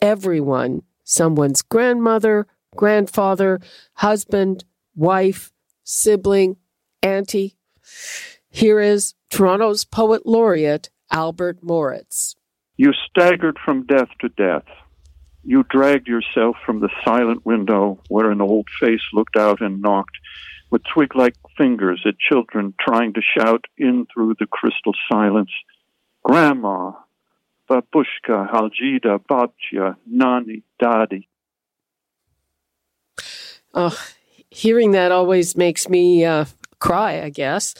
everyone 0.00 0.82
someone's 1.10 1.60
grandmother, 1.60 2.46
grandfather, 2.76 3.60
husband, 3.94 4.64
wife, 4.94 5.52
sibling, 5.82 6.56
auntie. 7.02 7.56
Here 8.48 8.80
is 8.80 9.14
Toronto's 9.28 9.84
poet 9.84 10.24
laureate, 10.24 10.88
Albert 11.10 11.62
Moritz. 11.62 12.36
You 12.76 12.92
staggered 12.92 13.58
from 13.64 13.86
death 13.86 14.08
to 14.20 14.28
death. 14.28 14.64
You 15.42 15.64
dragged 15.68 16.06
yourself 16.06 16.56
from 16.64 16.80
the 16.80 16.90
silent 17.04 17.44
window 17.44 18.00
where 18.08 18.30
an 18.30 18.40
old 18.40 18.68
face 18.80 19.02
looked 19.12 19.36
out 19.36 19.60
and 19.60 19.82
knocked 19.82 20.16
with 20.70 20.82
twig 20.84 21.16
like 21.16 21.34
fingers 21.58 22.02
at 22.06 22.18
children 22.18 22.72
trying 22.80 23.14
to 23.14 23.20
shout 23.36 23.64
in 23.76 24.06
through 24.12 24.36
the 24.38 24.46
crystal 24.46 24.94
silence, 25.10 25.50
Grandma, 26.22 26.92
babushka, 27.70 28.50
Haljida, 28.50 29.18
babcia, 29.18 29.96
nani, 30.06 30.62
dadi. 30.82 31.26
Oh, 33.72 33.96
hearing 34.50 34.90
that 34.92 35.12
always 35.12 35.56
makes 35.56 35.88
me 35.88 36.24
uh, 36.24 36.46
cry, 36.80 37.22
I 37.22 37.30
guess. 37.30 37.74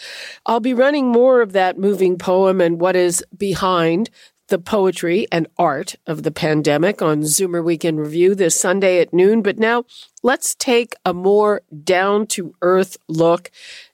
I'll 0.47 0.60
be 0.60 0.74
running 0.74 1.08
more 1.08 1.42
of 1.42 1.52
that 1.52 1.78
moving 1.78 2.16
poem 2.16 2.60
and 2.60 2.80
what 2.80 2.94
is 2.94 3.24
behind 3.36 4.10
the 4.48 4.58
poetry 4.58 5.27
and 5.32 5.47
art 5.58 5.94
of 6.06 6.22
the 6.22 6.30
pandemic 6.30 7.00
on 7.00 7.22
Zoomer 7.22 7.64
Weekend 7.64 7.98
Review 7.98 8.34
this 8.34 8.58
Sunday 8.58 9.00
at 9.00 9.14
noon. 9.14 9.42
But 9.42 9.58
now 9.58 9.84
let's 10.22 10.54
take 10.54 10.94
a 11.04 11.14
more 11.14 11.62
down 11.84 12.27
to 12.28 12.54
earth 12.60 12.97
look 13.08 13.50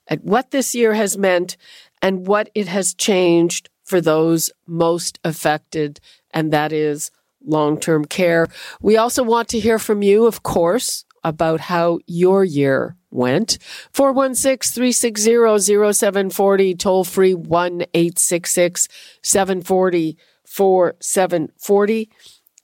at 0.07 0.23
what 0.23 0.51
this 0.51 0.75
year 0.75 0.93
has 0.93 1.17
meant 1.17 1.57
and 2.01 2.27
what 2.27 2.49
it 2.53 2.67
has 2.67 2.93
changed 2.93 3.69
for 3.87 4.01
those 4.01 4.51
most 4.67 5.17
affected, 5.23 5.99
and 6.31 6.51
that 6.51 6.73
is 6.73 7.09
long 7.43 7.79
term 7.79 8.03
care. 8.03 8.47
We 8.81 8.97
also 8.97 9.23
want 9.23 9.47
to 9.49 9.59
hear 9.59 9.79
from 9.79 10.01
you, 10.01 10.27
of 10.27 10.43
course, 10.43 11.05
about 11.23 11.61
how 11.61 11.99
your 12.05 12.43
year 12.43 12.97
went. 13.09 13.57
416 13.93 14.73
360 14.73 15.93
0740, 15.93 16.75
toll 16.75 17.03
free 17.05 17.33
1 17.33 17.81
866 17.93 18.89
740 19.23 20.17
4740. 20.45 22.09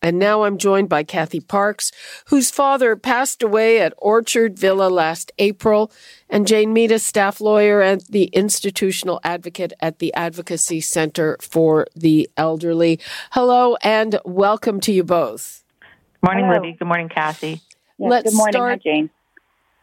And 0.03 0.19
now 0.19 0.43
I'm 0.43 0.57
joined 0.57 0.89
by 0.89 1.03
Cathy 1.03 1.39
Parkes, 1.39 1.93
whose 2.25 2.51
father 2.51 2.97
passed 2.97 3.41
away 3.41 3.79
at 3.79 3.93
Orchard 3.97 4.59
Villa 4.59 4.89
last 4.89 5.31
April, 5.39 5.93
and 6.29 6.45
Jane 6.45 6.73
Meadus, 6.73 6.99
staff 7.03 7.39
lawyer 7.39 7.81
and 7.81 8.01
the 8.09 8.25
institutional 8.25 9.21
advocate 9.23 9.71
at 9.79 9.99
the 9.99 10.13
Advocacy 10.13 10.81
Center 10.81 11.37
for 11.39 11.87
the 11.95 12.29
Elderly. 12.35 12.99
Hello 13.31 13.77
and 13.81 14.19
welcome 14.25 14.81
to 14.81 14.91
you 14.91 15.05
both. 15.05 15.63
Good 15.79 16.27
Morning, 16.27 16.45
Hello. 16.47 16.59
Libby. 16.59 16.77
Good 16.77 16.87
morning, 16.87 17.07
Cathy. 17.07 17.61
Yes, 17.97 18.09
let's 18.11 18.29
good 18.31 18.37
morning, 18.37 18.53
start, 18.53 18.83
Jane. 18.83 19.09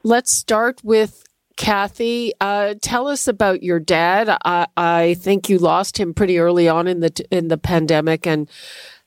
Let's 0.02 0.32
start 0.32 0.84
with 0.84 1.24
Cathy. 1.56 2.34
Uh, 2.42 2.74
tell 2.82 3.08
us 3.08 3.26
about 3.26 3.62
your 3.62 3.80
dad. 3.80 4.36
I, 4.44 4.66
I 4.76 5.14
think 5.14 5.48
you 5.48 5.56
lost 5.56 5.98
him 5.98 6.12
pretty 6.12 6.38
early 6.38 6.68
on 6.68 6.86
in 6.86 7.00
the 7.00 7.26
in 7.30 7.48
the 7.48 7.58
pandemic, 7.58 8.26
and 8.26 8.50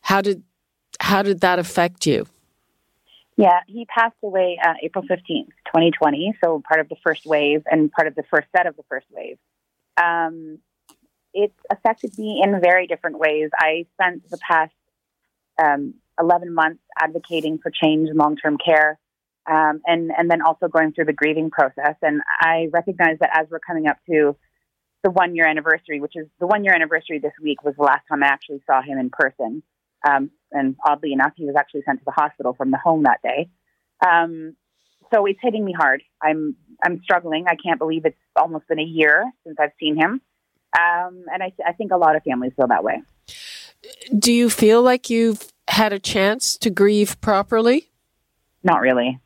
how 0.01 0.21
did 0.21 0.43
how 0.99 1.21
did 1.21 1.41
that 1.41 1.59
affect 1.59 2.05
you? 2.05 2.25
Yeah, 3.35 3.61
he 3.67 3.85
passed 3.85 4.15
away 4.23 4.59
uh, 4.63 4.73
April 4.83 5.03
15th, 5.03 5.47
2020. 5.65 6.35
So 6.43 6.61
part 6.67 6.79
of 6.79 6.89
the 6.89 6.95
first 7.03 7.25
wave 7.25 7.63
and 7.69 7.91
part 7.91 8.07
of 8.07 8.15
the 8.15 8.23
first 8.29 8.47
set 8.55 8.67
of 8.67 8.75
the 8.75 8.83
first 8.89 9.07
wave. 9.11 9.37
Um, 10.01 10.59
it 11.33 11.51
affected 11.71 12.17
me 12.17 12.41
in 12.43 12.59
very 12.61 12.85
different 12.85 13.17
ways. 13.17 13.49
I 13.57 13.87
spent 13.93 14.29
the 14.29 14.37
past 14.37 14.73
um, 15.61 15.95
11 16.19 16.53
months 16.53 16.81
advocating 16.99 17.57
for 17.57 17.71
change 17.71 18.09
in 18.09 18.17
long 18.17 18.37
term 18.37 18.57
care 18.63 18.99
um, 19.49 19.81
and, 19.85 20.11
and 20.15 20.29
then 20.29 20.41
also 20.41 20.67
going 20.67 20.93
through 20.93 21.05
the 21.05 21.13
grieving 21.13 21.49
process. 21.49 21.95
And 22.01 22.21
I 22.39 22.69
recognize 22.71 23.17
that 23.19 23.31
as 23.33 23.47
we're 23.49 23.59
coming 23.59 23.87
up 23.87 23.97
to 24.09 24.35
the 25.03 25.09
one 25.09 25.35
year 25.35 25.47
anniversary, 25.47 25.99
which 25.99 26.15
is 26.15 26.27
the 26.39 26.47
one 26.47 26.63
year 26.63 26.73
anniversary 26.73 27.19
this 27.19 27.33
week, 27.41 27.63
was 27.63 27.75
the 27.75 27.83
last 27.83 28.03
time 28.07 28.23
I 28.23 28.27
actually 28.27 28.61
saw 28.65 28.81
him 28.81 28.97
in 28.97 29.09
person. 29.09 29.63
Um, 30.07 30.31
and 30.53 30.75
oddly 30.85 31.13
enough, 31.13 31.33
he 31.35 31.45
was 31.45 31.55
actually 31.57 31.81
sent 31.85 31.99
to 31.99 32.05
the 32.05 32.11
hospital 32.11 32.53
from 32.53 32.71
the 32.71 32.77
home 32.77 33.03
that 33.03 33.21
day. 33.21 33.49
Um, 34.05 34.55
so 35.13 35.25
it's 35.25 35.39
hitting 35.41 35.63
me 35.65 35.73
hard. 35.77 36.01
I'm 36.21 36.55
I'm 36.83 37.01
struggling. 37.03 37.45
I 37.47 37.55
can't 37.55 37.79
believe 37.79 38.05
it's 38.05 38.17
almost 38.35 38.67
been 38.67 38.79
a 38.79 38.83
year 38.83 39.31
since 39.45 39.57
I've 39.59 39.71
seen 39.79 39.95
him, 39.95 40.21
um, 40.77 41.25
and 41.31 41.43
I, 41.43 41.53
I 41.65 41.73
think 41.73 41.91
a 41.91 41.97
lot 41.97 42.15
of 42.15 42.23
families 42.23 42.53
feel 42.55 42.67
that 42.67 42.83
way. 42.83 43.01
Do 44.17 44.31
you 44.31 44.49
feel 44.49 44.81
like 44.81 45.09
you've 45.09 45.51
had 45.67 45.93
a 45.93 45.99
chance 45.99 46.57
to 46.57 46.69
grieve 46.69 47.19
properly? 47.21 47.89
Not 48.63 48.81
really. 48.81 49.19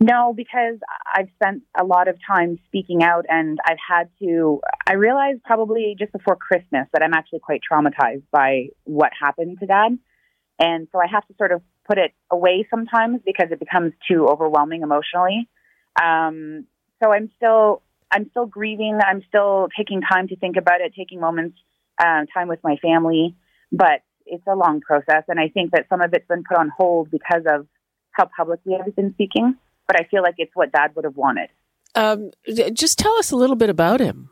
No, 0.00 0.34
because 0.36 0.78
I've 1.14 1.28
spent 1.36 1.62
a 1.78 1.84
lot 1.84 2.08
of 2.08 2.18
time 2.26 2.58
speaking 2.66 3.02
out 3.02 3.24
and 3.28 3.58
I've 3.64 3.78
had 3.86 4.10
to, 4.18 4.60
I 4.86 4.94
realized 4.94 5.42
probably 5.44 5.94
just 5.98 6.12
before 6.12 6.36
Christmas 6.36 6.88
that 6.92 7.02
I'm 7.02 7.14
actually 7.14 7.38
quite 7.38 7.60
traumatized 7.70 8.24
by 8.30 8.66
what 8.82 9.12
happened 9.18 9.60
to 9.60 9.66
dad. 9.66 9.98
And 10.58 10.88
so 10.92 10.98
I 10.98 11.06
have 11.10 11.26
to 11.28 11.34
sort 11.36 11.52
of 11.52 11.62
put 11.86 11.98
it 11.98 12.12
away 12.30 12.66
sometimes 12.70 13.20
because 13.24 13.48
it 13.50 13.58
becomes 13.58 13.92
too 14.08 14.26
overwhelming 14.28 14.82
emotionally. 14.82 15.48
Um, 16.00 16.66
so 17.02 17.12
I'm 17.12 17.30
still, 17.36 17.82
I'm 18.10 18.30
still 18.30 18.46
grieving. 18.46 18.98
I'm 19.04 19.22
still 19.28 19.68
taking 19.76 20.00
time 20.00 20.28
to 20.28 20.36
think 20.36 20.56
about 20.56 20.80
it, 20.80 20.94
taking 20.96 21.20
moments, 21.20 21.58
uh, 21.98 22.24
time 22.32 22.48
with 22.48 22.60
my 22.62 22.76
family, 22.76 23.36
but 23.72 24.02
it's 24.26 24.46
a 24.46 24.54
long 24.54 24.80
process. 24.80 25.24
And 25.28 25.38
I 25.38 25.48
think 25.48 25.72
that 25.72 25.86
some 25.88 26.00
of 26.00 26.14
it's 26.14 26.26
been 26.28 26.44
put 26.48 26.56
on 26.56 26.70
hold 26.76 27.10
because 27.10 27.42
of 27.46 27.66
how 28.12 28.28
publicly 28.36 28.74
I've 28.80 28.94
been 28.94 29.12
speaking 29.14 29.56
but 29.86 30.00
I 30.00 30.04
feel 30.04 30.22
like 30.22 30.34
it's 30.38 30.54
what 30.54 30.72
dad 30.72 30.94
would 30.94 31.04
have 31.04 31.16
wanted. 31.16 31.48
Um, 31.94 32.30
just 32.72 32.98
tell 32.98 33.14
us 33.16 33.30
a 33.30 33.36
little 33.36 33.56
bit 33.56 33.70
about 33.70 34.00
him. 34.00 34.30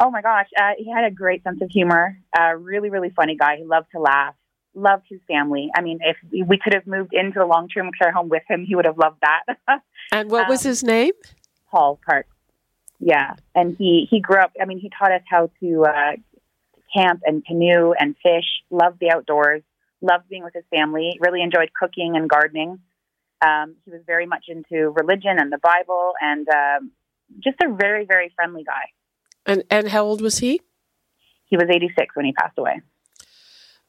Oh 0.00 0.10
my 0.10 0.22
gosh, 0.22 0.46
uh, 0.56 0.72
he 0.78 0.90
had 0.90 1.04
a 1.04 1.10
great 1.10 1.42
sense 1.42 1.60
of 1.60 1.70
humor. 1.70 2.18
Uh, 2.38 2.54
really, 2.54 2.88
really 2.88 3.10
funny 3.10 3.36
guy. 3.36 3.56
He 3.56 3.64
loved 3.64 3.88
to 3.92 4.00
laugh. 4.00 4.34
Loved 4.78 5.06
his 5.08 5.20
family. 5.26 5.70
I 5.74 5.82
mean, 5.82 5.98
if 6.02 6.16
we 6.46 6.58
could 6.58 6.74
have 6.74 6.86
moved 6.86 7.12
into 7.12 7.42
a 7.42 7.46
long-term 7.46 7.90
care 8.00 8.12
home 8.12 8.28
with 8.28 8.42
him, 8.48 8.64
he 8.66 8.76
would 8.76 8.84
have 8.84 8.98
loved 8.98 9.20
that. 9.22 9.80
and 10.12 10.30
what 10.30 10.48
was 10.48 10.64
um, 10.64 10.70
his 10.70 10.84
name? 10.84 11.12
Paul 11.70 11.98
Park. 12.06 12.26
Yeah, 13.00 13.34
and 13.54 13.76
he 13.78 14.06
he 14.10 14.20
grew 14.20 14.38
up. 14.38 14.52
I 14.60 14.64
mean, 14.64 14.78
he 14.78 14.90
taught 14.96 15.12
us 15.12 15.22
how 15.28 15.50
to 15.60 15.84
uh, 15.84 16.12
camp 16.94 17.22
and 17.24 17.44
canoe 17.44 17.92
and 17.98 18.16
fish. 18.22 18.44
Loved 18.70 18.98
the 19.00 19.10
outdoors. 19.10 19.62
Loved 20.00 20.28
being 20.28 20.44
with 20.44 20.54
his 20.54 20.64
family. 20.70 21.18
Really 21.20 21.42
enjoyed 21.42 21.70
cooking 21.78 22.16
and 22.16 22.28
gardening. 22.28 22.78
Um, 23.44 23.76
he 23.84 23.90
was 23.90 24.00
very 24.06 24.26
much 24.26 24.46
into 24.48 24.90
religion 24.90 25.38
and 25.38 25.52
the 25.52 25.58
Bible, 25.58 26.12
and 26.20 26.48
um, 26.48 26.90
just 27.42 27.56
a 27.62 27.72
very, 27.72 28.04
very 28.04 28.32
friendly 28.34 28.64
guy. 28.64 28.90
And 29.46 29.64
and 29.70 29.88
how 29.88 30.04
old 30.04 30.20
was 30.20 30.38
he? 30.38 30.60
He 31.46 31.56
was 31.56 31.66
86 31.70 32.14
when 32.14 32.26
he 32.26 32.32
passed 32.32 32.58
away. 32.58 32.80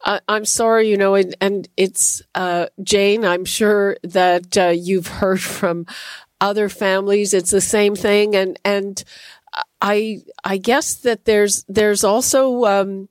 Uh, 0.03 0.19
I'm 0.27 0.45
sorry, 0.45 0.89
you 0.89 0.97
know, 0.97 1.15
and, 1.15 1.35
and 1.41 1.67
it's 1.75 2.21
uh, 2.33 2.67
Jane. 2.81 3.25
I'm 3.25 3.45
sure 3.45 3.97
that 4.03 4.57
uh, 4.57 4.67
you've 4.69 5.07
heard 5.07 5.41
from 5.41 5.85
other 6.39 6.69
families. 6.69 7.33
It's 7.33 7.51
the 7.51 7.61
same 7.61 7.95
thing, 7.95 8.35
and 8.35 8.57
and 8.63 9.03
I 9.81 10.21
I 10.43 10.57
guess 10.57 10.95
that 10.95 11.25
there's 11.25 11.65
there's 11.67 12.03
also 12.03 12.63
um, 12.65 13.09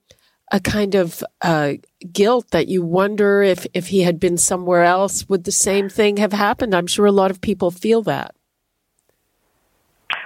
a 0.51 0.61
kind 0.61 0.95
of 0.95 1.23
uh, 1.43 1.75
guilt 2.13 2.51
that 2.51 2.69
you 2.69 2.83
wonder 2.83 3.43
if, 3.43 3.67
if 3.75 3.89
he 3.89 4.03
had 4.03 4.19
been 4.19 4.39
somewhere 4.39 4.83
else, 4.83 5.29
would 5.29 5.45
the 5.45 5.53
same 5.53 5.89
thing 5.89 6.17
have 6.17 6.33
happened? 6.33 6.75
I'm 6.75 6.87
sure 6.87 7.07
a 7.07 7.13
lot 7.13 7.31
of 7.31 7.41
people 7.41 7.71
feel 7.71 8.03
that. 8.03 8.35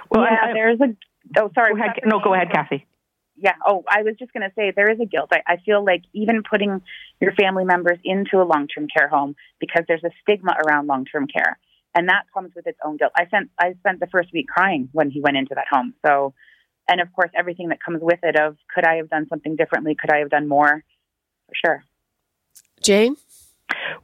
Well, 0.09 0.23
yeah, 0.23 0.53
there's 0.53 0.79
a. 0.79 0.95
Oh, 1.37 1.51
sorry. 1.55 1.73
Go 1.73 1.81
ahead, 1.81 1.99
no, 2.05 2.19
go 2.23 2.33
ahead, 2.33 2.51
Cathy. 2.51 2.85
Yeah. 3.35 3.55
Oh, 3.67 3.83
I 3.89 4.03
was 4.03 4.15
just 4.19 4.31
going 4.33 4.47
to 4.47 4.53
say 4.55 4.71
there 4.75 4.91
is 4.91 4.99
a 4.99 5.05
guilt. 5.05 5.31
I, 5.31 5.41
I 5.47 5.57
feel 5.65 5.83
like 5.83 6.03
even 6.13 6.43
putting 6.47 6.81
your 7.19 7.31
family 7.33 7.65
members 7.65 7.97
into 8.03 8.41
a 8.41 8.45
long 8.45 8.67
term 8.67 8.87
care 8.95 9.07
home 9.07 9.35
because 9.59 9.83
there's 9.87 10.03
a 10.03 10.11
stigma 10.21 10.55
around 10.65 10.87
long 10.87 11.05
term 11.05 11.27
care, 11.27 11.57
and 11.95 12.09
that 12.09 12.23
comes 12.33 12.51
with 12.55 12.67
its 12.67 12.77
own 12.85 12.97
guilt. 12.97 13.11
I 13.17 13.25
spent 13.25 13.49
I 13.59 13.73
spent 13.79 13.99
the 13.99 14.07
first 14.07 14.29
week 14.33 14.47
crying 14.47 14.89
when 14.91 15.09
he 15.09 15.21
went 15.21 15.37
into 15.37 15.55
that 15.55 15.65
home. 15.69 15.93
So 16.05 16.33
and 16.87 17.01
of 17.01 17.11
course 17.13 17.31
everything 17.35 17.69
that 17.69 17.79
comes 17.83 17.99
with 18.01 18.19
it 18.23 18.39
of 18.39 18.57
could 18.73 18.85
I 18.85 18.95
have 18.95 19.09
done 19.09 19.27
something 19.29 19.55
differently? 19.55 19.95
Could 19.99 20.11
I 20.11 20.19
have 20.19 20.29
done 20.29 20.47
more? 20.47 20.83
For 21.47 21.55
sure. 21.65 21.83
Jane? 22.81 23.15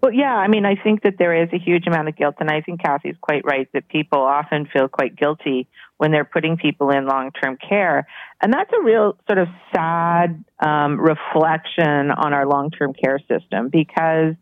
Well, 0.01 0.13
yeah, 0.13 0.33
I 0.33 0.47
mean, 0.47 0.65
I 0.65 0.75
think 0.75 1.03
that 1.03 1.15
there 1.17 1.43
is 1.43 1.49
a 1.53 1.59
huge 1.59 1.87
amount 1.87 2.07
of 2.07 2.15
guilt, 2.15 2.35
and 2.39 2.49
I 2.49 2.61
think 2.61 2.81
Cathy's 2.81 3.15
quite 3.21 3.43
right 3.45 3.67
that 3.73 3.87
people 3.87 4.19
often 4.19 4.67
feel 4.71 4.87
quite 4.87 5.15
guilty 5.15 5.67
when 5.97 6.11
they're 6.11 6.25
putting 6.25 6.57
people 6.57 6.89
in 6.89 7.05
long 7.05 7.31
term 7.31 7.57
care. 7.57 8.07
And 8.41 8.53
that's 8.53 8.71
a 8.73 8.81
real 8.81 9.17
sort 9.27 9.39
of 9.39 9.47
sad 9.73 10.43
um, 10.59 10.99
reflection 10.99 12.11
on 12.11 12.33
our 12.33 12.47
long 12.47 12.71
term 12.71 12.93
care 12.93 13.19
system 13.19 13.69
because 13.69 14.35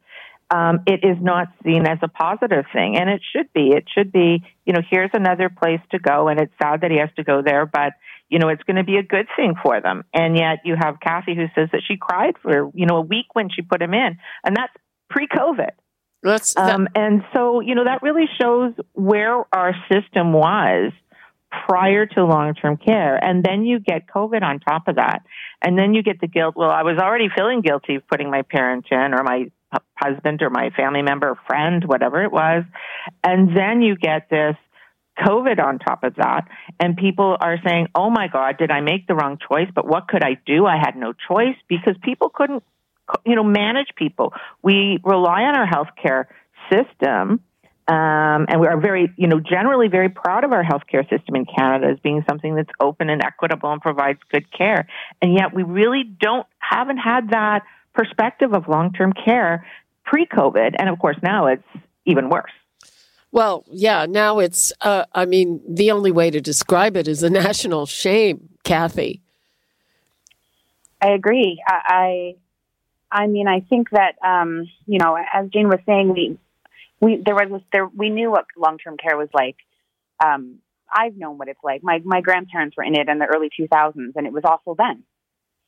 um, 0.50 0.84
it 0.86 1.04
is 1.04 1.18
not 1.20 1.48
seen 1.64 1.86
as 1.86 1.98
a 2.02 2.08
positive 2.08 2.66
thing, 2.74 2.98
and 2.98 3.10
it 3.10 3.22
should 3.36 3.52
be. 3.54 3.72
It 3.72 3.86
should 3.94 4.12
be, 4.12 4.44
you 4.66 4.74
know, 4.74 4.82
here's 4.90 5.12
another 5.14 5.50
place 5.50 5.82
to 5.92 6.00
go, 6.00 6.28
and 6.28 6.40
it's 6.40 6.54
sad 6.62 6.82
that 6.82 6.92
he 6.92 6.98
has 6.98 7.10
to 7.18 7.24
go 7.24 7.42
there, 7.42 7.66
but 7.66 7.94
you 8.30 8.40
know, 8.40 8.50
it's 8.50 8.64
going 8.64 8.76
to 8.76 8.84
be 8.84 8.98
a 8.98 9.04
good 9.04 9.28
thing 9.36 9.54
for 9.64 9.82
them. 9.82 10.04
And 10.14 10.36
yet 10.36 10.60
you 10.66 10.76
have 10.78 11.00
Cathy 11.00 11.36
who 11.36 11.46
says 11.56 11.70
that 11.72 11.82
she 11.88 11.98
cried 11.98 12.36
for, 12.42 12.72
you 12.74 12.86
know, 12.86 12.98
a 12.98 13.02
week 13.02 13.28
when 13.34 13.50
she 13.50 13.62
put 13.62 13.82
him 13.82 13.94
in. 13.94 14.18
And 14.44 14.56
that's 14.56 14.74
pre 15.10 15.28
COVID. 15.28 15.72
That's, 16.24 16.54
that- 16.56 16.74
um, 16.74 16.88
and 16.96 17.24
so, 17.34 17.60
you 17.62 17.76
know, 17.76 17.86
that 17.86 18.02
really 18.02 18.26
shows 18.40 18.74
where 18.94 19.44
our 19.54 19.74
system 19.92 20.34
was 20.34 20.92
prior 21.68 22.06
to 22.06 22.26
long 22.26 22.54
term 22.56 22.78
care. 22.78 23.16
And 23.24 23.44
then 23.44 23.66
you 23.66 23.80
get 23.80 24.08
COVID 24.08 24.44
on 24.44 24.60
top 24.60 24.88
of 24.88 24.96
that. 24.98 25.24
And 25.62 25.78
then 25.78 25.94
you 25.94 26.04
get 26.04 26.20
the 26.20 26.28
guilt. 26.28 26.56
Well, 26.58 26.70
I 26.72 26.84
was 26.84 26.98
already 27.00 27.30
feeling 27.36 27.62
guilty 27.62 27.96
of 27.96 28.08
putting 28.08 28.30
my 28.30 28.42
parent 28.42 28.86
in 28.92 29.14
or 29.14 29.24
my 29.24 29.50
husband 29.96 30.42
or 30.42 30.50
my 30.50 30.70
family 30.72 31.02
member, 31.02 31.30
or 31.30 31.40
friend, 31.48 31.84
whatever 31.86 32.24
it 32.24 32.32
was. 32.32 32.64
And 33.24 33.56
then 33.56 33.82
you 33.82 33.96
get 33.96 34.30
this 34.30 34.56
COVID 35.20 35.64
on 35.64 35.80
top 35.80 36.04
of 36.04 36.16
that. 36.16 36.48
And 36.80 36.96
people 36.96 37.36
are 37.40 37.58
saying, 37.66 37.88
oh 37.96 38.10
my 38.10 38.28
God, 38.28 38.58
did 38.58 38.72
I 38.72 38.82
make 38.82 39.08
the 39.08 39.16
wrong 39.16 39.38
choice? 39.38 39.70
But 39.74 39.88
what 39.88 40.08
could 40.08 40.24
I 40.24 40.38
do? 40.46 40.66
I 40.66 40.78
had 40.78 40.96
no 40.96 41.14
choice 41.14 41.56
because 41.68 41.96
people 42.04 42.30
couldn't, 42.30 42.64
you 43.26 43.36
know, 43.36 43.44
manage 43.44 43.90
people. 43.96 44.34
We 44.62 45.00
rely 45.04 45.44
on 45.44 45.56
our 45.58 45.68
healthcare 45.68 46.26
system. 46.72 47.42
Um, 47.90 48.48
and 48.50 48.60
we 48.60 48.68
are 48.68 48.78
very, 48.78 49.14
you 49.16 49.28
know, 49.28 49.40
generally 49.40 49.88
very 49.88 50.10
proud 50.10 50.44
of 50.44 50.52
our 50.52 50.64
healthcare 50.64 51.08
system 51.10 51.38
in 51.38 51.46
Canada 51.46 51.88
as 51.88 52.00
being 52.00 52.22
something 52.30 52.54
that's 52.56 52.70
open 52.82 53.10
and 53.10 53.24
equitable 53.24 53.72
and 53.72 53.82
provides 53.82 54.20
good 54.30 54.52
care. 54.52 54.90
And 55.22 55.34
yet 55.34 55.54
we 55.54 55.64
really 55.64 56.04
don't, 56.04 56.46
haven't 56.60 56.98
had 56.98 57.30
that 57.30 57.64
perspective 57.94 58.54
of 58.54 58.68
long-term 58.68 59.14
care 59.14 59.66
pre-COVID. 60.04 60.76
And 60.78 60.90
of 60.90 61.00
course 61.00 61.16
now 61.24 61.48
it's 61.48 61.64
even 62.06 62.30
worse. 62.30 62.52
Well, 63.32 63.64
yeah, 63.70 64.06
now 64.06 64.40
it's, 64.40 64.74
uh, 64.82 65.06
I 65.14 65.26
mean, 65.26 65.62
the 65.68 65.92
only 65.92 66.12
way 66.12 66.30
to 66.30 66.42
describe 66.42 66.98
it 66.98 67.08
is 67.08 67.24
a 67.24 67.30
national 67.46 67.86
shame, 67.86 68.50
Cathy. 68.64 69.22
I 71.02 71.12
agree. 71.12 71.62
I, 71.68 72.36
I, 73.12 73.28
mean, 73.28 73.48
I 73.48 73.62
think 73.62 73.90
that, 73.92 74.16
um, 74.26 74.68
you 74.86 75.00
know, 75.00 75.18
as 75.34 75.50
Jane 75.50 75.68
was 75.68 75.80
saying, 75.86 76.14
we, 76.14 76.38
we, 77.00 77.22
there 77.24 77.36
was, 77.36 77.62
there, 77.72 77.88
we 77.88 78.10
knew 78.10 78.32
what 78.32 78.46
long-term 78.58 78.98
care 78.98 79.18
was 79.18 79.30
like. 79.34 79.56
Um, 80.24 80.60
I've 80.94 81.16
known 81.16 81.38
what 81.38 81.48
it's 81.48 81.64
like. 81.64 81.84
My, 81.84 82.02
my 82.04 82.22
grandparents 82.22 82.76
were 82.78 82.84
in 82.84 82.96
it 82.96 83.10
in 83.10 83.20
the 83.20 83.26
early 83.26 83.50
2000s 83.50 84.14
and 84.16 84.28
it 84.28 84.34
was 84.34 84.44
awful 84.46 84.76
then. 84.76 85.04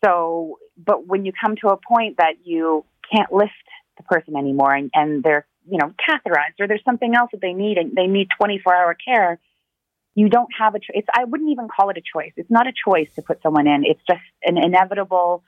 So, 0.03 0.59
but 0.77 1.05
when 1.05 1.25
you 1.25 1.33
come 1.33 1.55
to 1.57 1.69
a 1.69 1.77
point 1.77 2.17
that 2.17 2.35
you 2.45 2.85
can't 3.13 3.31
lift 3.31 3.51
the 3.97 4.03
person 4.03 4.37
anymore 4.37 4.73
and, 4.73 4.89
and 4.93 5.21
they're 5.23 5.45
you 5.69 5.77
know, 5.77 5.93
catheterized 6.09 6.59
or 6.59 6.67
there's 6.67 6.83
something 6.83 7.13
else 7.15 7.29
that 7.31 7.41
they 7.41 7.53
need 7.53 7.77
and 7.77 7.95
they 7.95 8.07
need 8.07 8.27
24 8.37 8.75
hour 8.75 8.95
care, 8.95 9.39
you 10.15 10.29
don't 10.29 10.49
have 10.57 10.75
a 10.75 10.79
choice. 10.79 11.05
I 11.13 11.25
wouldn't 11.25 11.51
even 11.51 11.67
call 11.67 11.89
it 11.89 11.97
a 11.97 12.01
choice. 12.01 12.33
It's 12.35 12.49
not 12.49 12.67
a 12.67 12.73
choice 12.73 13.07
to 13.15 13.21
put 13.21 13.41
someone 13.41 13.67
in. 13.67 13.83
It's 13.85 14.01
just 14.07 14.21
an 14.43 14.57
inevitable 14.57 15.43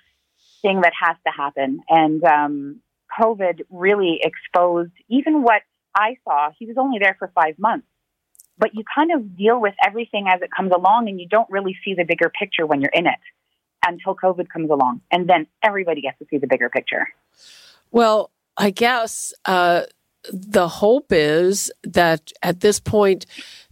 thing 0.62 0.82
that 0.82 0.94
has 1.00 1.18
to 1.26 1.32
happen. 1.32 1.82
And 1.90 2.24
um, 2.24 2.82
COVID 3.20 3.62
really 3.70 4.20
exposed 4.22 4.92
even 5.10 5.44
what 5.44 5.62
I 5.96 6.18
saw. 6.24 6.50
He 6.58 6.66
was 6.66 6.78
only 6.78 7.00
there 7.00 7.16
for 7.20 7.32
five 7.36 7.60
months, 7.60 7.88
but 8.58 8.74
you 8.74 8.84
kind 8.94 9.12
of 9.12 9.38
deal 9.38 9.60
with 9.60 9.74
everything 9.86 10.28
as 10.28 10.42
it 10.42 10.50
comes 10.56 10.72
along, 10.72 11.10
and 11.10 11.20
you 11.20 11.28
don't 11.28 11.50
really 11.50 11.76
see 11.84 11.94
the 11.94 12.06
bigger 12.06 12.30
picture 12.30 12.66
when 12.66 12.82
you're 12.82 12.92
in 12.94 13.08
it 13.08 13.20
until 13.86 14.16
COVID 14.16 14.48
comes 14.50 14.70
along, 14.70 15.02
and 15.12 15.30
then 15.30 15.48
everybody 15.64 16.02
gets 16.02 16.20
to 16.20 16.26
see 16.30 16.38
the 16.38 16.48
bigger 16.48 16.70
picture. 16.70 17.08
Well, 17.92 18.32
I 18.58 18.70
guess 18.70 19.34
uh, 19.46 19.84
the 20.32 20.68
hope 20.68 21.08
is 21.10 21.72
that 21.84 22.32
at 22.44 22.60
this 22.60 22.80
point, 22.80 23.26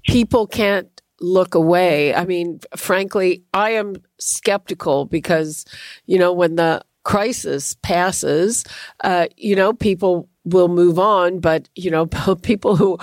people 0.03 0.47
can't 0.47 0.98
look 1.21 1.55
away. 1.55 2.13
I 2.13 2.25
mean, 2.25 2.59
frankly, 2.75 3.43
I 3.53 3.71
am 3.71 3.95
skeptical 4.19 5.05
because, 5.05 5.65
you 6.05 6.17
know, 6.17 6.33
when 6.33 6.55
the 6.55 6.83
crisis 7.03 7.75
passes, 7.81 8.63
uh, 9.03 9.27
you 9.37 9.55
know, 9.55 9.73
people 9.73 10.29
will 10.45 10.67
move 10.67 10.99
on, 10.99 11.39
but, 11.39 11.69
you 11.75 11.91
know, 11.91 12.05
people 12.41 12.75
who 12.75 12.97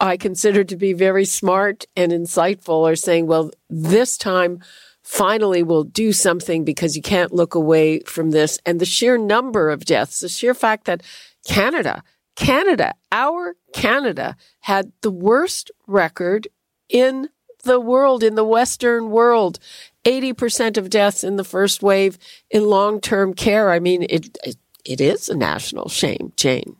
I 0.00 0.16
consider 0.16 0.64
to 0.64 0.76
be 0.76 0.92
very 0.92 1.24
smart 1.24 1.84
and 1.96 2.12
insightful 2.12 2.90
are 2.90 2.96
saying, 2.96 3.26
well, 3.26 3.50
this 3.70 4.18
time, 4.18 4.60
finally 5.02 5.62
we'll 5.62 5.84
do 5.84 6.12
something 6.12 6.64
because 6.64 6.96
you 6.96 7.02
can't 7.02 7.32
look 7.32 7.54
away 7.54 8.00
from 8.00 8.32
this. 8.32 8.58
And 8.66 8.80
the 8.80 8.84
sheer 8.84 9.16
number 9.16 9.70
of 9.70 9.84
deaths, 9.84 10.20
the 10.20 10.28
sheer 10.28 10.52
fact 10.52 10.84
that 10.86 11.02
Canada 11.46 12.02
Canada, 12.36 12.92
our 13.10 13.56
Canada 13.72 14.36
had 14.60 14.92
the 15.00 15.10
worst 15.10 15.70
record 15.86 16.46
in 16.88 17.28
the 17.66 17.80
world, 17.80 18.22
in 18.22 18.34
the 18.34 18.44
Western 18.44 19.10
world. 19.10 19.58
80% 20.04 20.76
of 20.76 20.88
deaths 20.88 21.24
in 21.24 21.36
the 21.36 21.44
first 21.44 21.82
wave 21.82 22.16
in 22.50 22.64
long 22.64 23.00
term 23.00 23.34
care. 23.34 23.70
I 23.70 23.80
mean, 23.80 24.02
it, 24.02 24.38
it, 24.44 24.56
it 24.84 25.00
is 25.00 25.28
a 25.28 25.36
national 25.36 25.88
shame, 25.88 26.32
Jane. 26.36 26.76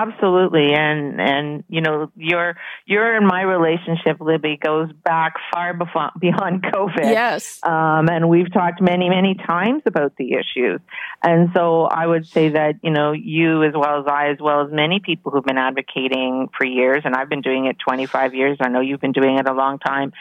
Absolutely, 0.00 0.74
and 0.74 1.20
and 1.20 1.64
you 1.68 1.80
know 1.80 2.12
your 2.14 2.56
your 2.86 3.16
and 3.16 3.26
my 3.26 3.42
relationship, 3.42 4.20
Libby, 4.20 4.56
goes 4.56 4.92
back 4.92 5.34
far 5.52 5.74
before, 5.74 6.10
beyond 6.20 6.62
COVID. 6.72 7.02
Yes, 7.02 7.58
um, 7.64 8.08
and 8.08 8.28
we've 8.28 8.52
talked 8.52 8.80
many 8.80 9.08
many 9.08 9.34
times 9.34 9.82
about 9.86 10.14
the 10.16 10.34
issues, 10.34 10.80
and 11.24 11.48
so 11.52 11.86
I 11.86 12.06
would 12.06 12.28
say 12.28 12.50
that 12.50 12.74
you 12.84 12.92
know 12.92 13.10
you 13.10 13.64
as 13.64 13.72
well 13.74 13.98
as 13.98 14.06
I, 14.06 14.28
as 14.28 14.36
well 14.40 14.64
as 14.64 14.68
many 14.70 15.00
people 15.04 15.32
who've 15.32 15.44
been 15.44 15.58
advocating 15.58 16.48
for 16.56 16.64
years, 16.64 17.02
and 17.04 17.16
I've 17.16 17.28
been 17.28 17.42
doing 17.42 17.66
it 17.66 17.76
25 17.84 18.34
years. 18.34 18.58
I 18.60 18.68
know 18.68 18.80
you've 18.80 19.00
been 19.00 19.10
doing 19.10 19.36
it 19.38 19.48
a 19.48 19.52
long 19.52 19.80
time. 19.80 20.12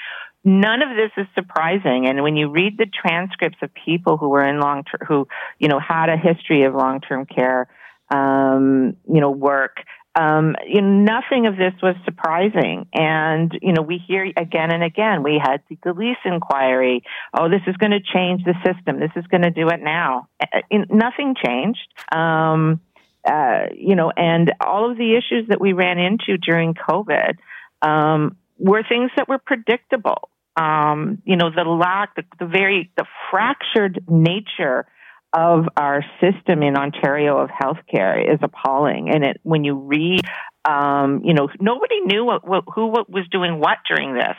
None 0.43 0.81
of 0.81 0.89
this 0.97 1.11
is 1.17 1.27
surprising, 1.35 2.07
and 2.07 2.23
when 2.23 2.35
you 2.35 2.49
read 2.49 2.79
the 2.79 2.87
transcripts 2.87 3.59
of 3.61 3.69
people 3.85 4.17
who 4.17 4.29
were 4.29 4.43
in 4.43 4.59
long 4.59 4.85
term, 4.85 5.07
who 5.07 5.27
you 5.59 5.67
know 5.67 5.79
had 5.79 6.09
a 6.09 6.17
history 6.17 6.63
of 6.63 6.73
long 6.73 6.99
term 6.99 7.27
care 7.27 7.67
um, 8.09 8.95
you 9.11 9.21
know, 9.21 9.31
work. 9.31 9.77
Um, 10.15 10.55
you 10.65 10.81
know, 10.81 11.03
nothing 11.03 11.45
of 11.45 11.57
this 11.57 11.73
was 11.83 11.95
surprising. 12.03 12.87
And, 12.91 13.51
you 13.61 13.73
know, 13.73 13.83
we 13.83 13.99
hear 14.07 14.25
again 14.25 14.73
and 14.73 14.83
again, 14.83 15.21
we 15.21 15.39
had 15.41 15.61
the 15.69 15.75
police 15.75 16.17
inquiry. 16.25 17.03
Oh, 17.37 17.49
this 17.49 17.61
is 17.67 17.77
going 17.77 17.91
to 17.91 17.99
change 17.99 18.43
the 18.43 18.55
system. 18.65 18.99
This 18.99 19.11
is 19.15 19.27
going 19.27 19.43
to 19.43 19.51
do 19.51 19.67
it 19.67 19.79
now. 19.79 20.27
Uh, 20.41 20.61
nothing 20.89 21.35
changed. 21.35 21.87
Um, 22.11 22.81
uh, 23.29 23.67
you 23.75 23.95
know, 23.95 24.11
and 24.15 24.53
all 24.65 24.89
of 24.89 24.97
the 24.97 25.15
issues 25.15 25.49
that 25.49 25.59
we 25.59 25.73
ran 25.73 25.99
into 25.99 26.37
during 26.37 26.73
COVID, 26.73 27.35
um, 27.81 28.37
were 28.57 28.83
things 28.87 29.11
that 29.17 29.27
were 29.27 29.37
predictable. 29.37 30.29
Um, 30.55 31.21
you 31.25 31.35
know, 31.35 31.51
the 31.51 31.63
lack, 31.63 32.15
the, 32.15 32.23
the 32.39 32.47
very, 32.47 32.89
the 32.97 33.05
fractured 33.29 34.03
nature 34.07 34.87
of 35.33 35.65
our 35.75 36.03
system 36.21 36.63
in 36.63 36.77
Ontario 36.77 37.37
of 37.37 37.49
healthcare 37.49 38.33
is 38.33 38.39
appalling. 38.41 39.09
And 39.09 39.23
it, 39.23 39.39
when 39.43 39.63
you 39.63 39.75
read, 39.75 40.21
um, 40.65 41.21
you 41.23 41.33
know, 41.33 41.49
nobody 41.59 41.99
knew 42.01 42.25
what, 42.25 42.47
what, 42.47 42.63
who 42.73 42.87
what 42.87 43.09
was 43.09 43.25
doing 43.29 43.59
what 43.59 43.77
during 43.87 44.13
this. 44.13 44.37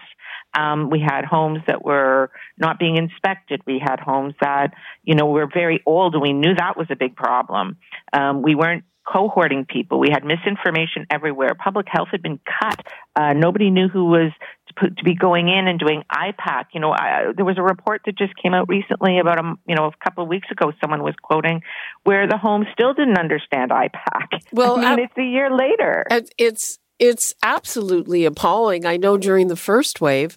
Um, 0.58 0.88
we 0.90 1.00
had 1.00 1.24
homes 1.24 1.60
that 1.66 1.84
were 1.84 2.30
not 2.58 2.78
being 2.78 2.96
inspected. 2.96 3.60
We 3.66 3.80
had 3.84 4.00
homes 4.00 4.34
that, 4.40 4.72
you 5.04 5.14
know, 5.14 5.26
were 5.26 5.48
very 5.52 5.82
old 5.84 6.14
and 6.14 6.22
we 6.22 6.32
knew 6.32 6.54
that 6.54 6.76
was 6.76 6.86
a 6.90 6.96
big 6.96 7.16
problem. 7.16 7.76
Um, 8.12 8.42
we 8.42 8.54
weren't 8.54 8.84
cohorting 9.06 9.66
people. 9.66 9.98
We 9.98 10.08
had 10.10 10.24
misinformation 10.24 11.06
everywhere. 11.10 11.50
Public 11.54 11.86
health 11.88 12.08
had 12.10 12.22
been 12.22 12.40
cut. 12.60 12.80
Uh, 13.16 13.32
nobody 13.32 13.70
knew 13.70 13.88
who 13.88 14.06
was 14.06 14.32
to 14.80 15.04
be 15.04 15.14
going 15.14 15.48
in 15.48 15.68
and 15.68 15.78
doing 15.78 16.02
IPAC. 16.12 16.66
You 16.72 16.80
know, 16.80 16.92
I, 16.92 17.32
there 17.34 17.44
was 17.44 17.58
a 17.58 17.62
report 17.62 18.02
that 18.06 18.16
just 18.16 18.34
came 18.36 18.54
out 18.54 18.68
recently 18.68 19.18
about 19.18 19.38
a 19.38 19.54
you 19.66 19.74
know 19.74 19.86
a 19.86 20.04
couple 20.04 20.22
of 20.22 20.28
weeks 20.28 20.48
ago. 20.50 20.72
Someone 20.80 21.02
was 21.02 21.14
quoting 21.22 21.62
where 22.04 22.26
the 22.28 22.38
home 22.38 22.66
still 22.72 22.94
didn't 22.94 23.18
understand 23.18 23.70
IPAC. 23.70 24.42
Well, 24.52 24.78
I 24.78 24.96
mean, 24.96 25.00
uh, 25.00 25.02
it's 25.04 25.18
a 25.18 25.24
year 25.24 25.50
later. 25.50 26.06
It's 26.38 26.78
it's 26.98 27.34
absolutely 27.42 28.24
appalling. 28.24 28.84
I 28.84 28.96
know 28.96 29.16
during 29.16 29.48
the 29.48 29.56
first 29.56 30.00
wave, 30.00 30.36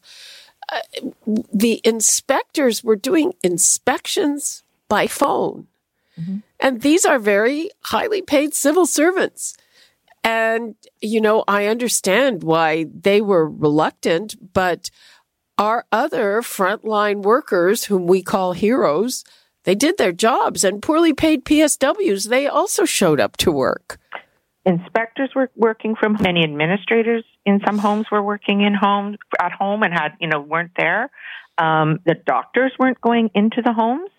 uh, 0.71 0.79
the 1.53 1.81
inspectors 1.83 2.83
were 2.83 2.95
doing 2.95 3.33
inspections 3.43 4.63
by 4.87 5.07
phone. 5.07 5.67
Mm-hmm. 6.19 6.37
And 6.59 6.81
these 6.81 7.05
are 7.05 7.17
very 7.17 7.69
highly 7.85 8.21
paid 8.21 8.53
civil 8.53 8.85
servants. 8.85 9.55
And, 10.23 10.75
you 11.01 11.19
know, 11.19 11.43
I 11.47 11.65
understand 11.65 12.43
why 12.43 12.85
they 12.93 13.21
were 13.21 13.49
reluctant, 13.49 14.35
but 14.53 14.91
our 15.57 15.85
other 15.91 16.41
frontline 16.41 17.23
workers, 17.23 17.85
whom 17.85 18.05
we 18.05 18.21
call 18.21 18.53
heroes, 18.53 19.23
they 19.63 19.75
did 19.75 19.97
their 19.97 20.11
jobs 20.11 20.63
and 20.63 20.81
poorly 20.81 21.13
paid 21.13 21.45
PSWs, 21.45 22.29
they 22.29 22.47
also 22.47 22.85
showed 22.85 23.19
up 23.19 23.37
to 23.37 23.51
work. 23.51 23.99
Inspectors 24.65 25.31
were 25.35 25.49
working 25.55 25.95
from 25.95 26.15
home. 26.15 26.23
many 26.23 26.43
administrators 26.43 27.23
in 27.45 27.61
some 27.65 27.79
homes 27.79 28.05
were 28.11 28.21
working 28.21 28.61
in 28.61 28.75
home 28.75 29.17
at 29.39 29.51
home 29.51 29.81
and 29.81 29.91
had, 29.93 30.09
you 30.19 30.27
know, 30.27 30.39
weren't 30.39 30.71
there. 30.77 31.09
Um, 31.57 31.99
the 32.05 32.13
doctors 32.13 32.71
weren't 32.79 33.01
going 33.01 33.31
into 33.33 33.61
the 33.63 33.73
homes 33.73 34.09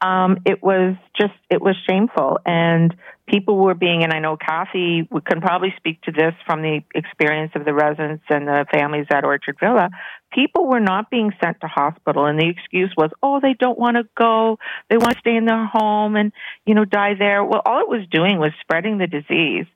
um, 0.00 0.38
it 0.44 0.62
was 0.62 0.96
just 1.16 1.34
it 1.50 1.60
was 1.60 1.74
shameful. 1.88 2.38
And 2.46 2.94
people 3.28 3.56
were 3.56 3.74
being 3.74 4.02
and 4.02 4.12
i 4.12 4.18
know 4.18 4.36
cathy 4.36 5.06
can 5.26 5.40
probably 5.40 5.72
speak 5.76 6.00
to 6.02 6.10
this 6.10 6.32
from 6.46 6.62
the 6.62 6.80
experience 6.94 7.52
of 7.54 7.64
the 7.64 7.74
residents 7.74 8.24
and 8.30 8.48
the 8.48 8.64
families 8.72 9.06
at 9.10 9.24
orchard 9.24 9.56
villa. 9.60 9.90
People 10.32 10.66
were 10.66 10.80
not 10.80 11.10
being 11.10 11.32
sent 11.42 11.60
to 11.60 11.66
hospital 11.66 12.26
and 12.26 12.38
the 12.38 12.48
excuse 12.48 12.92
was 12.96 13.10
oh 13.22 13.40
they 13.40 13.54
don't 13.58 13.78
want 13.78 13.96
to 13.96 14.04
go. 14.16 14.58
They 14.88 14.96
want 14.96 15.12
to 15.12 15.20
stay 15.20 15.36
in 15.36 15.44
their 15.44 15.66
home 15.66 16.16
and 16.16 16.32
you 16.64 16.74
know 16.74 16.84
die 16.84 17.14
there. 17.18 17.44
Well 17.44 17.62
all 17.64 17.80
it 17.80 17.88
was 17.88 18.06
doing 18.10 18.38
was 18.38 18.52
spreading 18.60 18.98
the 18.98 19.06
disease. 19.06 19.66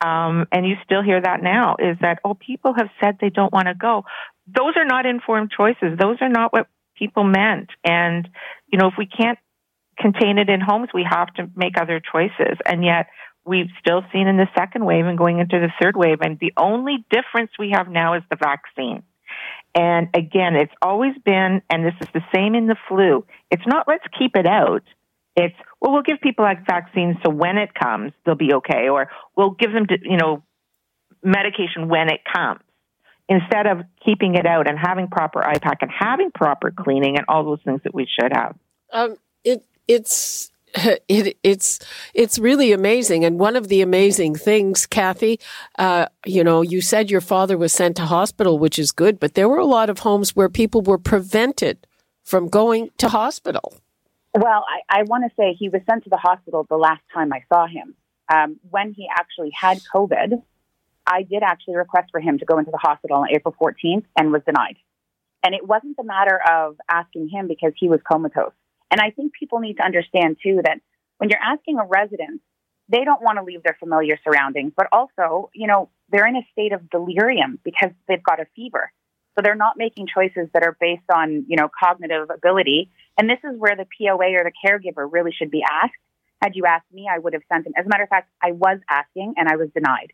Um, 0.00 0.48
and 0.50 0.66
you 0.66 0.74
still 0.84 1.02
hear 1.02 1.20
that 1.20 1.42
now 1.42 1.76
is 1.78 1.96
that 2.00 2.20
oh 2.24 2.34
people 2.34 2.74
have 2.76 2.88
said 3.00 3.18
they 3.20 3.30
don't 3.30 3.52
want 3.52 3.68
to 3.68 3.74
go. 3.74 4.04
Those 4.46 4.74
are 4.76 4.86
not 4.86 5.06
informed 5.06 5.50
choices. 5.56 5.98
Those 5.98 6.16
are 6.20 6.28
not 6.28 6.52
what 6.52 6.66
people 6.96 7.24
meant. 7.24 7.70
And 7.84 8.28
you 8.68 8.78
know 8.78 8.88
if 8.88 8.94
we 8.96 9.06
can't 9.06 9.38
contain 9.98 10.38
it 10.38 10.48
in 10.48 10.60
homes, 10.60 10.88
we 10.94 11.06
have 11.08 11.32
to 11.34 11.50
make 11.56 11.78
other 11.80 12.00
choices. 12.00 12.58
And 12.66 12.84
yet 12.84 13.08
we've 13.44 13.70
still 13.80 14.02
seen 14.12 14.28
in 14.28 14.36
the 14.36 14.48
second 14.56 14.84
wave 14.84 15.06
and 15.06 15.18
going 15.18 15.38
into 15.38 15.58
the 15.58 15.72
third 15.80 15.96
wave. 15.96 16.18
And 16.22 16.38
the 16.38 16.52
only 16.56 17.04
difference 17.10 17.50
we 17.58 17.72
have 17.74 17.88
now 17.88 18.14
is 18.14 18.22
the 18.30 18.36
vaccine. 18.36 19.02
And 19.74 20.08
again, 20.14 20.54
it's 20.54 20.72
always 20.82 21.14
been, 21.24 21.62
and 21.70 21.84
this 21.84 21.94
is 22.00 22.08
the 22.12 22.22
same 22.34 22.54
in 22.54 22.66
the 22.66 22.76
flu. 22.88 23.24
It's 23.50 23.66
not 23.66 23.88
let's 23.88 24.04
keep 24.18 24.36
it 24.36 24.46
out. 24.46 24.82
It's, 25.34 25.54
well, 25.80 25.92
we'll 25.92 26.02
give 26.02 26.20
people 26.20 26.44
like 26.44 26.66
vaccines 26.66 27.16
so 27.24 27.30
when 27.30 27.56
it 27.56 27.70
comes, 27.74 28.12
they'll 28.24 28.34
be 28.34 28.52
okay. 28.54 28.90
Or 28.90 29.08
we'll 29.34 29.52
give 29.52 29.72
them, 29.72 29.86
to, 29.86 29.96
you 30.02 30.18
know, 30.18 30.42
medication 31.22 31.88
when 31.88 32.10
it 32.10 32.20
comes 32.30 32.60
instead 33.28 33.66
of 33.66 33.78
keeping 34.04 34.34
it 34.34 34.46
out 34.46 34.68
and 34.68 34.78
having 34.78 35.08
proper 35.08 35.40
IPAC 35.40 35.76
and 35.80 35.90
having 35.90 36.30
proper 36.32 36.70
cleaning 36.70 37.16
and 37.16 37.24
all 37.28 37.44
those 37.44 37.60
things 37.64 37.80
that 37.84 37.94
we 37.94 38.06
should 38.06 38.32
have. 38.34 38.56
Um, 38.92 39.16
it 39.42 39.64
it's 39.92 40.50
it, 41.08 41.36
it's 41.42 41.78
it's 42.14 42.38
really 42.38 42.72
amazing. 42.72 43.24
And 43.24 43.38
one 43.38 43.56
of 43.56 43.68
the 43.68 43.82
amazing 43.82 44.34
things, 44.34 44.86
Cathy, 44.86 45.38
uh, 45.78 46.06
you 46.24 46.42
know, 46.42 46.62
you 46.62 46.80
said 46.80 47.10
your 47.10 47.20
father 47.20 47.58
was 47.58 47.72
sent 47.72 47.96
to 47.96 48.06
hospital, 48.06 48.58
which 48.58 48.78
is 48.78 48.90
good, 48.92 49.20
but 49.20 49.34
there 49.34 49.48
were 49.48 49.58
a 49.58 49.66
lot 49.66 49.90
of 49.90 50.00
homes 50.00 50.34
where 50.34 50.48
people 50.48 50.80
were 50.82 50.98
prevented 50.98 51.86
from 52.24 52.48
going 52.48 52.90
to 52.98 53.08
hospital. 53.08 53.74
Well, 54.34 54.64
I, 54.66 55.00
I 55.00 55.02
want 55.02 55.24
to 55.24 55.34
say 55.36 55.54
he 55.58 55.68
was 55.68 55.82
sent 55.88 56.04
to 56.04 56.10
the 56.10 56.16
hospital 56.16 56.66
the 56.68 56.76
last 56.76 57.02
time 57.12 57.32
I 57.32 57.44
saw 57.52 57.66
him. 57.66 57.94
Um, 58.32 58.58
when 58.70 58.94
he 58.94 59.06
actually 59.14 59.50
had 59.54 59.78
COVID, 59.94 60.42
I 61.06 61.22
did 61.22 61.42
actually 61.42 61.76
request 61.76 62.08
for 62.10 62.20
him 62.20 62.38
to 62.38 62.46
go 62.46 62.58
into 62.58 62.70
the 62.70 62.78
hospital 62.78 63.18
on 63.18 63.26
April 63.30 63.54
14th 63.60 64.04
and 64.16 64.32
was 64.32 64.40
denied. 64.46 64.76
And 65.42 65.54
it 65.54 65.66
wasn't 65.66 65.96
a 65.98 66.04
matter 66.04 66.40
of 66.50 66.76
asking 66.88 67.28
him 67.28 67.48
because 67.48 67.72
he 67.76 67.88
was 67.88 68.00
comatose. 68.10 68.52
And 68.92 69.00
I 69.00 69.10
think 69.10 69.32
people 69.32 69.58
need 69.58 69.78
to 69.78 69.84
understand 69.84 70.36
too 70.42 70.60
that 70.62 70.78
when 71.16 71.30
you're 71.30 71.42
asking 71.42 71.78
a 71.78 71.84
resident, 71.84 72.42
they 72.88 73.04
don't 73.04 73.22
want 73.22 73.38
to 73.38 73.44
leave 73.44 73.62
their 73.62 73.76
familiar 73.80 74.18
surroundings, 74.22 74.72
but 74.76 74.86
also, 74.92 75.50
you 75.54 75.66
know, 75.66 75.88
they're 76.10 76.26
in 76.26 76.36
a 76.36 76.46
state 76.52 76.72
of 76.72 76.90
delirium 76.90 77.58
because 77.64 77.90
they've 78.06 78.22
got 78.22 78.38
a 78.38 78.44
fever. 78.54 78.92
So 79.34 79.40
they're 79.42 79.54
not 79.54 79.78
making 79.78 80.08
choices 80.14 80.50
that 80.52 80.62
are 80.62 80.76
based 80.78 81.08
on, 81.12 81.46
you 81.48 81.56
know, 81.56 81.70
cognitive 81.82 82.28
ability. 82.28 82.90
And 83.18 83.30
this 83.30 83.38
is 83.44 83.58
where 83.58 83.76
the 83.76 83.86
POA 83.98 84.36
or 84.36 84.44
the 84.44 84.52
caregiver 84.64 85.10
really 85.10 85.32
should 85.32 85.50
be 85.50 85.62
asked. 85.62 85.94
Had 86.42 86.54
you 86.54 86.66
asked 86.66 86.92
me, 86.92 87.08
I 87.10 87.18
would 87.18 87.32
have 87.32 87.42
sent 87.50 87.66
him. 87.66 87.72
As 87.78 87.86
a 87.86 87.88
matter 87.88 88.02
of 88.02 88.10
fact, 88.10 88.28
I 88.42 88.52
was 88.52 88.78
asking 88.90 89.34
and 89.38 89.48
I 89.48 89.56
was 89.56 89.70
denied. 89.74 90.12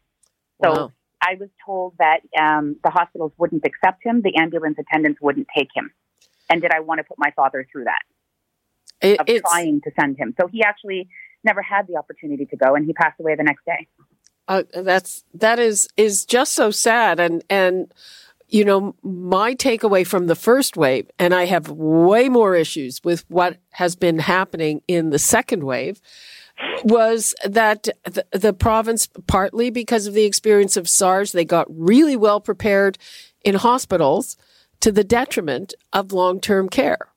So 0.62 0.70
wow. 0.70 0.92
I 1.20 1.34
was 1.40 1.48
told 1.66 1.94
that 1.98 2.20
um, 2.38 2.76
the 2.84 2.90
hospitals 2.90 3.32
wouldn't 3.38 3.64
accept 3.64 4.04
him, 4.04 4.22
the 4.22 4.36
ambulance 4.36 4.76
attendants 4.78 5.20
wouldn't 5.20 5.48
take 5.56 5.68
him. 5.74 5.90
And 6.48 6.62
did 6.62 6.70
I 6.70 6.80
want 6.80 6.98
to 6.98 7.04
put 7.04 7.18
my 7.18 7.32
father 7.34 7.66
through 7.72 7.84
that? 7.84 8.02
It, 9.00 9.20
of 9.20 9.26
trying 9.42 9.80
to 9.82 9.90
send 9.98 10.16
him. 10.16 10.34
So 10.40 10.48
he 10.48 10.62
actually 10.62 11.08
never 11.44 11.62
had 11.62 11.86
the 11.86 11.96
opportunity 11.96 12.46
to 12.46 12.56
go, 12.56 12.74
and 12.74 12.84
he 12.84 12.92
passed 12.92 13.18
away 13.20 13.36
the 13.36 13.44
next 13.44 13.64
day. 13.64 13.86
Uh, 14.48 14.62
that's 14.74 15.24
that 15.34 15.58
is 15.58 15.88
is 15.96 16.24
just 16.24 16.54
so 16.54 16.70
sad, 16.70 17.20
and 17.20 17.44
and 17.50 17.92
you 18.48 18.64
know 18.64 18.94
my 19.02 19.54
takeaway 19.54 20.06
from 20.06 20.26
the 20.26 20.34
first 20.34 20.76
wave, 20.76 21.10
and 21.18 21.34
I 21.34 21.44
have 21.44 21.68
way 21.70 22.28
more 22.28 22.54
issues 22.54 23.02
with 23.04 23.24
what 23.28 23.58
has 23.72 23.94
been 23.94 24.18
happening 24.18 24.82
in 24.88 25.10
the 25.10 25.18
second 25.18 25.64
wave. 25.64 26.00
Was 26.82 27.36
that 27.44 27.84
the, 28.02 28.26
the 28.32 28.52
province, 28.52 29.06
partly 29.28 29.70
because 29.70 30.08
of 30.08 30.14
the 30.14 30.24
experience 30.24 30.76
of 30.76 30.88
SARS, 30.88 31.30
they 31.30 31.44
got 31.44 31.66
really 31.70 32.16
well 32.16 32.40
prepared 32.40 32.98
in 33.44 33.54
hospitals 33.54 34.36
to 34.80 34.90
the 34.90 35.04
detriment 35.04 35.74
of 35.92 36.12
long 36.12 36.40
term 36.40 36.68
care. 36.68 37.10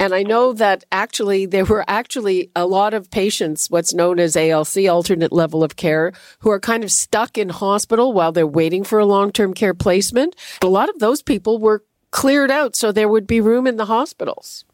And 0.00 0.14
I 0.14 0.22
know 0.22 0.54
that 0.54 0.84
actually 0.90 1.44
there 1.44 1.66
were 1.66 1.84
actually 1.86 2.50
a 2.56 2.66
lot 2.66 2.94
of 2.94 3.10
patients, 3.10 3.68
what's 3.68 3.92
known 3.92 4.18
as 4.18 4.34
ALC, 4.34 4.88
alternate 4.88 5.30
level 5.30 5.62
of 5.62 5.76
care, 5.76 6.14
who 6.38 6.48
are 6.50 6.58
kind 6.58 6.82
of 6.82 6.90
stuck 6.90 7.36
in 7.36 7.50
hospital 7.50 8.14
while 8.14 8.32
they're 8.32 8.46
waiting 8.46 8.82
for 8.82 8.98
a 8.98 9.04
long-term 9.04 9.52
care 9.52 9.74
placement. 9.74 10.34
A 10.62 10.68
lot 10.68 10.88
of 10.88 11.00
those 11.00 11.20
people 11.20 11.58
were 11.58 11.84
cleared 12.10 12.50
out 12.50 12.74
so 12.74 12.90
there 12.90 13.10
would 13.10 13.26
be 13.26 13.42
room 13.42 13.66
in 13.66 13.76
the 13.76 13.84
hospitals. 13.84 14.64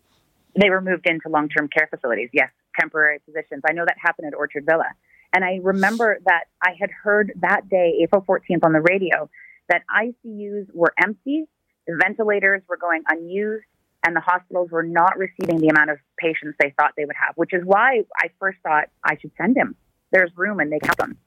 They 0.55 0.71
were 0.71 0.81
moved 0.81 1.09
into 1.09 1.29
long-term 1.29 1.71
care 1.77 1.89
facilities. 1.93 2.31
Yes, 2.33 2.51
temporary 2.79 3.19
positions. 3.19 3.63
I 3.69 3.73
know 3.73 3.85
that 3.85 3.97
happened 4.01 4.29
at 4.29 4.35
Orchard 4.35 4.65
Villa. 4.65 4.87
And 5.35 5.45
I 5.45 5.59
remember 5.61 6.21
that 6.25 6.45
I 6.63 6.77
had 6.79 6.91
heard 7.03 7.33
that 7.41 7.69
day, 7.69 7.99
April 8.01 8.25
14th 8.27 8.63
on 8.63 8.73
the 8.73 8.81
radio, 8.81 9.29
that 9.69 9.83
ICUs 9.93 10.73
were 10.73 10.95
empty, 11.03 11.47
ventilators 11.89 12.63
were 12.69 12.77
going 12.77 13.03
unused, 13.09 13.65
and 14.07 14.15
the 14.15 14.21
hospitals 14.21 14.71
were 14.71 14.85
not 14.85 15.19
receiving 15.19 15.59
the 15.59 15.67
amount 15.67 15.91
of 15.91 15.99
patients 16.17 16.57
they 16.61 16.73
thought 16.79 16.93
they 16.97 17.05
would 17.05 17.17
have, 17.21 17.35
which 17.35 17.53
is 17.53 17.63
why 17.65 18.05
I 18.17 18.31
first 18.39 18.59
thought 18.63 18.85
I 19.03 19.19
should 19.21 19.33
send 19.37 19.57
him. 19.57 19.75
There's 20.13 20.31
room 20.37 20.61
and 20.61 20.71
they 20.71 20.79
kept 20.79 21.01
him. 21.01 21.19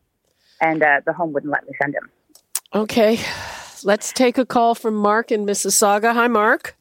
And 0.61 0.81
uh, 0.81 1.01
the 1.05 1.11
home 1.11 1.33
wouldn't 1.33 1.51
let 1.51 1.67
me 1.67 1.73
send 1.81 1.93
him. 1.93 2.09
Okay. 2.73 3.19
Let's 3.83 4.13
take 4.13 4.37
a 4.37 4.45
call 4.45 4.75
from 4.75 4.95
Mark 4.95 5.29
in 5.29 5.45
Mississauga. 5.45 6.13
Hi, 6.13 6.27
Mark. 6.27 6.77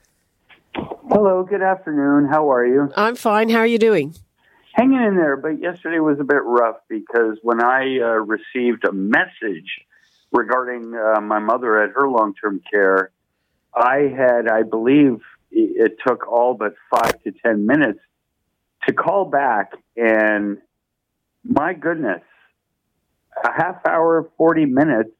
Hello, 1.11 1.43
good 1.43 1.63
afternoon. 1.63 2.29
How 2.31 2.53
are 2.53 2.65
you? 2.65 2.93
I'm 2.95 3.17
fine. 3.17 3.49
How 3.49 3.59
are 3.59 3.67
you 3.67 3.79
doing? 3.79 4.15
Hanging 4.75 5.03
in 5.03 5.17
there, 5.17 5.37
but 5.37 5.61
yesterday 5.61 5.99
was 5.99 6.21
a 6.21 6.25
bit 6.25 6.43
rough 6.45 6.77
because 6.89 7.39
when 7.43 7.61
I 7.61 7.99
uh, 8.01 8.07
received 8.19 8.85
a 8.85 8.93
message 8.93 9.81
regarding 10.31 10.95
uh, 10.95 11.21
my 11.21 11.41
mother 11.41 11.83
at 11.83 11.91
her 11.97 12.09
long 12.09 12.35
term 12.35 12.61
care, 12.71 13.11
I 13.75 14.13
had, 14.17 14.49
I 14.49 14.63
believe, 14.63 15.21
it 15.51 15.97
took 16.07 16.29
all 16.29 16.55
but 16.55 16.75
five 16.91 17.23
to 17.23 17.33
10 17.45 17.67
minutes 17.67 18.01
to 18.87 18.93
call 18.93 19.25
back. 19.25 19.73
And 19.97 20.59
my 21.45 21.75
goodness, 21.75 22.23
a 23.45 23.53
half 23.53 23.87
hour, 23.87 24.29
40 24.37 24.67
minutes, 24.67 25.11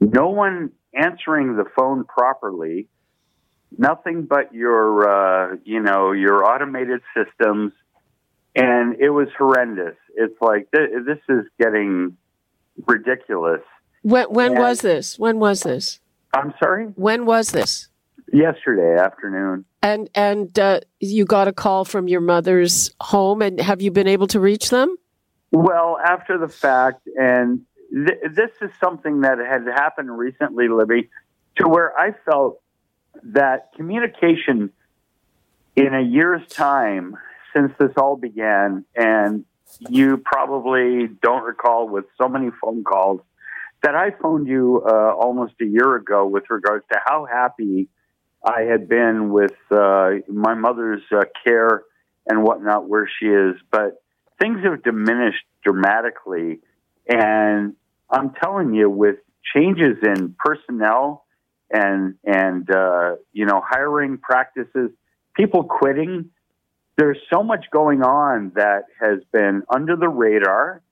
no 0.00 0.28
one 0.28 0.72
answering 0.94 1.56
the 1.56 1.64
phone 1.76 2.04
properly, 2.04 2.88
nothing 3.76 4.26
but 4.28 4.54
your, 4.54 5.08
uh, 5.52 5.56
you 5.64 5.80
know, 5.80 6.12
your 6.12 6.44
automated 6.44 7.00
systems. 7.14 7.72
And 8.54 8.96
it 9.00 9.10
was 9.10 9.28
horrendous. 9.36 9.96
It's 10.14 10.40
like, 10.40 10.68
th- 10.74 10.88
this 11.06 11.18
is 11.28 11.44
getting 11.60 12.16
ridiculous. 12.86 13.60
When, 14.02 14.26
when 14.30 14.52
and, 14.52 14.60
was 14.60 14.80
this? 14.80 15.18
When 15.18 15.38
was 15.38 15.60
this? 15.60 16.00
I'm 16.32 16.54
sorry? 16.58 16.86
When 16.94 17.26
was 17.26 17.50
this? 17.50 17.88
Yesterday 18.32 19.00
afternoon. 19.00 19.64
And 19.82 20.10
and 20.14 20.58
uh, 20.58 20.80
you 21.00 21.24
got 21.24 21.48
a 21.48 21.52
call 21.52 21.84
from 21.84 22.08
your 22.08 22.20
mother's 22.20 22.92
home, 23.00 23.40
and 23.42 23.60
have 23.60 23.80
you 23.80 23.90
been 23.90 24.08
able 24.08 24.26
to 24.28 24.40
reach 24.40 24.70
them? 24.70 24.96
Well, 25.52 25.98
after 26.04 26.36
the 26.38 26.48
fact, 26.48 27.06
and 27.16 27.62
th- 27.92 28.18
this 28.34 28.50
is 28.60 28.70
something 28.80 29.20
that 29.20 29.38
had 29.38 29.64
happened 29.66 30.16
recently, 30.16 30.68
Libby. 30.68 31.08
to 31.56 31.68
where 31.68 31.96
I 31.98 32.12
felt 32.28 32.60
that 33.22 33.70
communication 33.76 34.70
in 35.76 35.94
a 35.94 36.02
year's 36.02 36.46
time 36.48 37.16
since 37.54 37.72
this 37.78 37.92
all 37.96 38.16
began, 38.16 38.84
and 38.94 39.44
you 39.88 40.16
probably 40.18 41.08
don't 41.22 41.44
recall 41.44 41.88
with 41.88 42.04
so 42.20 42.28
many 42.28 42.50
phone 42.60 42.84
calls 42.84 43.20
that 43.82 43.94
I 43.94 44.10
phoned 44.10 44.48
you 44.48 44.82
uh, 44.86 45.12
almost 45.14 45.54
a 45.60 45.64
year 45.64 45.96
ago 45.96 46.26
with 46.26 46.44
regards 46.50 46.84
to 46.92 46.98
how 47.04 47.26
happy 47.26 47.88
I 48.44 48.62
had 48.62 48.88
been 48.88 49.30
with 49.30 49.54
uh, 49.70 50.10
my 50.28 50.54
mother's 50.54 51.02
uh, 51.12 51.24
care 51.44 51.82
and 52.26 52.42
whatnot, 52.42 52.88
where 52.88 53.08
she 53.18 53.26
is. 53.26 53.56
But 53.70 54.02
things 54.40 54.58
have 54.64 54.82
diminished 54.82 55.44
dramatically. 55.64 56.60
And 57.08 57.74
I'm 58.10 58.32
telling 58.42 58.74
you, 58.74 58.88
with 58.90 59.16
changes 59.54 59.98
in 60.02 60.34
personnel 60.38 61.24
and, 61.70 62.14
and 62.24 62.68
uh, 62.70 63.16
you 63.32 63.46
know, 63.46 63.62
hiring 63.64 64.18
practices, 64.18 64.90
people 65.34 65.64
quitting, 65.64 66.30
there's 66.96 67.18
so 67.32 67.42
much 67.42 67.66
going 67.70 68.02
on 68.02 68.52
that 68.54 68.84
has 69.00 69.20
been 69.32 69.62
under 69.72 69.96
the 69.96 70.08
radar. 70.08 70.82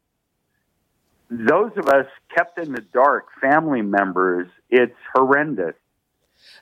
Those 1.31 1.73
of 1.77 1.89
us 1.89 2.07
kept 2.37 2.59
in 2.59 2.73
the 2.73 2.83
dark, 2.93 3.27
family 3.41 3.83
members, 3.83 4.49
it's 4.69 4.95
horrendous. 5.15 5.75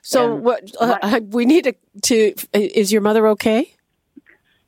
So, 0.03 0.35
And 0.35 0.43
what 0.43 0.69
uh, 0.79 1.21
we 1.29 1.45
need 1.45 1.63
to, 1.63 1.73
to 2.01 2.35
is 2.53 2.91
your 2.91 3.01
mother 3.01 3.25
okay? 3.29 3.73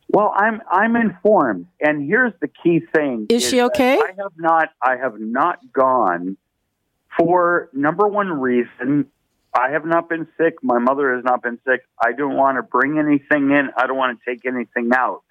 Well, 0.07 0.33
I'm 0.33 0.61
I'm 0.71 0.95
informed, 0.95 1.67
and 1.81 2.07
here's 2.07 2.31
the 2.39 2.47
key 2.47 2.79
thing: 2.95 3.25
Is 3.29 3.45
she 3.45 3.61
okay? 3.63 3.99
I 3.99 4.13
have 4.17 4.31
not 4.37 4.69
I 4.81 4.95
have 4.95 5.19
not 5.19 5.59
gone 5.73 6.37
for 7.17 7.69
number 7.73 8.07
one 8.07 8.29
reason. 8.39 9.07
I 9.53 9.71
have 9.71 9.85
not 9.85 10.07
been 10.07 10.25
sick. 10.37 10.55
My 10.63 10.79
mother 10.79 11.13
has 11.15 11.25
not 11.25 11.43
been 11.43 11.59
sick. 11.67 11.81
I 12.01 12.13
don't 12.13 12.35
want 12.37 12.57
to 12.57 12.63
bring 12.63 12.97
anything 12.97 13.51
in. 13.51 13.71
I 13.75 13.87
don't 13.87 13.97
want 13.97 14.17
to 14.17 14.31
take 14.31 14.45
anything 14.45 14.91
out. 14.93 15.23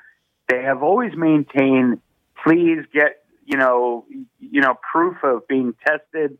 They 0.51 0.63
have 0.63 0.83
always 0.83 1.13
maintained, 1.17 2.03
please 2.45 2.85
get 2.93 3.25
you 3.47 3.57
know 3.57 4.05
you 4.39 4.61
know 4.61 4.75
proof 4.93 5.17
of 5.23 5.49
being 5.49 5.75
tested. 5.87 6.37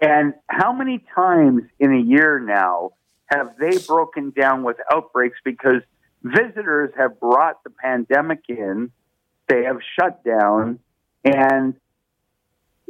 And 0.00 0.32
how 0.48 0.72
many 0.72 1.04
times 1.14 1.64
in 1.78 1.92
a 1.92 2.00
year 2.00 2.40
now 2.40 2.92
have 3.32 3.56
they 3.58 3.78
broken 3.86 4.30
down 4.30 4.62
with 4.62 4.76
outbreaks 4.92 5.38
because 5.44 5.82
visitors 6.22 6.90
have 6.96 7.18
brought 7.18 7.62
the 7.64 7.70
pandemic 7.70 8.40
in, 8.48 8.90
they 9.48 9.64
have 9.64 9.78
shut 9.98 10.22
down, 10.24 10.78
and 11.24 11.74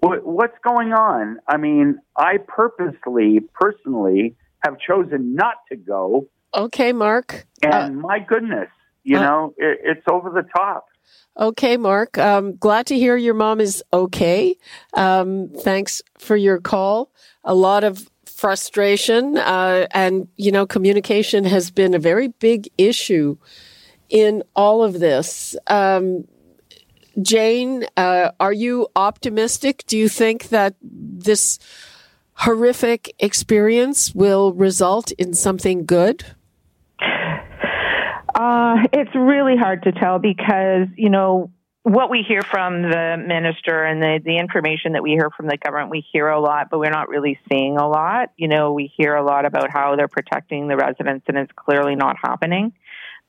what's 0.03 0.57
going 0.65 0.93
on? 0.93 1.39
I 1.49 1.57
mean, 1.57 2.01
I 2.17 2.39
purposely, 2.39 3.41
personally, 3.55 4.37
have 4.65 4.77
chosen 4.79 5.35
not 5.35 5.55
to 5.71 5.77
go, 5.77 6.29
Okay, 6.55 6.93
Mark. 6.93 7.47
and 7.63 7.73
Uh, 7.73 7.89
my 8.01 8.19
goodness, 8.19 8.69
you 9.05 9.17
uh, 9.17 9.23
know, 9.23 9.55
it, 9.57 9.79
it's 9.85 10.07
over 10.11 10.29
the 10.31 10.47
top. 10.55 10.87
Okay, 11.39 11.79
Mark. 11.79 12.19
Um, 12.19 12.57
glad 12.57 12.87
to 12.89 12.95
hear 12.99 13.17
your 13.17 13.33
mom 13.35 13.59
is 13.61 13.83
okay. 13.93 14.57
Um, 14.93 15.49
thanks 15.49 16.03
for 16.19 16.37
your 16.37 16.61
call. 16.61 17.11
A 17.43 17.55
lot 17.55 17.85
of 17.85 18.09
frustration, 18.43 19.39
uh, 19.39 19.87
and 19.93 20.27
you 20.37 20.51
know, 20.51 20.67
communication 20.67 21.45
has 21.45 21.71
been 21.71 21.95
a 21.95 21.99
very 22.01 22.27
big 22.27 22.69
issue 22.77 23.37
in 24.09 24.43
all 24.57 24.83
of 24.83 24.99
this. 24.99 25.55
Um, 25.69 26.27
Jane, 27.21 27.85
uh, 27.97 28.33
are 28.41 28.53
you 28.53 28.89
optimistic? 28.97 29.85
Do 29.87 29.97
you 29.97 30.09
think 30.09 30.49
that 30.49 30.75
this 30.83 31.61
horrific 32.35 33.15
experience 33.21 34.13
will 34.13 34.53
result 34.55 35.13
in 35.13 35.35
something 35.35 35.87
good? 35.87 36.25
Uh, 38.35 38.75
it's 38.93 39.15
really 39.15 39.57
hard 39.57 39.85
to 39.85 39.93
tell 39.93 40.19
because, 40.19 40.89
you 40.97 41.11
know, 41.11 41.49
what 41.85 42.11
we 42.11 42.25
hear 42.27 42.43
from 42.43 42.83
the 42.83 43.17
minister 43.19 43.83
and 43.83 44.01
the, 44.01 44.21
the 44.25 44.39
information 44.39 44.93
that 44.93 45.03
we 45.03 45.11
hear 45.11 45.31
from 45.37 45.47
the 45.47 45.57
government, 45.57 45.91
we 45.91 46.05
hear 46.13 46.29
a 46.29 46.41
lot, 46.41 46.69
but 46.71 46.79
we're 46.79 46.91
not 46.91 47.09
really 47.09 47.39
seeing 47.51 47.77
a 47.77 47.89
lot. 47.89 48.31
You 48.37 48.47
know, 48.47 48.73
we 48.73 48.93
hear 48.97 49.17
a 49.17 49.25
lot 49.25 49.47
about 49.47 49.71
how 49.73 49.97
they're 49.97 50.09
protecting 50.09 50.69
the 50.69 50.77
residents, 50.77 51.25
and 51.27 51.37
it's 51.37 51.51
clearly 51.57 51.97
not 51.97 52.17
happening. 52.23 52.73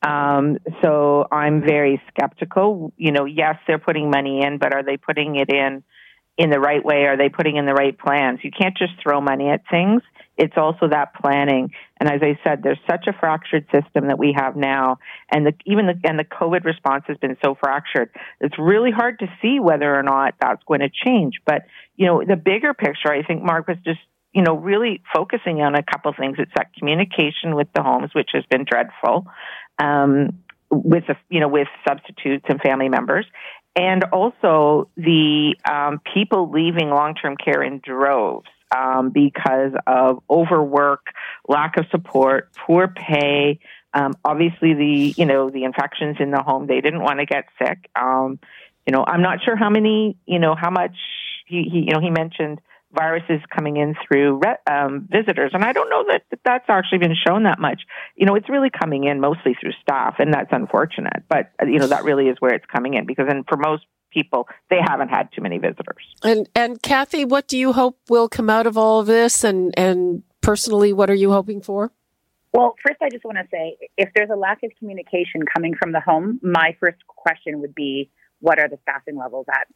Um, 0.04 0.58
so 0.84 1.26
I'm 1.32 1.62
very 1.62 2.00
skeptical. 2.10 2.94
You 2.98 3.12
know, 3.12 3.26
yes, 3.26 3.56
they're 3.66 3.80
putting 3.80 4.12
money 4.12 4.44
in, 4.44 4.60
but 4.60 4.74
are 4.74 4.84
they 4.84 4.98
putting 4.98 5.36
it 5.36 5.50
in 5.50 5.84
in 6.38 6.50
the 6.50 6.60
right 6.60 6.84
way? 6.84 7.06
Are 7.06 7.18
they 7.18 7.30
putting 7.30 7.56
in 7.56 7.66
the 7.66 7.74
right 7.74 7.98
plans? 7.98 8.40
You 8.44 8.52
can't 8.52 8.78
just 8.78 8.94
throw 9.02 9.22
money 9.22 9.50
at 9.50 9.62
things. 9.72 10.02
It's 10.38 10.58
also 10.58 10.88
that 10.90 11.14
planning. 11.14 11.72
And 12.00 12.10
as 12.10 12.22
I 12.22 12.40
said, 12.44 12.64
there's 12.64 12.80
such 12.90 13.06
a 13.08 13.14
fractured 13.14 13.66
system 13.72 14.08
that 14.08 14.18
we 14.18 14.34
have 14.36 14.56
now, 14.56 14.98
and 15.32 15.46
the, 15.46 15.54
even 15.66 15.86
the 15.86 16.00
and 16.04 16.18
the 16.18 16.24
COVID 16.24 16.66
response 16.66 17.04
has 17.08 17.18
been 17.18 17.38
so 17.44 17.56
fractured. 17.56 18.10
It's 18.40 18.58
really 18.58 18.92
hard 18.92 19.20
to 19.20 19.28
see 19.42 19.60
whether 19.60 19.94
or 19.94 20.04
not 20.04 20.34
that's 20.42 20.64
going 20.64 20.80
to 20.80 20.90
change. 20.90 21.36
But 21.46 21.66
you 21.96 22.08
know, 22.08 22.24
the 22.28 22.36
bigger 22.36 22.74
picture, 22.74 23.12
I 23.12 23.24
think 23.24 23.44
Mark 23.44 23.68
was 23.68 23.78
just 23.86 24.00
you 24.34 24.42
know 24.42 24.58
really 24.58 25.04
focusing 25.14 25.62
on 25.62 25.76
a 25.76 25.84
couple 25.84 26.12
things. 26.18 26.38
It's 26.40 26.52
that 26.56 26.74
communication 26.74 27.56
with 27.56 27.68
the 27.76 27.84
homes, 27.84 28.10
which 28.14 28.32
has 28.34 28.44
been 28.50 28.66
dreadful, 28.68 29.28
um, 29.78 30.40
with 30.72 31.04
the, 31.08 31.16
you 31.30 31.42
know 31.42 31.48
with 31.48 31.68
substitutes 31.88 32.46
and 32.50 32.60
family 32.60 32.90
members, 32.90 33.28
and 33.76 34.04
also 34.06 34.90
the 34.98 35.56
um, 35.70 36.02
people 36.14 36.50
leaving 36.52 36.90
long-term 36.90 37.38
care 37.38 37.62
in 37.62 37.82
droves 37.84 38.48
um, 38.74 39.10
because 39.10 39.74
of 39.86 40.24
overwork, 40.30 41.08
lack 41.48 41.78
of 41.78 41.86
support, 41.92 42.52
poor 42.54 42.88
pay. 42.88 43.60
Um, 43.94 44.14
obviously, 44.26 44.74
the 44.74 45.14
you 45.18 45.26
know 45.26 45.50
the 45.50 45.64
infections 45.64 46.18
in 46.20 46.32
the 46.32 46.42
home. 46.42 46.68
They 46.68 46.82
didn't 46.82 47.02
want 47.02 47.20
to 47.20 47.26
get 47.26 47.46
sick. 47.60 47.90
Um, 47.96 48.40
you 48.88 48.92
know, 48.92 49.04
I'm 49.06 49.22
not 49.22 49.40
sure 49.44 49.56
how 49.56 49.70
many. 49.70 50.18
You 50.26 50.40
know, 50.40 50.56
how 50.56 50.72
much 50.72 50.96
he, 51.46 51.64
he 51.72 51.80
you 51.88 51.94
know 51.94 52.00
he 52.00 52.10
mentioned 52.10 52.60
viruses 52.94 53.42
coming 53.54 53.78
in 53.78 53.96
through 54.08 54.42
um, 54.70 55.08
visitors, 55.12 55.52
and 55.54 55.64
I 55.64 55.74
don't 55.74 55.90
know 55.90 56.06
that, 56.10 56.24
that 56.30 56.40
that's 56.46 56.66
actually 56.70 57.00
been 57.00 57.16
shown 57.16 57.44
that 57.44 57.60
much. 57.60 57.82
You 58.16 58.26
know, 58.26 58.36
it's 58.36 58.50
really 58.50 58.70
coming 58.70 59.04
in 59.04 59.20
mostly 59.20 59.56
through 59.60 59.72
staff, 59.82 60.16
and 60.20 60.34
that's 60.34 60.52
unfortunate. 60.52 61.24
But 61.28 61.52
you 61.66 61.80
know, 61.80 61.88
that 61.88 62.04
really 62.04 62.28
is 62.28 62.38
where 62.40 62.54
it's 62.54 62.66
coming 62.66 62.94
in 62.94 63.06
because, 63.06 63.26
and 63.30 63.46
for 63.48 63.58
most 63.58 63.84
people, 64.14 64.48
they 64.70 64.80
haven't 64.88 65.10
had 65.10 65.30
too 65.34 65.42
many 65.42 65.58
visitors. 65.58 66.04
And 66.24 66.48
and 66.56 66.82
Cathy, 66.82 67.26
what 67.26 67.48
do 67.48 67.58
you 67.58 67.74
hope 67.74 67.98
will 68.10 68.30
come 68.30 68.50
out 68.50 68.68
of 68.68 68.78
all 68.78 69.00
of 69.00 69.08
this? 69.08 69.44
And 69.44 69.74
and 69.78 70.24
personally, 70.42 70.94
what 70.94 71.10
are 71.10 71.16
you 71.16 71.32
hoping 71.32 71.62
for? 71.62 71.92
Well, 72.54 72.76
first, 72.86 73.02
I 73.02 73.10
just 73.10 73.26
want 73.26 73.38
to 73.38 73.48
say 73.52 73.78
if 73.98 74.10
there's 74.16 74.30
a 74.32 74.36
lack 74.36 74.62
of 74.64 74.72
communication 74.78 75.42
coming 75.52 75.76
from 75.76 75.92
the 75.92 76.00
home, 76.00 76.40
my 76.44 76.78
first 76.80 77.06
question 77.08 77.62
would 77.62 77.74
be 77.74 78.12
what 78.40 78.60
are 78.60 78.70
the 78.70 78.78
staffing 78.84 79.18
levels 79.18 79.48
at? 79.50 79.68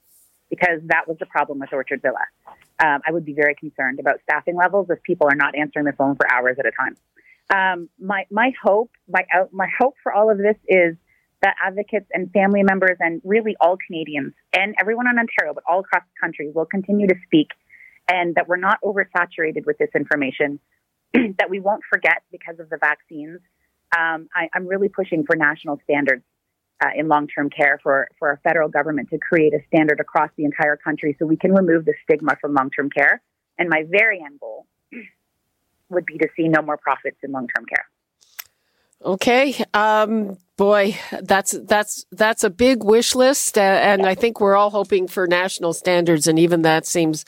Because 0.49 0.79
that 0.85 1.07
was 1.07 1.17
the 1.19 1.25
problem 1.25 1.59
with 1.59 1.73
Orchard 1.73 2.01
Villa. 2.01 2.25
Um, 2.79 3.01
I 3.07 3.11
would 3.11 3.25
be 3.25 3.33
very 3.33 3.55
concerned 3.55 3.99
about 3.99 4.19
staffing 4.23 4.55
levels 4.55 4.87
if 4.89 5.01
people 5.01 5.27
are 5.27 5.35
not 5.35 5.55
answering 5.55 5.85
the 5.85 5.93
phone 5.93 6.15
for 6.15 6.31
hours 6.31 6.57
at 6.59 6.65
a 6.65 6.71
time. 6.71 6.95
Um, 7.49 7.89
my 7.99 8.25
my 8.29 8.51
hope 8.61 8.91
my 9.09 9.25
out, 9.33 9.51
my 9.53 9.67
hope 9.79 9.95
for 10.03 10.13
all 10.13 10.29
of 10.29 10.37
this 10.37 10.57
is 10.67 10.97
that 11.41 11.55
advocates 11.63 12.07
and 12.11 12.31
family 12.31 12.63
members 12.63 12.97
and 12.99 13.21
really 13.23 13.55
all 13.61 13.77
Canadians 13.85 14.33
and 14.53 14.75
everyone 14.79 15.07
in 15.07 15.19
Ontario, 15.19 15.53
but 15.53 15.63
all 15.69 15.79
across 15.81 16.03
the 16.03 16.19
country, 16.19 16.51
will 16.53 16.65
continue 16.65 17.07
to 17.07 17.15
speak, 17.25 17.49
and 18.09 18.35
that 18.35 18.47
we're 18.47 18.57
not 18.57 18.79
oversaturated 18.83 19.65
with 19.65 19.77
this 19.77 19.89
information. 19.95 20.59
that 21.13 21.49
we 21.49 21.59
won't 21.59 21.83
forget 21.89 22.23
because 22.31 22.59
of 22.59 22.69
the 22.69 22.77
vaccines. 22.77 23.39
Um, 23.97 24.27
I, 24.35 24.49
I'm 24.53 24.67
really 24.67 24.89
pushing 24.89 25.23
for 25.25 25.35
national 25.35 25.79
standards 25.83 26.23
uh, 26.83 26.89
in 26.95 27.07
long-term 27.07 27.49
care 27.49 27.79
for 27.81 28.07
for 28.19 28.31
a 28.31 28.37
federal 28.39 28.69
government 28.69 29.09
to 29.09 29.17
create 29.17 29.53
a 29.53 29.59
standard 29.67 29.99
across 29.99 30.29
the 30.37 30.45
entire 30.45 30.77
country 30.77 31.15
so 31.17 31.25
we 31.25 31.37
can 31.37 31.53
remove 31.53 31.85
the 31.85 31.93
stigma 32.03 32.35
from 32.39 32.53
long-term 32.53 32.89
care. 32.89 33.21
And 33.57 33.69
my 33.69 33.83
very 33.89 34.21
end 34.23 34.39
goal 34.39 34.67
would 35.89 36.05
be 36.05 36.17
to 36.17 36.27
see 36.35 36.47
no 36.47 36.61
more 36.61 36.77
profits 36.77 37.17
in 37.23 37.31
long-term 37.31 37.65
care. 37.65 37.85
Okay, 39.03 39.63
um, 39.73 40.37
boy, 40.57 40.97
that's 41.21 41.51
that's 41.51 42.05
that's 42.11 42.43
a 42.43 42.49
big 42.49 42.83
wish 42.83 43.15
list, 43.15 43.57
uh, 43.57 43.61
and 43.61 44.05
I 44.05 44.15
think 44.15 44.41
we're 44.41 44.55
all 44.55 44.71
hoping 44.71 45.07
for 45.07 45.27
national 45.27 45.73
standards, 45.73 46.27
and 46.27 46.39
even 46.39 46.63
that 46.63 46.85
seems 46.85 47.23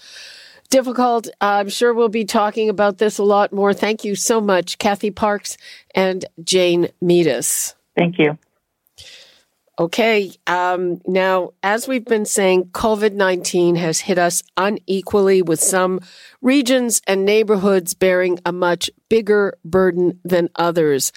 difficult. 0.70 1.30
I'm 1.40 1.70
sure 1.70 1.94
we'll 1.94 2.10
be 2.10 2.26
talking 2.26 2.70
about 2.70 2.98
this 2.98 3.18
a 3.18 3.24
lot 3.24 3.54
more. 3.54 3.74
Thank 3.74 4.04
you 4.04 4.16
so 4.16 4.42
much, 4.42 4.78
Cathy 4.78 5.12
Parkes 5.12 5.58
and 5.94 6.26
Jane 6.44 6.90
Meadus. 7.04 7.76
Thank 7.96 8.18
you. 8.18 8.38
Okay. 9.80 10.34
Um, 10.46 11.00
now, 11.08 11.52
as 11.64 11.88
we've 11.88 12.04
been 12.04 12.26
saying, 12.26 12.66
COVID 12.74 13.14
19 13.14 13.76
has 13.78 14.02
hit 14.02 14.18
us 14.18 14.44
unequally 14.58 15.42
with 15.42 15.62
some 15.62 16.02
regions 16.42 17.02
and 17.08 17.24
neighborhoods 17.24 17.94
bearing 17.94 18.40
a 18.46 18.52
much 18.52 18.90
bigger 19.08 19.58
burden 19.64 20.20
than 20.26 20.50
others. 20.56 21.14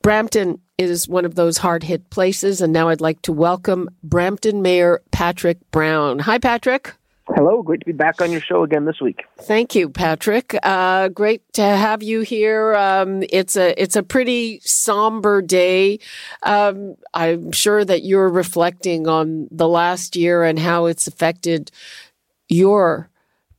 Brampton 0.00 0.62
is 0.78 1.06
one 1.06 1.24
of 1.24 1.34
those 1.34 1.58
hard 1.58 1.82
hit 1.82 2.08
places. 2.10 2.60
And 2.60 2.72
now 2.72 2.88
I'd 2.88 3.00
like 3.00 3.20
to 3.22 3.32
welcome 3.32 3.88
Brampton 4.02 4.62
Mayor 4.62 5.02
Patrick 5.10 5.58
Brown. 5.70 6.18
Hi, 6.20 6.38
Patrick. 6.38 6.94
Hello, 7.36 7.62
great 7.62 7.80
to 7.80 7.84
be 7.84 7.92
back 7.92 8.22
on 8.22 8.32
your 8.32 8.40
show 8.40 8.62
again 8.62 8.86
this 8.86 8.98
week. 8.98 9.24
Thank 9.42 9.74
you, 9.74 9.90
Patrick. 9.90 10.56
Uh, 10.62 11.08
great 11.08 11.42
to 11.52 11.62
have 11.62 12.02
you 12.02 12.22
here. 12.22 12.74
Um, 12.74 13.22
it's 13.28 13.56
a 13.56 13.78
it's 13.78 13.94
a 13.94 14.02
pretty 14.02 14.60
somber 14.60 15.42
day. 15.42 15.98
Um, 16.44 16.94
I'm 17.12 17.52
sure 17.52 17.84
that 17.84 18.04
you're 18.04 18.30
reflecting 18.30 19.06
on 19.06 19.48
the 19.50 19.68
last 19.68 20.16
year 20.16 20.44
and 20.44 20.58
how 20.58 20.86
it's 20.86 21.06
affected 21.06 21.70
your 22.48 23.10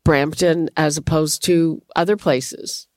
Brampton 0.04 0.72
as 0.76 0.98
opposed 0.98 1.44
to 1.44 1.84
other 1.96 2.18
places. 2.18 2.88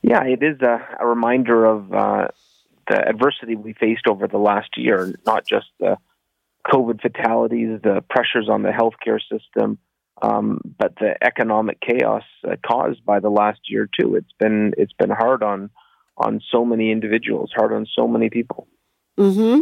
Yeah, 0.00 0.24
it 0.24 0.42
is 0.42 0.58
a, 0.62 0.88
a 1.00 1.06
reminder 1.06 1.66
of 1.66 1.92
uh, 1.92 2.28
the 2.88 3.06
adversity 3.06 3.56
we 3.56 3.74
faced 3.74 4.06
over 4.06 4.26
the 4.26 4.38
last 4.38 4.78
year, 4.78 5.14
not 5.26 5.46
just 5.46 5.66
the 5.80 5.98
COVID 6.66 7.00
fatalities, 7.00 7.80
the 7.82 8.02
pressures 8.08 8.48
on 8.50 8.62
the 8.62 8.70
healthcare 8.70 9.20
system, 9.20 9.78
um, 10.22 10.60
but 10.78 10.94
the 10.96 11.14
economic 11.22 11.80
chaos 11.80 12.24
uh, 12.48 12.56
caused 12.66 13.04
by 13.04 13.20
the 13.20 13.28
last 13.30 13.60
year 13.68 13.88
too. 13.98 14.16
It's 14.16 14.32
been 14.38 14.72
it's 14.76 14.92
been 14.94 15.10
hard 15.10 15.42
on 15.42 15.70
on 16.16 16.40
so 16.50 16.64
many 16.64 16.90
individuals, 16.90 17.52
hard 17.54 17.72
on 17.72 17.86
so 17.94 18.08
many 18.08 18.30
people. 18.30 18.66
Hmm. 19.16 19.60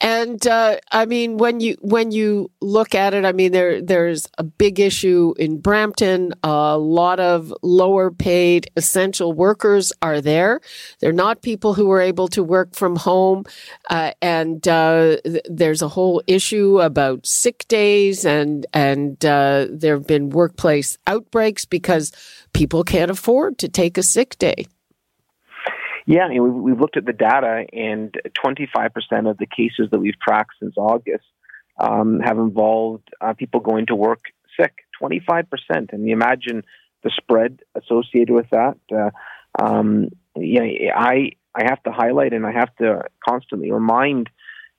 And 0.00 0.46
uh, 0.46 0.78
I 0.90 1.04
mean, 1.04 1.36
when 1.36 1.60
you 1.60 1.76
when 1.82 2.12
you 2.12 2.50
look 2.62 2.94
at 2.94 3.12
it, 3.12 3.26
I 3.26 3.32
mean, 3.32 3.52
there 3.52 3.82
there's 3.82 4.26
a 4.38 4.42
big 4.42 4.80
issue 4.80 5.34
in 5.38 5.60
Brampton. 5.60 6.32
A 6.42 6.78
lot 6.78 7.20
of 7.20 7.52
lower 7.62 8.10
paid 8.10 8.70
essential 8.76 9.34
workers 9.34 9.92
are 10.00 10.22
there. 10.22 10.62
They're 11.00 11.12
not 11.12 11.42
people 11.42 11.74
who 11.74 11.90
are 11.90 12.00
able 12.00 12.28
to 12.28 12.42
work 12.42 12.74
from 12.74 12.96
home, 12.96 13.44
uh, 13.90 14.12
and 14.22 14.66
uh, 14.66 15.18
th- 15.24 15.44
there's 15.50 15.82
a 15.82 15.88
whole 15.88 16.22
issue 16.26 16.80
about 16.80 17.26
sick 17.26 17.68
days, 17.68 18.24
and 18.24 18.64
and 18.72 19.22
uh, 19.26 19.66
there 19.70 19.96
have 19.96 20.06
been 20.06 20.30
workplace 20.30 20.96
outbreaks 21.06 21.66
because 21.66 22.12
people 22.54 22.82
can't 22.82 23.10
afford 23.10 23.58
to 23.58 23.68
take 23.68 23.98
a 23.98 24.02
sick 24.02 24.38
day. 24.38 24.64
Yeah, 26.06 26.28
we've, 26.28 26.52
we've 26.52 26.80
looked 26.80 26.96
at 26.96 27.06
the 27.06 27.12
data, 27.12 27.66
and 27.72 28.14
25% 28.44 29.30
of 29.30 29.38
the 29.38 29.46
cases 29.46 29.88
that 29.90 29.98
we've 29.98 30.18
tracked 30.20 30.54
since 30.60 30.74
August 30.76 31.24
um, 31.78 32.20
have 32.20 32.38
involved 32.38 33.08
uh, 33.20 33.34
people 33.34 33.60
going 33.60 33.86
to 33.86 33.94
work 33.94 34.20
sick. 34.58 34.74
25%. 35.00 35.46
And 35.92 36.06
you 36.06 36.12
imagine 36.12 36.62
the 37.02 37.10
spread 37.16 37.60
associated 37.74 38.30
with 38.34 38.50
that. 38.50 38.76
Uh, 38.92 39.10
um, 39.58 40.10
yeah, 40.36 40.62
I, 40.94 41.32
I 41.54 41.64
have 41.64 41.82
to 41.84 41.92
highlight 41.92 42.32
and 42.32 42.46
I 42.46 42.52
have 42.52 42.74
to 42.76 43.02
constantly 43.26 43.72
remind 43.72 44.28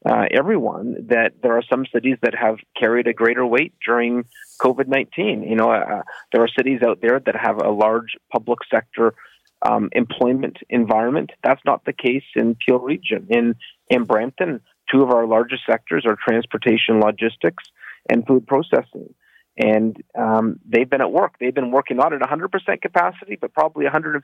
uh, 0.08 0.26
everyone 0.32 0.96
that 1.10 1.34
there 1.44 1.58
are 1.58 1.64
some 1.70 1.86
cities 1.94 2.18
that 2.24 2.34
have 2.36 2.58
carried 2.80 3.08
a 3.08 3.14
greater 3.14 3.46
weight 3.46 3.74
during 3.86 4.26
COVID 4.60 4.88
19. 4.88 5.44
You 5.44 5.56
know, 5.56 5.72
uh, 5.72 6.02
there 6.32 6.44
are 6.44 6.48
cities 6.48 6.82
out 6.82 7.02
there 7.02 7.20
that 7.20 7.36
have 7.36 7.62
a 7.62 7.70
large 7.70 8.16
public 8.32 8.60
sector 8.72 9.14
um, 9.62 9.90
employment 9.94 10.58
environment. 10.70 11.32
That's 11.44 11.62
not 11.66 11.86
the 11.86 11.94
case 11.94 12.24
in 12.36 12.56
Peel 12.56 12.80
Region. 12.80 13.28
In 13.30 13.56
in 13.90 14.06
Brampton, 14.06 14.62
two 14.92 15.04
of 15.04 15.12
our 15.12 15.26
largest 15.26 15.64
sectors 15.70 16.06
are 16.08 16.16
transportation, 16.16 17.00
logistics, 17.00 17.64
and 18.10 18.26
food 18.26 18.48
processing. 18.48 19.14
And 19.58 20.02
um, 20.18 20.60
they've 20.66 20.90
been 20.90 21.02
at 21.02 21.12
work. 21.12 21.36
They've 21.40 21.54
been 21.54 21.72
working 21.72 21.98
not 21.98 22.14
at 22.14 22.22
100% 22.22 22.82
capacity, 22.82 23.38
but 23.40 23.54
probably 23.54 23.86
150% 23.86 24.22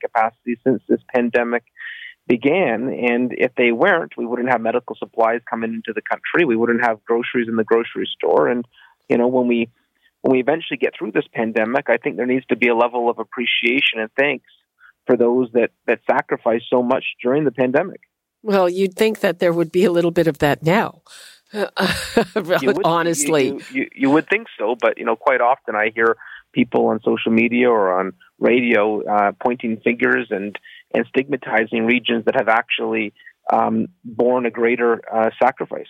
capacity 0.00 0.58
since 0.64 0.82
this 0.88 1.00
pandemic 1.14 1.64
began. 2.26 2.88
And 2.88 3.32
if 3.36 3.54
they 3.56 3.72
weren't, 3.72 4.16
we 4.16 4.24
wouldn't 4.24 4.50
have 4.50 4.62
medical 4.62 4.96
supplies 4.96 5.40
coming 5.48 5.74
into 5.74 5.92
the 5.94 6.02
country. 6.02 6.46
We 6.46 6.56
wouldn't 6.56 6.84
have 6.84 7.04
groceries 7.04 7.48
in 7.48 7.56
the 7.56 7.64
grocery 7.64 8.08
store. 8.16 8.48
And 8.48 8.66
you 9.08 9.18
know, 9.18 9.28
when 9.28 9.46
we 9.46 9.68
when 10.22 10.32
we 10.32 10.40
eventually 10.40 10.78
get 10.78 10.94
through 10.98 11.12
this 11.12 11.28
pandemic, 11.34 11.90
I 11.90 11.98
think 11.98 12.16
there 12.16 12.24
needs 12.24 12.46
to 12.46 12.56
be 12.56 12.68
a 12.68 12.74
level 12.74 13.10
of 13.10 13.18
appreciation 13.18 14.00
and 14.00 14.10
thanks 14.18 14.46
for 15.06 15.16
those 15.16 15.50
that 15.52 15.70
that 15.86 16.00
sacrificed 16.10 16.66
so 16.70 16.82
much 16.82 17.04
during 17.22 17.44
the 17.44 17.52
pandemic. 17.52 18.00
Well, 18.42 18.68
you'd 18.68 18.94
think 18.94 19.20
that 19.20 19.38
there 19.38 19.52
would 19.52 19.72
be 19.72 19.84
a 19.84 19.90
little 19.90 20.10
bit 20.10 20.26
of 20.26 20.38
that 20.38 20.62
now. 20.62 21.02
would, 22.34 22.84
honestly, 22.84 23.46
you, 23.46 23.60
you, 23.72 23.88
you, 23.94 24.10
would 24.10 24.28
think 24.28 24.48
so, 24.58 24.74
but 24.80 24.98
you 24.98 25.04
know, 25.04 25.14
quite 25.14 25.40
often 25.40 25.76
I 25.76 25.92
hear 25.94 26.16
people 26.52 26.86
on 26.86 27.00
social 27.04 27.30
media 27.30 27.70
or 27.70 27.98
on 27.98 28.12
radio 28.38 29.02
uh, 29.04 29.32
pointing 29.40 29.78
fingers 29.80 30.28
and 30.30 30.58
and 30.92 31.06
stigmatizing 31.08 31.86
regions 31.86 32.24
that 32.24 32.34
have 32.36 32.48
actually 32.48 33.12
um, 33.52 33.88
borne 34.04 34.46
a 34.46 34.50
greater 34.50 35.02
uh, 35.12 35.30
sacrifice. 35.42 35.88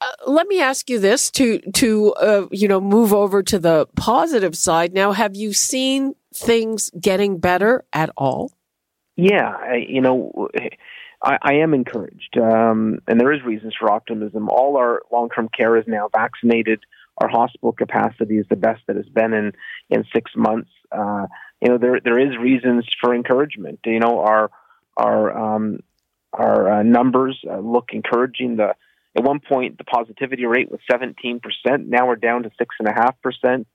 Uh, 0.00 0.06
let 0.26 0.46
me 0.48 0.60
ask 0.60 0.90
you 0.90 0.98
this 0.98 1.30
to 1.30 1.60
to 1.72 2.12
uh, 2.14 2.46
you 2.50 2.66
know 2.66 2.80
move 2.80 3.12
over 3.12 3.42
to 3.42 3.58
the 3.58 3.86
positive 3.96 4.56
side. 4.56 4.92
Now, 4.92 5.12
have 5.12 5.36
you 5.36 5.52
seen 5.52 6.14
things 6.34 6.90
getting 6.98 7.38
better 7.38 7.84
at 7.92 8.10
all? 8.16 8.52
Yeah, 9.16 9.48
I, 9.48 9.84
you 9.86 10.00
know, 10.00 10.48
I, 11.22 11.38
I 11.42 11.52
am 11.54 11.74
encouraged, 11.74 12.38
um, 12.38 13.00
and 13.06 13.20
there 13.20 13.32
is 13.32 13.42
reasons 13.42 13.74
for 13.78 13.90
optimism. 13.90 14.48
All 14.48 14.76
our 14.76 15.02
long-term 15.12 15.50
care 15.56 15.76
is 15.76 15.84
now 15.86 16.08
vaccinated. 16.12 16.80
Our 17.18 17.28
hospital 17.28 17.72
capacity 17.72 18.38
is 18.38 18.46
the 18.48 18.56
best 18.56 18.80
that 18.86 18.96
has 18.96 19.08
been 19.08 19.34
in 19.34 19.52
in 19.90 20.04
six 20.14 20.32
months. 20.34 20.70
Uh, 20.90 21.26
you 21.60 21.68
know, 21.68 21.78
there 21.78 22.00
there 22.02 22.18
is 22.18 22.36
reasons 22.38 22.86
for 23.00 23.14
encouragement. 23.14 23.80
You 23.84 24.00
know, 24.00 24.20
our 24.20 24.50
our 24.96 25.56
um, 25.56 25.80
our 26.32 26.80
uh, 26.80 26.82
numbers 26.82 27.38
uh, 27.48 27.58
look 27.58 27.90
encouraging. 27.92 28.56
The 28.56 28.74
at 29.14 29.22
one 29.22 29.40
point 29.40 29.76
the 29.76 29.84
positivity 29.84 30.46
rate 30.46 30.70
was 30.70 30.80
17 30.90 31.40
percent. 31.40 31.86
Now 31.86 32.08
we're 32.08 32.16
down 32.16 32.44
to 32.44 32.50
six 32.58 32.74
and 32.78 32.88
a 32.88 32.92
half 32.92 33.20
percent. 33.20 33.68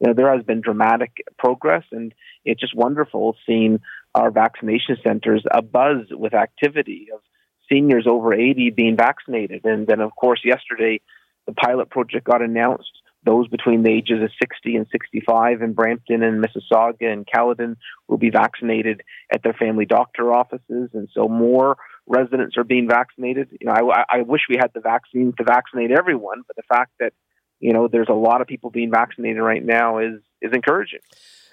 You 0.00 0.08
know, 0.08 0.14
there 0.14 0.34
has 0.34 0.44
been 0.44 0.60
dramatic 0.60 1.24
progress, 1.38 1.84
and 1.92 2.12
it's 2.44 2.60
just 2.60 2.74
wonderful 2.74 3.36
seeing 3.46 3.80
our 4.14 4.30
vaccination 4.30 4.96
centers 5.02 5.44
abuzz 5.52 6.06
with 6.12 6.34
activity 6.34 7.08
of 7.12 7.20
seniors 7.70 8.06
over 8.06 8.34
80 8.34 8.70
being 8.70 8.96
vaccinated. 8.96 9.64
And 9.64 9.86
then, 9.86 10.00
of 10.00 10.14
course, 10.14 10.40
yesterday 10.44 11.00
the 11.46 11.52
pilot 11.52 11.90
project 11.90 12.26
got 12.26 12.42
announced. 12.42 12.90
Those 13.24 13.48
between 13.48 13.82
the 13.82 13.90
ages 13.90 14.22
of 14.22 14.30
60 14.38 14.76
and 14.76 14.86
65 14.92 15.62
in 15.62 15.72
Brampton 15.72 16.22
and 16.22 16.44
Mississauga 16.44 17.10
and 17.10 17.26
Caledon 17.26 17.76
will 18.06 18.18
be 18.18 18.28
vaccinated 18.28 19.02
at 19.32 19.42
their 19.42 19.54
family 19.54 19.86
doctor 19.86 20.32
offices. 20.32 20.90
And 20.92 21.08
so 21.14 21.26
more 21.26 21.78
residents 22.06 22.58
are 22.58 22.64
being 22.64 22.86
vaccinated. 22.86 23.48
You 23.58 23.68
know, 23.68 23.90
I, 23.90 24.04
I 24.10 24.22
wish 24.22 24.42
we 24.48 24.56
had 24.60 24.72
the 24.74 24.80
vaccine 24.80 25.32
to 25.38 25.44
vaccinate 25.44 25.90
everyone, 25.90 26.42
but 26.46 26.56
the 26.56 26.62
fact 26.68 26.92
that 27.00 27.14
you 27.60 27.72
know, 27.72 27.88
there's 27.88 28.08
a 28.08 28.14
lot 28.14 28.40
of 28.40 28.46
people 28.46 28.70
being 28.70 28.90
vaccinated 28.90 29.42
right 29.42 29.64
now 29.64 29.98
is 29.98 30.20
is 30.40 30.52
encouraging. 30.52 31.00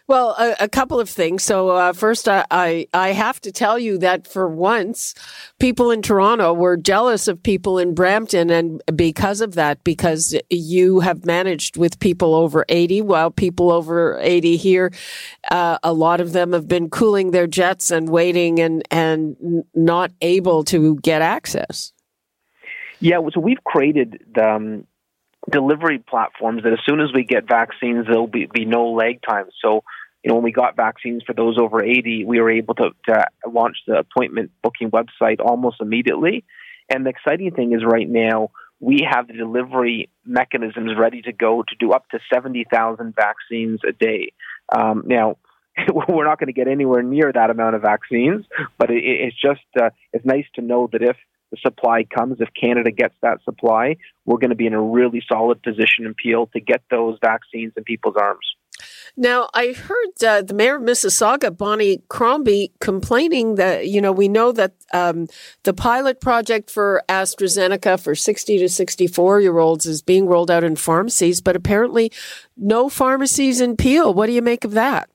Well, 0.07 0.35
a, 0.37 0.65
a 0.65 0.67
couple 0.67 0.99
of 0.99 1.09
things. 1.09 1.41
So 1.41 1.69
uh, 1.69 1.93
first, 1.93 2.27
I, 2.27 2.43
I, 2.51 2.87
I 2.93 3.13
have 3.13 3.39
to 3.41 3.51
tell 3.51 3.79
you 3.79 3.97
that 3.99 4.27
for 4.27 4.45
once, 4.49 5.13
people 5.57 5.89
in 5.89 6.01
Toronto 6.01 6.53
were 6.53 6.75
jealous 6.75 7.29
of 7.29 7.41
people 7.41 7.77
in 7.77 7.93
Brampton, 7.93 8.49
and 8.49 8.81
because 8.93 9.39
of 9.39 9.53
that, 9.53 9.83
because 9.85 10.35
you 10.49 10.99
have 10.99 11.23
managed 11.23 11.77
with 11.77 11.99
people 11.99 12.35
over 12.35 12.65
eighty, 12.67 13.01
while 13.01 13.31
people 13.31 13.71
over 13.71 14.17
eighty 14.19 14.57
here, 14.57 14.91
uh, 15.49 15.77
a 15.81 15.93
lot 15.93 16.19
of 16.19 16.33
them 16.33 16.51
have 16.51 16.67
been 16.67 16.89
cooling 16.89 17.31
their 17.31 17.47
jets 17.47 17.89
and 17.89 18.09
waiting 18.09 18.59
and 18.59 18.83
and 18.91 19.63
not 19.73 20.11
able 20.19 20.65
to 20.65 20.97
get 20.97 21.21
access. 21.21 21.93
Yeah, 22.99 23.19
so 23.33 23.39
we've 23.39 23.63
created 23.63 24.21
um, 24.39 24.85
delivery 25.49 25.99
platforms 25.99 26.63
that 26.63 26.73
as 26.73 26.79
soon 26.87 26.99
as 26.99 27.09
we 27.13 27.23
get 27.23 27.47
vaccines, 27.47 28.05
there'll 28.05 28.27
be, 28.27 28.47
be 28.53 28.65
no 28.65 28.91
lag 28.91 29.21
time. 29.27 29.45
So, 29.63 29.83
you 30.23 30.29
know, 30.29 30.35
when 30.35 30.43
we 30.43 30.51
got 30.51 30.75
vaccines 30.75 31.23
for 31.25 31.33
those 31.33 31.57
over 31.57 31.83
80, 31.83 32.25
we 32.25 32.39
were 32.39 32.51
able 32.51 32.75
to, 32.75 32.89
to 33.07 33.25
launch 33.47 33.77
the 33.87 33.97
appointment 33.97 34.51
booking 34.61 34.91
website 34.91 35.39
almost 35.39 35.77
immediately. 35.81 36.43
And 36.89 37.05
the 37.05 37.09
exciting 37.09 37.51
thing 37.51 37.73
is 37.73 37.81
right 37.83 38.07
now, 38.07 38.49
we 38.79 39.07
have 39.09 39.27
the 39.27 39.33
delivery 39.33 40.09
mechanisms 40.25 40.91
ready 40.97 41.21
to 41.21 41.31
go 41.31 41.63
to 41.63 41.75
do 41.79 41.91
up 41.91 42.09
to 42.09 42.19
70,000 42.33 43.15
vaccines 43.15 43.79
a 43.87 43.91
day. 43.93 44.33
Um, 44.75 45.03
now, 45.05 45.37
we're 46.09 46.25
not 46.25 46.39
going 46.39 46.47
to 46.47 46.53
get 46.53 46.67
anywhere 46.67 47.03
near 47.03 47.31
that 47.31 47.49
amount 47.49 47.75
of 47.75 47.81
vaccines, 47.81 48.45
but 48.77 48.89
it, 48.89 49.03
it's 49.03 49.39
just 49.39 49.61
uh, 49.79 49.89
it's 50.13 50.25
nice 50.25 50.45
to 50.55 50.61
know 50.61 50.89
that 50.91 51.01
if 51.01 51.15
the 51.51 51.57
supply 51.61 52.03
comes, 52.03 52.39
if 52.39 52.49
Canada 52.59 52.91
gets 52.91 53.15
that 53.21 53.43
supply, 53.43 53.97
we're 54.25 54.37
going 54.37 54.49
to 54.49 54.55
be 54.55 54.67
in 54.67 54.73
a 54.73 54.81
really 54.81 55.21
solid 55.31 55.61
position 55.61 56.05
in 56.05 56.13
Peel 56.13 56.47
to 56.53 56.59
get 56.59 56.81
those 56.89 57.17
vaccines 57.21 57.73
in 57.75 57.83
people's 57.83 58.15
arms. 58.19 58.45
Now, 59.17 59.49
I 59.53 59.73
heard 59.73 60.23
uh, 60.25 60.41
the 60.41 60.53
mayor 60.53 60.77
of 60.77 60.81
Mississauga, 60.81 61.55
Bonnie 61.55 62.01
Crombie, 62.07 62.71
complaining 62.79 63.55
that, 63.55 63.87
you 63.87 64.01
know, 64.01 64.11
we 64.11 64.27
know 64.27 64.51
that 64.53 64.73
um, 64.93 65.27
the 65.63 65.73
pilot 65.73 66.21
project 66.21 66.69
for 66.69 67.03
AstraZeneca 67.09 68.01
for 68.01 68.15
60 68.15 68.57
to 68.59 68.69
64 68.69 69.41
year 69.41 69.57
olds 69.59 69.85
is 69.85 70.01
being 70.01 70.25
rolled 70.27 70.49
out 70.49 70.63
in 70.63 70.75
pharmacies, 70.75 71.41
but 71.41 71.55
apparently 71.55 72.11
no 72.55 72.89
pharmacies 72.89 73.59
in 73.59 73.75
Peel. 73.75 74.13
What 74.13 74.27
do 74.27 74.33
you 74.33 74.41
make 74.41 74.63
of 74.63 74.71
that? 74.71 75.09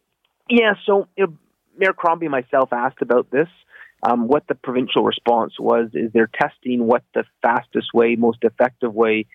Yeah, 0.48 0.74
so 0.84 1.08
you 1.16 1.26
know, 1.26 1.32
Mayor 1.78 1.92
Crombie 1.92 2.26
and 2.26 2.32
myself 2.32 2.72
asked 2.72 3.02
about 3.02 3.30
this. 3.30 3.48
Um, 4.06 4.28
what 4.28 4.46
the 4.46 4.54
provincial 4.54 5.02
response 5.02 5.54
was 5.58 5.90
is 5.94 6.12
they're 6.12 6.30
testing 6.40 6.86
what 6.86 7.02
the 7.12 7.24
fastest 7.42 7.88
way, 7.92 8.14
most 8.14 8.38
effective 8.42 8.94
way 8.94 9.26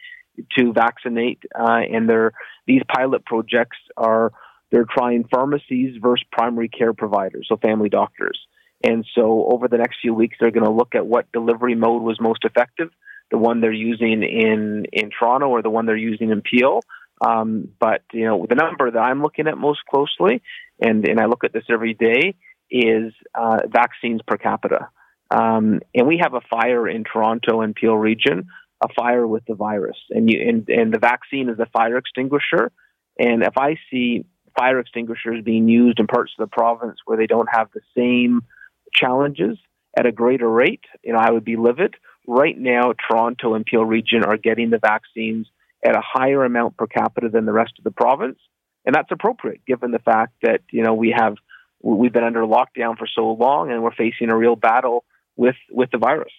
to 0.58 0.72
vaccinate, 0.72 1.44
uh, 1.60 1.82
and 1.92 2.08
they're, 2.08 2.32
these 2.66 2.82
pilot 2.88 3.26
projects 3.26 3.78
are 3.98 4.32
they're 4.72 4.86
trying 4.90 5.26
pharmacies 5.30 5.98
versus 6.02 6.26
primary 6.32 6.70
care 6.70 6.94
providers, 6.94 7.48
so 7.50 7.58
family 7.58 7.90
doctors. 7.90 8.40
And 8.82 9.06
so 9.14 9.46
over 9.52 9.68
the 9.68 9.78
next 9.78 9.98
few 10.02 10.14
weeks, 10.14 10.38
they're 10.40 10.52
going 10.52 10.66
to 10.66 10.72
look 10.72 10.96
at 10.96 11.06
what 11.06 11.32
delivery 11.34 11.76
mode 11.76 12.02
was 12.02 12.20
most 12.22 12.46
effective, 12.46 12.90
the 13.30 13.38
one 13.38 13.60
they're 13.60 13.74
using 13.74 14.24
in 14.24 14.86
in 14.92 15.10
Toronto 15.12 15.48
or 15.48 15.62
the 15.62 15.70
one 15.70 15.86
they're 15.86 15.98
using 15.98 16.32
in 16.32 16.42
Peel. 16.42 16.80
Um, 17.20 17.70
but 17.80 18.02
you 18.14 18.26
know, 18.26 18.48
the 18.50 18.56
number 18.56 18.90
that 18.90 19.00
I'm 19.00 19.22
looking 19.22 19.48
at 19.48 19.58
most 19.58 19.82
closely, 19.90 20.42
and 20.80 21.08
and 21.08 21.20
I 21.20 21.26
look 21.26 21.44
at 21.44 21.54
this 21.54 21.66
every 21.70 21.94
day, 21.94 22.36
is 22.72 23.14
uh, 23.36 23.60
vaccines 23.68 24.22
per 24.26 24.38
capita. 24.38 24.90
Um, 25.30 25.82
and 25.94 26.08
we 26.08 26.20
have 26.22 26.34
a 26.34 26.42
fire 26.42 26.88
in 26.88 27.04
Toronto 27.04 27.62
and 27.62 27.76
Peel 27.76 27.96
region, 27.96 28.48
a 28.84 28.88
fire 28.94 29.28
with 29.28 29.46
the 29.46 29.56
virus, 29.56 29.98
and 30.10 30.30
you 30.30 30.42
and, 30.48 30.68
and 30.70 30.94
the 30.94 31.00
vaccine 31.00 31.50
is 31.50 31.58
the 31.58 31.68
fire 31.68 31.98
extinguisher. 31.98 32.72
And 33.20 33.44
if 33.44 33.58
I 33.58 33.78
see 33.90 34.26
fire 34.58 34.80
extinguishers 34.80 35.44
being 35.44 35.70
used 35.70 36.00
in 36.00 36.08
parts 36.08 36.34
of 36.38 36.50
the 36.50 36.54
province 36.54 36.98
where 37.06 37.18
they 37.18 37.28
don't 37.28 37.48
have 37.52 37.70
the 37.74 37.82
same 37.96 38.42
challenges 38.94 39.58
at 39.98 40.06
a 40.06 40.12
greater 40.12 40.50
rate, 40.50 40.84
you 41.04 41.14
know, 41.14 41.20
I 41.20 41.32
would 41.32 41.46
be 41.46 41.56
livid. 41.56 41.96
Right 42.28 42.58
now, 42.58 42.94
Toronto 42.94 43.54
and 43.54 43.66
Peel 43.66 43.86
region 43.86 44.24
are 44.24 44.38
getting 44.38 44.70
the 44.70 44.80
vaccines 44.80 45.48
at 45.84 45.96
a 45.96 46.02
higher 46.02 46.44
amount 46.44 46.78
per 46.78 46.88
capita 46.88 47.30
than 47.30 47.46
the 47.46 47.54
rest 47.54 47.74
of 47.78 47.84
the 47.84 47.92
province, 47.92 48.40
and 48.86 48.94
that's 48.94 49.12
appropriate 49.12 49.66
given 49.66 49.92
the 49.92 50.00
fact 50.00 50.34
that 50.42 50.62
you 50.72 50.84
know 50.84 50.94
we 50.94 51.14
have 51.16 51.36
we've 51.84 52.13
been 52.13 52.24
under 52.24 52.41
lockdown 52.41 52.98
for 52.98 53.08
so 53.08 53.32
long 53.32 53.72
and 53.72 53.84
we're 53.84 53.94
facing 53.94 54.30
a 54.30 54.38
real 54.38 54.56
battle 54.56 55.04
with 55.36 55.56
with 55.72 55.91
the 55.91 55.98
virus. 55.98 56.34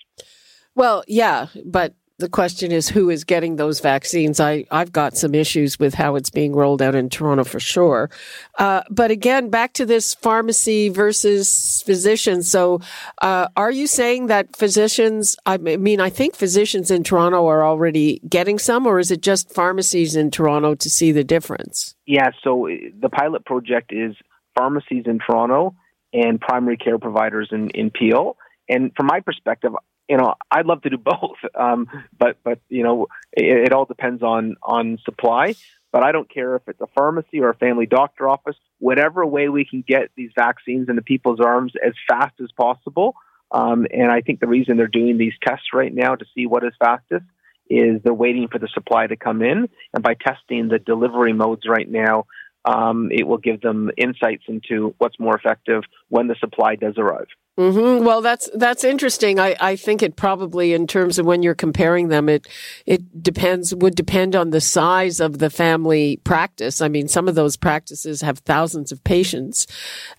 Well, 0.75 1.05
yeah, 1.07 1.49
but 1.65 1.95
the 2.23 2.29
question 2.29 2.71
is 2.71 2.89
who 2.89 3.11
is 3.11 3.25
getting 3.25 3.57
those 3.57 3.81
vaccines. 3.81 4.39
I, 4.39 4.65
I've 4.71 4.93
got 4.93 5.17
some 5.17 5.35
issues 5.35 5.79
with 5.79 5.95
how 5.95 6.15
it's 6.15 6.31
being 6.31 6.55
rolled 6.55 6.81
out 6.81 6.95
in 6.95 7.11
Toronto 7.11 7.43
for 7.43 7.59
sure. 7.59 8.11
Uh, 8.59 8.83
but 8.91 9.11
again, 9.11 9.51
back 9.51 9.73
to 9.75 9.85
this 9.85 10.15
pharmacy 10.15 10.89
versus 10.89 11.83
physicians. 11.85 12.49
So, 12.49 12.81
uh, 13.21 13.49
are 13.57 13.73
you 13.73 13.89
saying 13.89 14.29
that 14.29 14.55
physicians, 14.55 15.37
I 15.47 15.57
mean, 15.57 16.01
I 16.01 16.11
think 16.11 16.37
physicians 16.37 16.91
in 16.91 17.03
Toronto 17.03 17.47
are 17.49 17.65
already 17.65 18.21
getting 18.29 18.59
some, 18.59 18.87
or 18.87 19.01
is 19.01 19.11
it 19.11 19.21
just 19.21 19.53
pharmacies 19.53 20.15
in 20.15 20.31
Toronto 20.31 20.77
to 20.77 20.89
see 20.89 21.11
the 21.11 21.25
difference? 21.25 21.97
Yeah, 22.07 22.31
so 22.45 22.69
uh, 22.69 22.75
the 23.01 23.09
pilot 23.09 23.45
project 23.45 23.93
is 23.93 24.15
pharmacies 24.55 25.05
in 25.07 25.19
Toronto 25.19 25.75
and 26.13 26.41
primary 26.41 26.77
care 26.77 26.99
providers 26.99 27.49
in, 27.53 27.71
in 27.71 27.91
Peel. 27.91 28.37
And 28.69 28.93
from 28.97 29.07
my 29.07 29.21
perspective, 29.21 29.73
you 30.09 30.17
know, 30.17 30.35
I'd 30.51 30.67
love 30.67 30.83
to 30.83 30.91
do 30.91 30.99
both, 31.05 31.39
um, 31.55 31.89
but 32.19 32.37
but 32.45 32.61
you 32.69 32.83
know, 32.83 33.07
it, 33.33 33.67
it 33.67 33.73
all 33.73 33.85
depends 33.85 34.23
on 34.23 34.57
on 34.63 34.99
supply. 35.05 35.55
But 35.93 36.03
I 36.03 36.13
don't 36.13 36.33
care 36.33 36.57
if 36.57 36.63
it's 36.69 36.81
a 36.81 36.87
pharmacy 36.97 37.41
or 37.41 37.51
a 37.51 37.55
family 37.55 37.85
doctor 37.85 38.27
office. 38.27 38.57
Whatever 38.79 39.27
way 39.27 39.51
we 39.51 39.67
can 39.67 39.85
get 39.87 40.09
these 40.17 40.31
vaccines 40.35 40.89
into 40.89 41.03
people's 41.03 41.39
arms 41.39 41.75
as 41.87 41.93
fast 42.09 42.35
as 42.43 42.51
possible. 42.53 43.15
Um, 43.51 43.87
and 43.93 44.11
I 44.11 44.23
think 44.23 44.41
the 44.41 44.47
reason 44.47 44.79
they're 44.79 44.87
doing 44.87 45.19
these 45.19 45.35
tests 45.47 45.67
right 45.75 45.95
now 45.95 46.15
to 46.15 46.25
see 46.35 46.47
what 46.47 46.65
is 46.65 46.73
fastest 46.83 47.27
is 47.69 48.01
they're 48.03 48.15
waiting 48.15 48.49
for 48.49 48.59
the 48.59 48.69
supply 48.73 49.07
to 49.07 49.17
come 49.17 49.43
in. 49.43 49.69
And 49.93 50.03
by 50.03 50.15
testing 50.15 50.69
the 50.69 50.79
delivery 50.79 51.35
modes 51.35 51.69
right 51.69 51.89
now, 51.89 52.25
um, 52.65 53.11
it 53.11 53.27
will 53.27 53.39
give 53.39 53.61
them 53.61 53.91
insights 53.97 54.45
into 54.49 54.95
what's 54.99 55.19
more 55.19 55.37
effective 55.37 55.83
when 56.09 56.29
the 56.29 56.37
supply 56.41 56.77
does 56.77 56.95
arrive. 56.99 57.27
Mm-hmm. 57.59 58.07
Well, 58.07 58.23
that's 58.23 58.49
that's 58.55 58.83
interesting. 58.83 59.39
I, 59.39 59.55
I 59.61 59.77
think 59.77 60.03
it 60.03 60.17
probably, 60.17 60.73
in 60.73 60.87
terms 60.87 61.19
of 61.19 61.27
when 61.27 61.43
you're 61.43 61.55
comparing 61.55 62.09
them, 62.09 62.31
it 62.31 62.49
it 62.87 63.23
depends 63.23 63.75
would 63.75 63.95
depend 63.95 64.35
on 64.35 64.51
the 64.51 64.61
size 64.61 65.21
of 65.21 65.39
the 65.39 65.51
family 65.51 66.17
practice. 66.25 66.81
I 66.81 66.89
mean, 66.89 67.09
some 67.09 67.29
of 67.29 67.35
those 67.35 67.59
practices 67.59 68.23
have 68.23 68.39
thousands 68.39 68.91
of 68.91 69.05
patients 69.05 69.67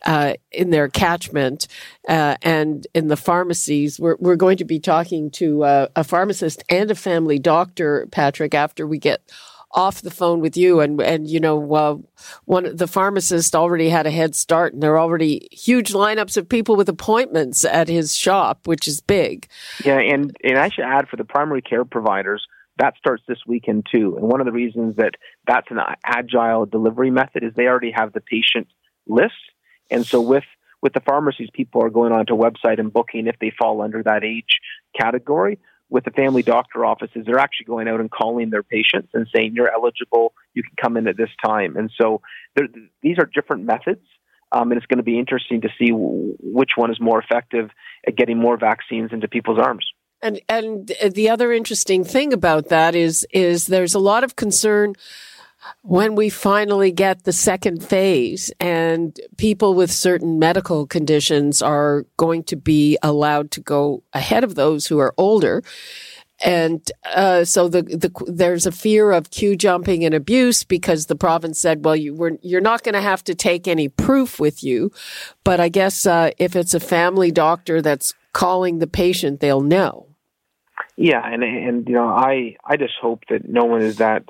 uh, 0.06 0.36
in 0.51 0.69
their 0.69 0.88
catchment, 0.88 1.67
uh, 2.08 2.36
and 2.43 2.86
in 2.93 3.08
the 3.08 3.17
pharmacies, 3.17 3.99
we're 3.99 4.17
we're 4.19 4.36
going 4.36 4.58
to 4.58 4.65
be 4.65 4.79
talking 4.79 5.32
to 5.32 5.63
uh, 5.63 5.88
a 5.95 6.03
pharmacist 6.03 6.63
and 6.69 6.91
a 6.91 6.95
family 6.95 7.39
doctor, 7.39 8.08
Patrick, 8.12 8.53
after 8.53 8.86
we 8.86 8.99
get 8.99 9.27
off 9.73 10.01
the 10.01 10.12
phone 10.12 10.39
with 10.39 10.55
you 10.55 10.79
and 10.79 11.01
and 11.01 11.27
you 11.27 11.39
know 11.39 11.73
uh, 11.73 11.97
one 12.45 12.75
the 12.75 12.88
pharmacist 12.88 13.55
already 13.55 13.89
had 13.89 14.05
a 14.05 14.12
head 14.12 14.36
start 14.36 14.73
and 14.73 14.83
there 14.83 14.93
are 14.93 14.99
already 14.99 15.47
huge 15.51 15.93
lineups 15.93 16.38
of 16.38 16.47
people 16.47 16.75
with 16.75 16.88
appointments 16.88 17.65
at 17.65 17.88
his 17.88 18.15
shop 18.15 18.67
which 18.67 18.88
is 18.88 19.01
big. 19.01 19.47
Yeah 19.83 19.99
and 19.99 20.36
and 20.43 20.57
I 20.57 20.69
should 20.69 20.86
add 20.86 21.07
for 21.09 21.17
the 21.17 21.25
primary 21.25 21.62
care 21.62 21.86
providers 21.86 22.45
that 22.77 22.95
starts 22.97 23.23
this 23.27 23.39
weekend 23.47 23.86
too. 23.91 24.17
And 24.17 24.27
one 24.27 24.39
of 24.39 24.45
the 24.45 24.51
reasons 24.51 24.95
that 24.95 25.13
that's 25.45 25.67
an 25.69 25.77
agile 26.03 26.65
delivery 26.65 27.12
method 27.12 27.43
is 27.43 27.53
they 27.55 27.67
already 27.67 27.91
have 27.91 28.13
the 28.13 28.21
patient 28.21 28.67
list. 29.07 29.33
And 29.91 30.05
so 30.05 30.21
with 30.21 30.45
with 30.81 30.93
the 30.93 30.99
pharmacies 30.99 31.49
people 31.53 31.83
are 31.83 31.89
going 31.89 32.12
onto 32.12 32.33
website 32.33 32.79
and 32.79 32.91
booking 32.91 33.27
if 33.27 33.38
they 33.39 33.51
fall 33.57 33.81
under 33.81 34.03
that 34.03 34.23
age 34.23 34.59
category 34.99 35.59
with 35.93 36.06
the 36.06 36.12
family 36.12 36.41
doctor 36.41 36.84
offices, 36.84 37.23
they're 37.23 37.38
actually 37.38 37.67
going 37.67 37.88
out 37.88 37.99
and 37.99 38.10
calling 38.10 38.49
their 38.49 38.63
patients 38.63 39.10
and 39.13 39.27
saying, 39.34 39.53
you're 39.53 39.71
eligible, 39.71 40.34
you 40.56 40.63
can 40.63 40.71
come 40.82 40.97
in 40.97 41.08
at 41.08 41.15
this 41.15 41.29
time. 41.45 41.77
And 41.77 41.91
so 42.01 42.19
these 43.03 43.19
are 43.19 43.29
different 43.32 43.65
methods. 43.65 44.01
Um, 44.51 44.71
and 44.71 44.77
it's 44.79 44.88
going 44.88 44.97
to 44.97 45.03
be 45.03 45.19
interesting 45.19 45.62
to 45.62 45.69
see 45.77 45.91
w- 45.91 46.36
which 46.39 46.71
one 46.75 46.89
is 46.89 46.99
more 46.99 47.21
effective 47.21 47.69
at 48.08 48.15
getting 48.15 48.39
more 48.39 48.58
vaccines 48.58 49.12
into 49.13 49.27
people's 49.27 49.60
arms. 49.60 49.86
And 50.23 50.41
and 50.49 50.91
the 51.12 51.29
other 51.29 51.51
interesting 51.51 52.03
thing 52.03 52.34
about 52.34 52.69
that 52.69 52.95
is 52.95 53.27
is 53.32 53.67
there's 53.67 53.93
a 53.93 53.99
lot 53.99 54.23
of 54.23 54.36
concern 54.36 54.95
when 55.82 56.15
we 56.15 56.30
finally 56.30 56.91
get 56.91 57.23
the 57.23 57.34
second 57.34 57.84
phase 57.84 58.52
and 58.60 59.19
people 59.38 59.73
with 59.73 59.91
certain 59.91 60.39
medical 60.39 60.88
conditions 60.88 61.62
are 61.62 62.06
going 62.17 62.43
to 62.43 62.56
be 62.56 62.97
allowed 63.04 63.52
to 63.52 63.62
go 63.62 64.04
ahead 64.13 64.43
of 64.43 64.56
those 64.56 64.88
who 64.88 64.99
are 64.99 65.13
older. 65.17 65.63
And 66.43 66.82
uh, 67.06 67.45
so 67.45 67.69
the, 67.69 67.84
the, 67.84 68.12
there's 68.28 68.65
a 68.65 68.71
fear 68.71 69.12
of 69.12 69.30
queue 69.30 69.56
jumping 69.56 70.04
and 70.04 70.13
abuse 70.13 70.63
because 70.63 71.06
the 71.06 71.15
province 71.15 71.60
said, 71.60 71.86
well, 71.86 71.95
you 71.95 72.13
were, 72.13 72.38
you're 72.41 72.60
not 72.60 72.84
going 72.84 72.95
to 72.95 73.02
have 73.02 73.23
to 73.26 73.36
take 73.36 73.67
any 73.67 73.88
proof 73.88 74.39
with 74.39 74.63
you. 74.63 74.91
But 75.43 75.60
I 75.60 75.69
guess 75.69 76.06
uh, 76.06 76.32
if 76.38 76.56
it's 76.56 76.73
a 76.73 76.80
family 76.80 77.32
doctor 77.32 77.82
that's 77.82 78.13
calling 78.34 78.80
the 78.80 78.88
patient, 78.88 79.39
they'll 79.39 79.62
know. 79.62 80.08
Yeah, 80.95 81.21
and 81.26 81.43
and 81.43 81.88
you 81.88 81.95
know, 81.95 82.08
I 82.08 82.56
I 82.63 82.78
just 82.78 82.93
hope 83.02 83.23
that 83.30 83.47
no 83.47 83.65
one 83.65 83.82
is 83.82 83.97
that 83.97 84.26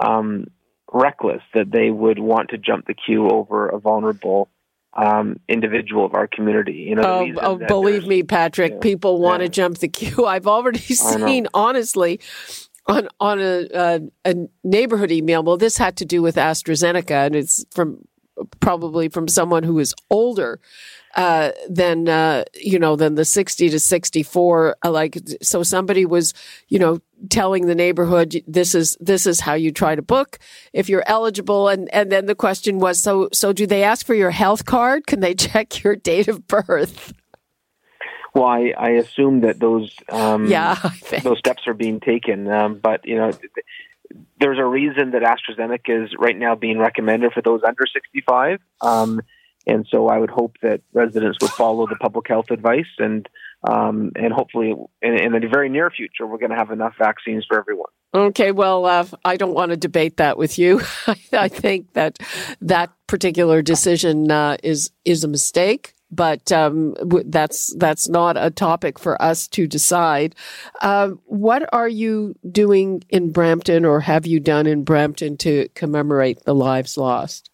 um, 0.00 0.46
reckless 0.92 1.42
that 1.54 1.70
they 1.70 1.90
would 1.90 2.18
want 2.18 2.50
to 2.50 2.58
jump 2.58 2.86
the 2.86 2.94
queue 2.94 3.28
over 3.28 3.68
a 3.68 3.78
vulnerable 3.78 4.48
um, 4.96 5.38
individual 5.48 6.04
of 6.04 6.14
our 6.14 6.26
community. 6.26 6.86
You 6.88 6.96
know, 6.96 7.02
oh, 7.02 7.34
oh 7.40 7.66
believe 7.66 8.06
me, 8.06 8.22
Patrick, 8.22 8.72
yeah, 8.72 8.78
people 8.80 9.20
want 9.20 9.40
yeah. 9.40 9.46
to 9.46 9.52
jump 9.52 9.78
the 9.78 9.88
queue. 9.88 10.26
I've 10.26 10.46
already 10.46 10.78
seen, 10.80 11.46
honestly, 11.54 12.20
on 12.86 13.08
on 13.20 13.40
a, 13.40 13.68
a, 13.72 14.00
a 14.24 14.34
neighborhood 14.64 15.10
email. 15.10 15.42
Well, 15.42 15.56
this 15.56 15.76
had 15.76 15.96
to 15.98 16.04
do 16.04 16.22
with 16.22 16.36
AstraZeneca, 16.36 17.26
and 17.26 17.36
it's 17.36 17.64
from 17.70 17.98
probably 18.60 19.08
from 19.08 19.28
someone 19.28 19.62
who 19.62 19.78
is 19.78 19.94
older 20.10 20.60
uh, 21.16 21.50
than 21.68 22.08
uh, 22.08 22.44
you 22.54 22.78
know 22.78 22.96
than 22.96 23.14
the 23.14 23.24
60 23.24 23.68
to 23.70 23.80
64 23.80 24.76
uh, 24.84 24.90
like 24.90 25.18
so 25.42 25.62
somebody 25.62 26.06
was 26.06 26.34
you 26.68 26.78
know 26.78 27.00
telling 27.28 27.66
the 27.66 27.74
neighborhood 27.74 28.42
this 28.46 28.74
is 28.74 28.96
this 29.00 29.26
is 29.26 29.40
how 29.40 29.54
you 29.54 29.70
try 29.70 29.94
to 29.94 30.02
book 30.02 30.38
if 30.72 30.88
you're 30.88 31.04
eligible. 31.06 31.68
And 31.68 31.92
and 31.92 32.10
then 32.10 32.26
the 32.26 32.34
question 32.34 32.78
was 32.78 33.00
so 33.00 33.28
so 33.32 33.52
do 33.52 33.66
they 33.66 33.82
ask 33.82 34.06
for 34.06 34.14
your 34.14 34.30
health 34.30 34.64
card? 34.64 35.06
Can 35.06 35.20
they 35.20 35.34
check 35.50 35.82
your 35.82 35.96
date 35.96 36.28
of 36.28 36.46
birth? 36.46 37.12
Well, 38.32 38.44
I, 38.44 38.72
I 38.78 38.90
assume 38.90 39.40
that 39.40 39.58
those 39.58 39.92
um, 40.08 40.46
yeah, 40.46 40.76
those 41.22 41.38
steps 41.38 41.66
are 41.66 41.74
being 41.74 42.00
taken, 42.00 42.48
um, 42.48 42.78
but 42.78 43.04
you 43.04 43.16
know, 43.16 43.32
there's 44.38 44.58
a 44.58 44.64
reason 44.64 45.10
that 45.10 45.22
AstraZeneca 45.22 46.04
is 46.04 46.10
right 46.16 46.36
now 46.36 46.54
being 46.54 46.78
recommended 46.78 47.32
for 47.32 47.42
those 47.42 47.62
under 47.66 47.86
65. 47.92 48.60
Um, 48.80 49.20
and 49.66 49.86
so 49.90 50.08
I 50.08 50.18
would 50.18 50.30
hope 50.30 50.56
that 50.62 50.80
residents 50.92 51.38
would 51.40 51.50
follow 51.50 51.86
the 51.86 51.96
public 51.96 52.28
health 52.28 52.50
advice 52.50 52.86
and 52.98 53.28
um, 53.62 54.12
and 54.16 54.32
hopefully 54.32 54.74
in, 55.02 55.14
in, 55.20 55.32
the 55.32 55.46
very 55.46 55.68
near 55.68 55.90
future 55.90 56.26
we're 56.26 56.38
going 56.38 56.50
to 56.50 56.56
have 56.56 56.70
enough 56.70 56.94
vaccines 56.98 57.44
for 57.46 57.58
everyone. 57.58 57.90
Okay, 58.14 58.52
well, 58.52 58.86
uh, 58.86 59.06
I 59.22 59.36
don't 59.36 59.52
want 59.52 59.70
to 59.70 59.76
debate 59.76 60.16
that 60.16 60.38
with 60.38 60.58
you. 60.58 60.80
I 61.32 61.48
think 61.48 61.92
that 61.92 62.18
that 62.62 62.90
particular 63.06 63.60
decision 63.60 64.30
uh, 64.30 64.56
is 64.62 64.90
is 65.04 65.24
a 65.24 65.28
mistake, 65.28 65.92
but 66.10 66.50
um, 66.50 66.94
that's 67.26 67.74
that's 67.76 68.08
not 68.08 68.38
a 68.38 68.50
topic 68.50 68.98
for 68.98 69.20
us 69.20 69.46
to 69.48 69.66
decide. 69.66 70.34
Uh, 70.80 71.10
what 71.26 71.68
are 71.72 71.88
you 71.88 72.34
doing 72.50 73.02
in 73.10 73.30
Brampton, 73.30 73.84
or 73.84 74.00
have 74.00 74.26
you 74.26 74.40
done 74.40 74.66
in 74.66 74.84
Brampton 74.84 75.36
to 75.38 75.68
commemorate 75.74 76.44
the 76.44 76.54
lives 76.54 76.96
lost? 76.96 77.49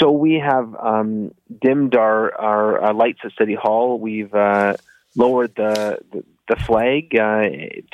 So 0.00 0.10
we 0.10 0.34
have 0.34 0.74
um, 0.76 1.32
dimmed 1.60 1.94
our, 1.94 2.34
our, 2.34 2.80
our, 2.80 2.94
lights 2.94 3.20
at 3.24 3.32
City 3.38 3.54
Hall. 3.54 3.98
We've 3.98 4.32
uh, 4.32 4.76
lowered 5.14 5.54
the, 5.56 5.98
the, 6.10 6.24
the 6.48 6.56
flag 6.56 7.14
uh, 7.14 7.48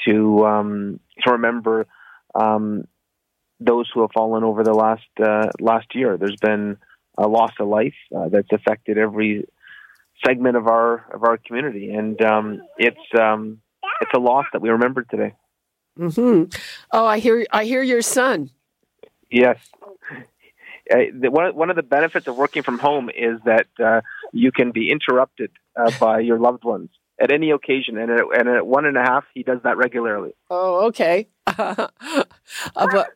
to 0.04 0.46
um, 0.46 1.00
to 1.24 1.32
remember 1.32 1.86
um, 2.34 2.86
those 3.58 3.90
who 3.92 4.02
have 4.02 4.12
fallen 4.12 4.44
over 4.44 4.62
the 4.62 4.72
last 4.72 5.08
uh, 5.20 5.50
last 5.58 5.94
year. 5.94 6.16
There's 6.16 6.36
been 6.40 6.76
a 7.18 7.26
loss 7.26 7.52
of 7.58 7.68
life 7.68 7.94
uh, 8.16 8.28
that's 8.28 8.52
affected 8.52 8.98
every 8.98 9.48
segment 10.24 10.56
of 10.56 10.68
our 10.68 11.06
of 11.12 11.24
our 11.24 11.38
community, 11.38 11.90
and 11.90 12.20
um, 12.22 12.62
it's 12.78 12.96
um, 13.18 13.60
it's 14.00 14.12
a 14.14 14.20
loss 14.20 14.46
that 14.52 14.62
we 14.62 14.70
remember 14.70 15.02
today. 15.02 15.34
Hmm. 15.96 16.44
Oh, 16.92 17.06
I 17.06 17.18
hear 17.18 17.46
I 17.50 17.64
hear 17.64 17.82
your 17.82 18.02
son. 18.02 18.50
Yes. 19.30 19.58
Uh, 20.90 20.96
the, 21.18 21.30
one, 21.30 21.54
one 21.54 21.70
of 21.70 21.76
the 21.76 21.82
benefits 21.82 22.26
of 22.26 22.36
working 22.36 22.62
from 22.62 22.78
home 22.78 23.10
is 23.10 23.40
that 23.44 23.66
uh, 23.84 24.00
you 24.32 24.52
can 24.52 24.70
be 24.70 24.90
interrupted 24.90 25.50
uh, 25.76 25.90
by 25.98 26.20
your 26.20 26.38
loved 26.38 26.64
ones 26.64 26.90
at 27.20 27.32
any 27.32 27.50
occasion, 27.50 27.96
and 27.98 28.10
at, 28.10 28.20
and 28.38 28.48
at 28.48 28.66
one 28.66 28.84
and 28.84 28.96
a 28.96 29.00
half, 29.00 29.24
he 29.34 29.42
does 29.42 29.58
that 29.64 29.76
regularly. 29.76 30.32
Oh, 30.50 30.86
okay. 30.86 31.28
uh, 31.46 31.88
but 32.74 33.08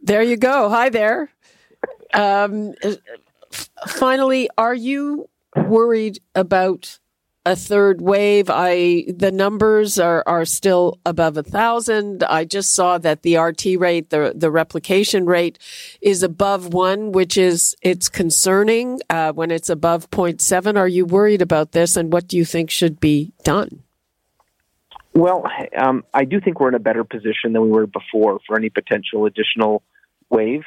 there 0.00 0.22
you 0.22 0.36
go. 0.36 0.68
Hi 0.68 0.88
there. 0.88 1.30
Um, 2.12 2.74
finally, 3.86 4.48
are 4.56 4.74
you 4.74 5.28
worried 5.56 6.20
about 6.34 6.98
a 7.46 7.54
third 7.54 8.00
wave. 8.00 8.48
I 8.48 9.04
the 9.08 9.30
numbers 9.30 9.98
are 9.98 10.22
are 10.26 10.44
still 10.44 10.98
above 11.04 11.36
a 11.36 11.42
thousand. 11.42 12.24
I 12.24 12.44
just 12.44 12.72
saw 12.72 12.98
that 12.98 13.22
the 13.22 13.36
RT 13.36 13.78
rate, 13.78 14.10
the 14.10 14.32
the 14.34 14.50
replication 14.50 15.26
rate, 15.26 15.58
is 16.00 16.22
above 16.22 16.72
one, 16.72 17.12
which 17.12 17.36
is 17.36 17.76
it's 17.82 18.08
concerning 18.08 19.00
uh, 19.10 19.32
when 19.32 19.50
it's 19.50 19.68
above 19.68 20.10
0.7. 20.10 20.78
Are 20.78 20.88
you 20.88 21.04
worried 21.04 21.42
about 21.42 21.72
this, 21.72 21.96
and 21.96 22.12
what 22.12 22.28
do 22.28 22.36
you 22.36 22.44
think 22.44 22.70
should 22.70 22.98
be 23.00 23.32
done? 23.42 23.82
Well, 25.12 25.44
um, 25.76 26.04
I 26.12 26.24
do 26.24 26.40
think 26.40 26.58
we're 26.58 26.68
in 26.68 26.74
a 26.74 26.80
better 26.80 27.04
position 27.04 27.52
than 27.52 27.62
we 27.62 27.70
were 27.70 27.86
before 27.86 28.40
for 28.46 28.56
any 28.56 28.68
potential 28.68 29.26
additional 29.26 29.82
wave. 30.28 30.62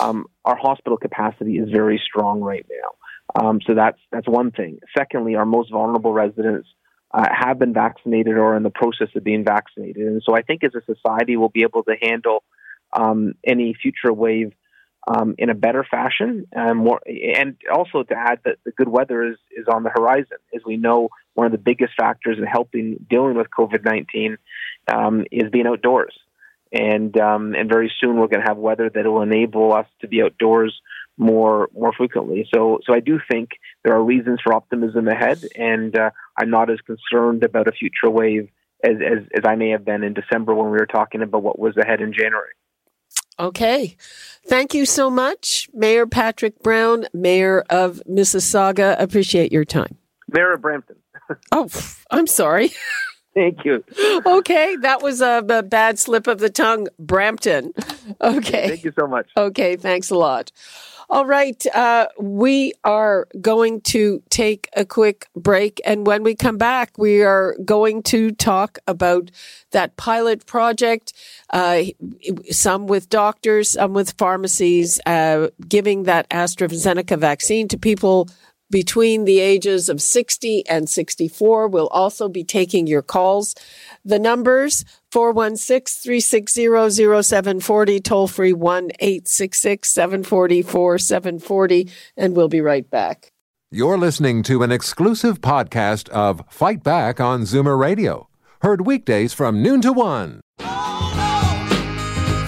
Um, 0.00 0.26
our 0.44 0.56
hospital 0.56 0.96
capacity 0.96 1.58
is 1.58 1.70
very 1.70 2.02
strong 2.04 2.40
right 2.40 2.66
now. 2.68 2.90
Um, 3.34 3.60
so 3.66 3.74
that's 3.74 3.98
that's 4.12 4.28
one 4.28 4.50
thing. 4.50 4.78
Secondly, 4.96 5.34
our 5.34 5.46
most 5.46 5.70
vulnerable 5.70 6.12
residents 6.12 6.68
uh, 7.12 7.26
have 7.32 7.58
been 7.58 7.72
vaccinated 7.72 8.36
or 8.36 8.56
in 8.56 8.62
the 8.62 8.70
process 8.70 9.08
of 9.16 9.24
being 9.24 9.44
vaccinated, 9.44 10.06
and 10.06 10.22
so 10.24 10.36
I 10.36 10.42
think 10.42 10.62
as 10.62 10.74
a 10.74 10.82
society 10.84 11.36
we'll 11.36 11.48
be 11.48 11.62
able 11.62 11.82
to 11.84 11.96
handle 12.00 12.42
um, 12.92 13.34
any 13.44 13.74
future 13.74 14.12
wave 14.12 14.52
um, 15.06 15.34
in 15.38 15.50
a 15.50 15.54
better 15.54 15.84
fashion. 15.88 16.46
And, 16.52 16.78
more, 16.78 17.00
and 17.06 17.56
also 17.72 18.02
to 18.02 18.14
add 18.14 18.40
that 18.44 18.58
the 18.64 18.72
good 18.72 18.88
weather 18.88 19.24
is 19.24 19.36
is 19.56 19.66
on 19.68 19.82
the 19.82 19.90
horizon, 19.90 20.38
as 20.54 20.62
we 20.64 20.76
know. 20.76 21.08
One 21.34 21.46
of 21.46 21.52
the 21.52 21.58
biggest 21.58 21.94
factors 21.96 22.38
in 22.38 22.44
helping 22.44 23.04
dealing 23.10 23.36
with 23.36 23.48
COVID 23.58 23.84
nineteen 23.84 24.36
um, 24.86 25.24
is 25.32 25.50
being 25.50 25.66
outdoors, 25.66 26.14
and 26.72 27.18
um, 27.18 27.54
and 27.54 27.68
very 27.68 27.92
soon 28.00 28.16
we're 28.16 28.28
going 28.28 28.42
to 28.42 28.48
have 28.48 28.58
weather 28.58 28.90
that 28.90 29.04
will 29.04 29.22
enable 29.22 29.72
us 29.72 29.86
to 30.00 30.08
be 30.08 30.22
outdoors 30.22 30.80
more 31.16 31.68
more 31.74 31.92
frequently. 31.92 32.48
So 32.52 32.80
so 32.84 32.94
I 32.94 33.00
do 33.00 33.20
think 33.30 33.50
there 33.84 33.94
are 33.94 34.02
reasons 34.02 34.40
for 34.42 34.52
optimism 34.52 35.08
ahead, 35.08 35.42
and 35.56 35.96
uh, 35.96 36.10
I'm 36.38 36.50
not 36.50 36.70
as 36.70 36.78
concerned 36.80 37.44
about 37.44 37.68
a 37.68 37.72
future 37.72 38.10
wave 38.10 38.48
as, 38.82 38.96
as 38.96 39.18
as 39.36 39.42
I 39.46 39.54
may 39.54 39.70
have 39.70 39.84
been 39.84 40.02
in 40.02 40.14
December 40.14 40.54
when 40.54 40.66
we 40.66 40.78
were 40.78 40.86
talking 40.86 41.22
about 41.22 41.42
what 41.42 41.58
was 41.58 41.76
ahead 41.76 42.00
in 42.00 42.12
January. 42.12 42.52
Okay. 43.38 43.96
Thank 44.46 44.74
you 44.74 44.86
so 44.86 45.10
much, 45.10 45.68
Mayor 45.72 46.06
Patrick 46.06 46.62
Brown, 46.62 47.06
Mayor 47.12 47.64
of 47.70 48.00
Mississauga. 48.08 49.00
Appreciate 49.00 49.50
your 49.50 49.64
time. 49.64 49.96
Mayor 50.28 50.52
of 50.52 50.62
Brampton. 50.62 50.96
oh, 51.52 51.68
I'm 52.10 52.26
sorry. 52.26 52.70
Thank 53.34 53.64
you. 53.64 53.82
Okay, 54.24 54.76
that 54.76 55.02
was 55.02 55.20
a, 55.20 55.44
a, 55.48 55.62
bad 55.62 55.98
slip 55.98 56.28
of 56.28 56.38
the 56.38 56.50
tongue. 56.50 56.86
Brampton. 56.98 57.72
Okay. 58.20 58.68
Thank 58.68 58.84
you 58.84 58.92
so 58.98 59.06
much. 59.06 59.28
Okay, 59.36 59.76
thanks 59.76 60.10
a 60.10 60.14
lot. 60.14 60.52
All 61.10 61.26
right. 61.26 61.64
Uh, 61.74 62.08
we 62.18 62.72
are 62.82 63.28
going 63.40 63.82
to 63.82 64.22
take 64.30 64.68
a 64.74 64.84
quick 64.84 65.26
break. 65.36 65.80
And 65.84 66.06
when 66.06 66.22
we 66.22 66.34
come 66.34 66.56
back, 66.56 66.96
we 66.96 67.22
are 67.22 67.56
going 67.64 68.02
to 68.04 68.30
talk 68.32 68.78
about 68.86 69.30
that 69.72 69.96
pilot 69.96 70.46
project, 70.46 71.12
uh, 71.50 71.82
some 72.50 72.86
with 72.86 73.08
doctors, 73.10 73.70
some 73.70 73.92
with 73.92 74.12
pharmacies, 74.12 75.00
uh, 75.04 75.48
giving 75.68 76.04
that 76.04 76.28
AstraZeneca 76.30 77.18
vaccine 77.18 77.68
to 77.68 77.78
people 77.78 78.28
between 78.70 79.24
the 79.24 79.40
ages 79.40 79.88
of 79.88 80.00
60 80.00 80.66
and 80.66 80.88
64. 80.88 81.68
We'll 81.68 81.86
also 81.88 82.28
be 82.28 82.44
taking 82.44 82.86
your 82.86 83.02
calls. 83.02 83.54
The 84.04 84.18
numbers 84.18 84.84
416 85.14 86.02
360 86.02 87.22
0740, 87.22 88.00
toll 88.00 88.26
free 88.26 88.52
1 88.52 88.90
866 88.98 89.88
744 89.88 90.98
740, 90.98 91.88
and 92.16 92.34
we'll 92.34 92.48
be 92.48 92.60
right 92.60 92.90
back. 92.90 93.30
You're 93.70 93.96
listening 93.96 94.42
to 94.42 94.64
an 94.64 94.72
exclusive 94.72 95.40
podcast 95.40 96.08
of 96.08 96.42
Fight 96.50 96.82
Back 96.82 97.20
on 97.20 97.42
Zoomer 97.42 97.78
Radio, 97.78 98.28
heard 98.62 98.86
weekdays 98.86 99.32
from 99.32 99.62
noon 99.62 99.80
to 99.82 99.92
1. 99.92 100.40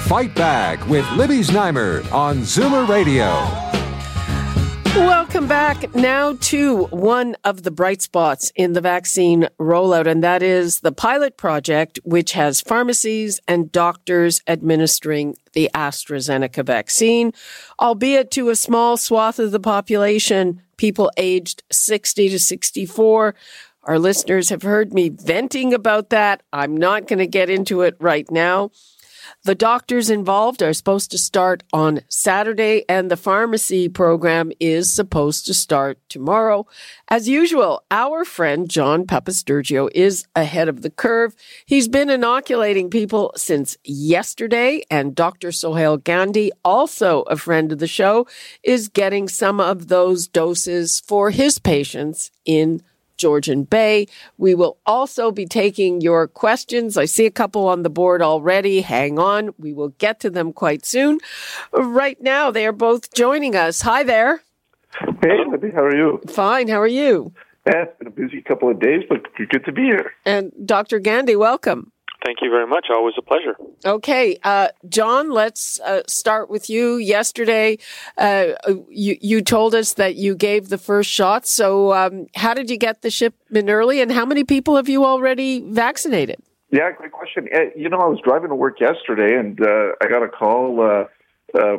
Fight 0.08 0.34
Back 0.34 0.84
with 0.88 1.08
Libby 1.12 1.42
Znaimer 1.42 2.10
on 2.12 2.38
Zoomer 2.38 2.88
Radio. 2.88 3.65
Welcome 4.96 5.46
back 5.46 5.94
now 5.94 6.38
to 6.40 6.84
one 6.86 7.36
of 7.44 7.64
the 7.64 7.70
bright 7.70 8.00
spots 8.00 8.50
in 8.56 8.72
the 8.72 8.80
vaccine 8.80 9.46
rollout, 9.60 10.06
and 10.06 10.24
that 10.24 10.42
is 10.42 10.80
the 10.80 10.90
pilot 10.90 11.36
project, 11.36 12.00
which 12.02 12.32
has 12.32 12.62
pharmacies 12.62 13.38
and 13.46 13.70
doctors 13.70 14.40
administering 14.46 15.36
the 15.52 15.68
AstraZeneca 15.74 16.64
vaccine, 16.64 17.34
albeit 17.78 18.30
to 18.30 18.48
a 18.48 18.56
small 18.56 18.96
swath 18.96 19.38
of 19.38 19.50
the 19.50 19.60
population, 19.60 20.62
people 20.78 21.10
aged 21.18 21.62
60 21.70 22.30
to 22.30 22.38
64. 22.38 23.34
Our 23.82 23.98
listeners 23.98 24.48
have 24.48 24.62
heard 24.62 24.94
me 24.94 25.10
venting 25.10 25.74
about 25.74 26.08
that. 26.08 26.42
I'm 26.54 26.74
not 26.74 27.06
going 27.06 27.18
to 27.18 27.26
get 27.26 27.50
into 27.50 27.82
it 27.82 27.96
right 28.00 28.28
now. 28.30 28.70
The 29.46 29.54
doctors 29.54 30.10
involved 30.10 30.60
are 30.60 30.72
supposed 30.72 31.12
to 31.12 31.18
start 31.18 31.62
on 31.72 32.00
Saturday, 32.08 32.84
and 32.88 33.08
the 33.08 33.16
pharmacy 33.16 33.88
program 33.88 34.50
is 34.58 34.92
supposed 34.92 35.46
to 35.46 35.54
start 35.54 36.00
tomorrow. 36.08 36.66
As 37.06 37.28
usual, 37.28 37.84
our 37.88 38.24
friend 38.24 38.68
John 38.68 39.06
Papastergiou 39.06 39.88
is 39.94 40.26
ahead 40.34 40.68
of 40.68 40.82
the 40.82 40.90
curve. 40.90 41.36
He's 41.64 41.86
been 41.86 42.10
inoculating 42.10 42.90
people 42.90 43.30
since 43.36 43.76
yesterday, 43.84 44.82
and 44.90 45.14
Dr. 45.14 45.52
Sohail 45.52 45.96
Gandhi, 45.96 46.50
also 46.64 47.22
a 47.28 47.36
friend 47.36 47.70
of 47.70 47.78
the 47.78 47.86
show, 47.86 48.26
is 48.64 48.88
getting 48.88 49.28
some 49.28 49.60
of 49.60 49.86
those 49.86 50.26
doses 50.26 50.98
for 50.98 51.30
his 51.30 51.60
patients 51.60 52.32
in 52.44 52.82
Georgian 53.16 53.64
Bay. 53.64 54.06
We 54.38 54.54
will 54.54 54.78
also 54.86 55.30
be 55.30 55.46
taking 55.46 56.00
your 56.00 56.28
questions. 56.28 56.96
I 56.96 57.04
see 57.04 57.26
a 57.26 57.30
couple 57.30 57.66
on 57.66 57.82
the 57.82 57.90
board 57.90 58.22
already. 58.22 58.80
Hang 58.80 59.18
on. 59.18 59.50
We 59.58 59.72
will 59.72 59.90
get 59.90 60.20
to 60.20 60.30
them 60.30 60.52
quite 60.52 60.84
soon. 60.84 61.18
Right 61.72 62.20
now, 62.20 62.50
they 62.50 62.66
are 62.66 62.72
both 62.72 63.12
joining 63.14 63.56
us. 63.56 63.82
Hi 63.82 64.02
there. 64.02 64.42
Hey, 65.22 65.38
Libby, 65.50 65.70
how 65.70 65.82
are 65.84 65.96
you? 65.96 66.20
Fine. 66.28 66.68
How 66.68 66.80
are 66.80 66.86
you? 66.86 67.32
Yeah, 67.66 67.82
it's 67.82 67.98
been 67.98 68.06
a 68.06 68.10
busy 68.10 68.42
couple 68.42 68.70
of 68.70 68.80
days, 68.80 69.02
but 69.08 69.22
good 69.50 69.64
to 69.64 69.72
be 69.72 69.82
here. 69.82 70.12
And 70.24 70.52
Dr. 70.64 71.00
Gandhi, 71.00 71.34
welcome. 71.34 71.92
Thank 72.26 72.38
you 72.42 72.50
very 72.50 72.66
much. 72.66 72.88
Always 72.90 73.14
a 73.16 73.22
pleasure. 73.22 73.56
Okay, 73.84 74.36
uh, 74.42 74.70
John, 74.88 75.30
let's 75.30 75.78
uh, 75.78 76.02
start 76.08 76.50
with 76.50 76.68
you. 76.68 76.96
Yesterday, 76.96 77.78
uh, 78.18 78.46
you 78.88 79.16
you 79.20 79.42
told 79.42 79.76
us 79.76 79.92
that 79.92 80.16
you 80.16 80.34
gave 80.34 80.68
the 80.68 80.76
first 80.76 81.08
shot. 81.08 81.46
So, 81.46 81.94
um, 81.94 82.26
how 82.34 82.52
did 82.52 82.68
you 82.68 82.78
get 82.78 83.02
the 83.02 83.10
shipment 83.10 83.70
early, 83.70 84.00
and 84.00 84.10
how 84.10 84.26
many 84.26 84.42
people 84.42 84.74
have 84.74 84.88
you 84.88 85.04
already 85.04 85.60
vaccinated? 85.70 86.38
Yeah, 86.72 86.90
great 86.90 87.12
question. 87.12 87.48
Uh, 87.54 87.70
you 87.76 87.88
know, 87.88 87.98
I 87.98 88.06
was 88.06 88.18
driving 88.24 88.48
to 88.48 88.56
work 88.56 88.80
yesterday, 88.80 89.38
and 89.38 89.60
uh, 89.60 89.92
I 90.02 90.08
got 90.08 90.24
a 90.24 90.28
call. 90.28 90.80
Uh, 90.80 91.04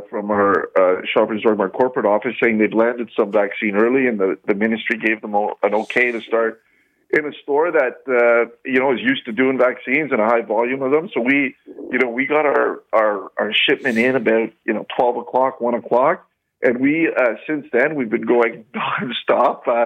from 0.10 0.32
our 0.32 0.70
uh, 0.80 1.02
Shoppers 1.14 1.44
Drug 1.44 1.58
Mart 1.58 1.74
corporate 1.74 2.06
office 2.06 2.34
saying 2.42 2.58
they'd 2.58 2.74
landed 2.74 3.12
some 3.16 3.32
vaccine 3.32 3.76
early 3.76 4.08
and 4.08 4.20
the, 4.20 4.36
the 4.48 4.56
ministry 4.56 4.98
gave 4.98 5.22
them 5.22 5.36
an 5.36 5.76
okay 5.76 6.12
to 6.12 6.20
start 6.22 6.64
in 7.10 7.26
a 7.26 7.32
store 7.42 7.72
that 7.72 8.04
uh, 8.08 8.52
you 8.66 8.80
know 8.80 8.94
is 8.94 9.00
used 9.02 9.26
to 9.26 9.32
doing 9.32 9.58
vaccines 9.58 10.12
and 10.12 10.20
a 10.20 10.26
high 10.26 10.42
volume 10.42 10.82
of 10.82 10.92
them. 10.92 11.10
So 11.14 11.22
we, 11.22 11.56
you 11.66 12.00
know, 12.00 12.10
we 12.10 12.26
got 12.26 12.46
our 12.46 12.84
our, 12.94 13.32
our 13.38 13.52
shipment 13.54 13.98
in 13.98 14.16
about 14.16 14.50
you 14.66 14.74
know 14.74 14.86
twelve 14.98 15.18
o'clock, 15.18 15.62
one 15.62 15.74
o'clock, 15.74 16.28
and 16.62 16.80
we 16.80 17.08
uh, 17.08 17.36
since 17.48 17.66
then 17.72 17.96
we've 17.96 18.10
been 18.10 18.26
going 18.26 18.66
nonstop. 18.76 19.68
Uh, 19.68 19.86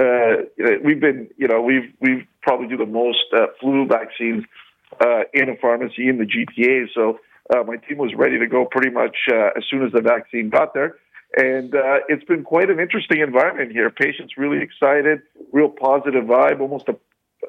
uh, 0.00 0.36
we've 0.84 1.00
been, 1.00 1.28
you 1.36 1.48
know, 1.48 1.60
we've 1.60 1.92
we've 2.00 2.26
probably 2.42 2.68
do 2.68 2.76
the 2.76 2.86
most 2.86 3.24
uh, 3.34 3.46
flu 3.60 3.86
vaccines 3.86 4.44
uh, 5.00 5.22
in 5.34 5.48
a 5.48 5.56
pharmacy 5.60 6.08
in 6.08 6.18
the 6.18 6.24
GTA. 6.24 6.86
So 6.94 7.18
uh, 7.52 7.64
my 7.64 7.76
team 7.76 7.98
was 7.98 8.12
ready 8.16 8.38
to 8.38 8.46
go 8.46 8.64
pretty 8.64 8.90
much 8.90 9.16
uh, 9.32 9.50
as 9.56 9.64
soon 9.70 9.84
as 9.84 9.92
the 9.92 10.02
vaccine 10.02 10.50
got 10.50 10.74
there. 10.74 10.96
And 11.36 11.74
uh, 11.74 12.00
it's 12.08 12.24
been 12.24 12.42
quite 12.42 12.70
an 12.70 12.80
interesting 12.80 13.20
environment 13.20 13.70
here. 13.70 13.88
Patients 13.90 14.34
really 14.36 14.62
excited, 14.62 15.22
real 15.52 15.68
positive 15.68 16.24
vibe, 16.24 16.60
almost 16.60 16.88
a 16.88 16.96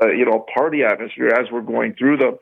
uh, 0.01 0.07
you 0.07 0.25
know 0.25 0.45
party 0.53 0.83
atmosphere 0.83 1.29
as 1.29 1.51
we're 1.51 1.61
going 1.61 1.93
through 1.95 2.17
them. 2.17 2.37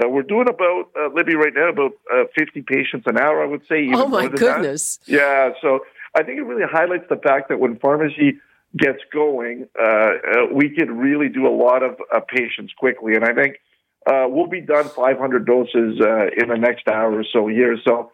Uh, 0.00 0.08
we're 0.08 0.22
doing 0.22 0.48
about 0.48 0.90
uh, 0.98 1.08
Libby 1.14 1.34
right 1.34 1.52
now 1.54 1.68
about 1.68 1.92
uh, 2.12 2.24
50 2.36 2.62
patients 2.62 3.04
an 3.06 3.18
hour. 3.18 3.42
I 3.42 3.46
would 3.46 3.62
say. 3.68 3.88
oh 3.92 4.06
my 4.06 4.28
goodness! 4.28 4.98
That. 5.06 5.12
Yeah, 5.12 5.50
so 5.60 5.80
I 6.14 6.22
think 6.22 6.38
it 6.38 6.42
really 6.42 6.66
highlights 6.70 7.04
the 7.08 7.16
fact 7.16 7.48
that 7.48 7.58
when 7.58 7.78
pharmacy 7.78 8.38
gets 8.76 9.00
going, 9.12 9.68
uh, 9.78 9.84
uh, 9.84 10.10
we 10.52 10.70
can 10.70 10.96
really 10.96 11.28
do 11.28 11.46
a 11.46 11.54
lot 11.54 11.82
of 11.82 11.96
uh, 12.14 12.20
patients 12.20 12.72
quickly, 12.76 13.14
and 13.14 13.24
I 13.24 13.34
think 13.34 13.60
we'll 14.06 14.46
be 14.46 14.60
done 14.60 14.88
500 14.88 15.46
doses 15.46 16.00
in 16.36 16.48
the 16.48 16.56
next 16.58 16.88
hour 16.88 17.18
or 17.18 17.24
so 17.30 17.46
here. 17.48 17.76
So 17.84 18.12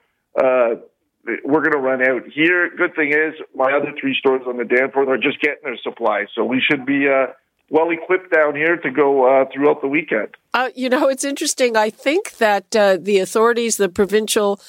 we're 1.44 1.60
going 1.60 1.72
to 1.72 1.78
run 1.78 2.02
out 2.02 2.22
here. 2.32 2.70
Good 2.76 2.94
thing 2.94 3.12
is, 3.12 3.34
my 3.54 3.72
other 3.72 3.92
three 4.00 4.16
stores 4.18 4.42
on 4.46 4.56
the 4.56 4.64
Danforth 4.64 5.08
are 5.08 5.18
just 5.18 5.40
getting 5.40 5.62
their 5.64 5.78
supplies, 5.82 6.28
so 6.34 6.44
we 6.44 6.60
should 6.60 6.86
be 6.86 7.08
uh, 7.08 7.26
well 7.70 7.90
equipped 7.90 8.32
down 8.32 8.54
here 8.54 8.76
to 8.76 8.90
go 8.90 9.26
uh, 9.26 9.44
throughout 9.52 9.80
the 9.80 9.88
weekend. 9.88 10.28
Uh, 10.54 10.70
you 10.74 10.88
know, 10.88 11.08
it's 11.08 11.24
interesting. 11.24 11.76
I 11.76 11.90
think 11.90 12.38
that 12.38 12.74
uh, 12.74 12.98
the 13.00 13.18
authorities, 13.18 13.76
the 13.76 13.88
provincial 13.88 14.60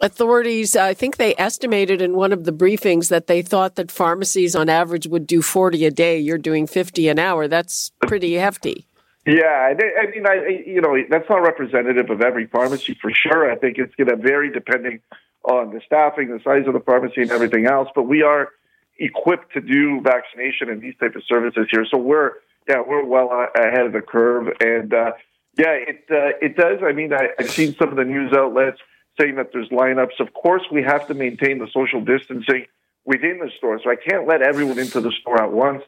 authorities, 0.00 0.76
I 0.76 0.94
think 0.94 1.16
they 1.16 1.34
estimated 1.36 2.02
in 2.02 2.14
one 2.14 2.32
of 2.32 2.44
the 2.44 2.52
briefings 2.52 3.08
that 3.08 3.26
they 3.26 3.42
thought 3.42 3.76
that 3.76 3.90
pharmacies 3.90 4.54
on 4.54 4.68
average 4.68 5.06
would 5.06 5.26
do 5.26 5.42
40 5.42 5.86
a 5.86 5.90
day. 5.90 6.18
You're 6.18 6.38
doing 6.38 6.66
50 6.66 7.08
an 7.08 7.18
hour. 7.18 7.48
That's 7.48 7.92
pretty 8.02 8.34
hefty. 8.34 8.86
Yeah, 9.26 9.74
I 9.74 10.06
mean, 10.14 10.24
I 10.24 10.62
you 10.64 10.80
know 10.80 10.96
that's 11.10 11.28
not 11.28 11.42
representative 11.42 12.10
of 12.10 12.20
every 12.20 12.46
pharmacy 12.46 12.96
for 13.02 13.10
sure. 13.10 13.50
I 13.50 13.56
think 13.56 13.76
it's 13.76 13.92
going 13.96 14.08
to 14.08 14.14
vary 14.14 14.52
depending 14.52 15.00
on 15.46 15.72
the 15.72 15.80
staffing, 15.84 16.28
the 16.28 16.40
size 16.42 16.66
of 16.66 16.74
the 16.74 16.80
pharmacy, 16.80 17.22
and 17.22 17.30
everything 17.30 17.66
else. 17.66 17.88
But 17.94 18.04
we 18.04 18.22
are 18.22 18.50
equipped 18.98 19.52
to 19.52 19.60
do 19.60 20.00
vaccination 20.00 20.70
and 20.70 20.80
these 20.80 20.94
type 20.98 21.14
of 21.14 21.22
services 21.28 21.66
here. 21.70 21.86
So 21.90 21.98
we're 21.98 22.32
yeah 22.68 22.82
we're 22.86 23.04
well 23.04 23.30
ahead 23.54 23.86
of 23.86 23.92
the 23.92 24.00
curve, 24.00 24.48
and 24.60 24.92
uh, 24.92 25.12
yeah 25.56 25.72
it 25.72 26.04
uh, 26.10 26.36
it 26.40 26.56
does. 26.56 26.80
I 26.84 26.92
mean 26.92 27.12
I, 27.12 27.28
I've 27.38 27.50
seen 27.50 27.74
some 27.76 27.90
of 27.90 27.96
the 27.96 28.04
news 28.04 28.32
outlets 28.32 28.78
saying 29.18 29.36
that 29.36 29.50
there's 29.52 29.68
lineups. 29.68 30.20
Of 30.20 30.34
course, 30.34 30.62
we 30.70 30.82
have 30.82 31.06
to 31.08 31.14
maintain 31.14 31.58
the 31.58 31.68
social 31.72 32.04
distancing 32.04 32.66
within 33.04 33.38
the 33.38 33.50
store, 33.56 33.80
so 33.82 33.90
I 33.90 33.96
can't 33.96 34.26
let 34.26 34.42
everyone 34.42 34.78
into 34.78 35.00
the 35.00 35.12
store 35.20 35.40
at 35.40 35.52
once. 35.52 35.82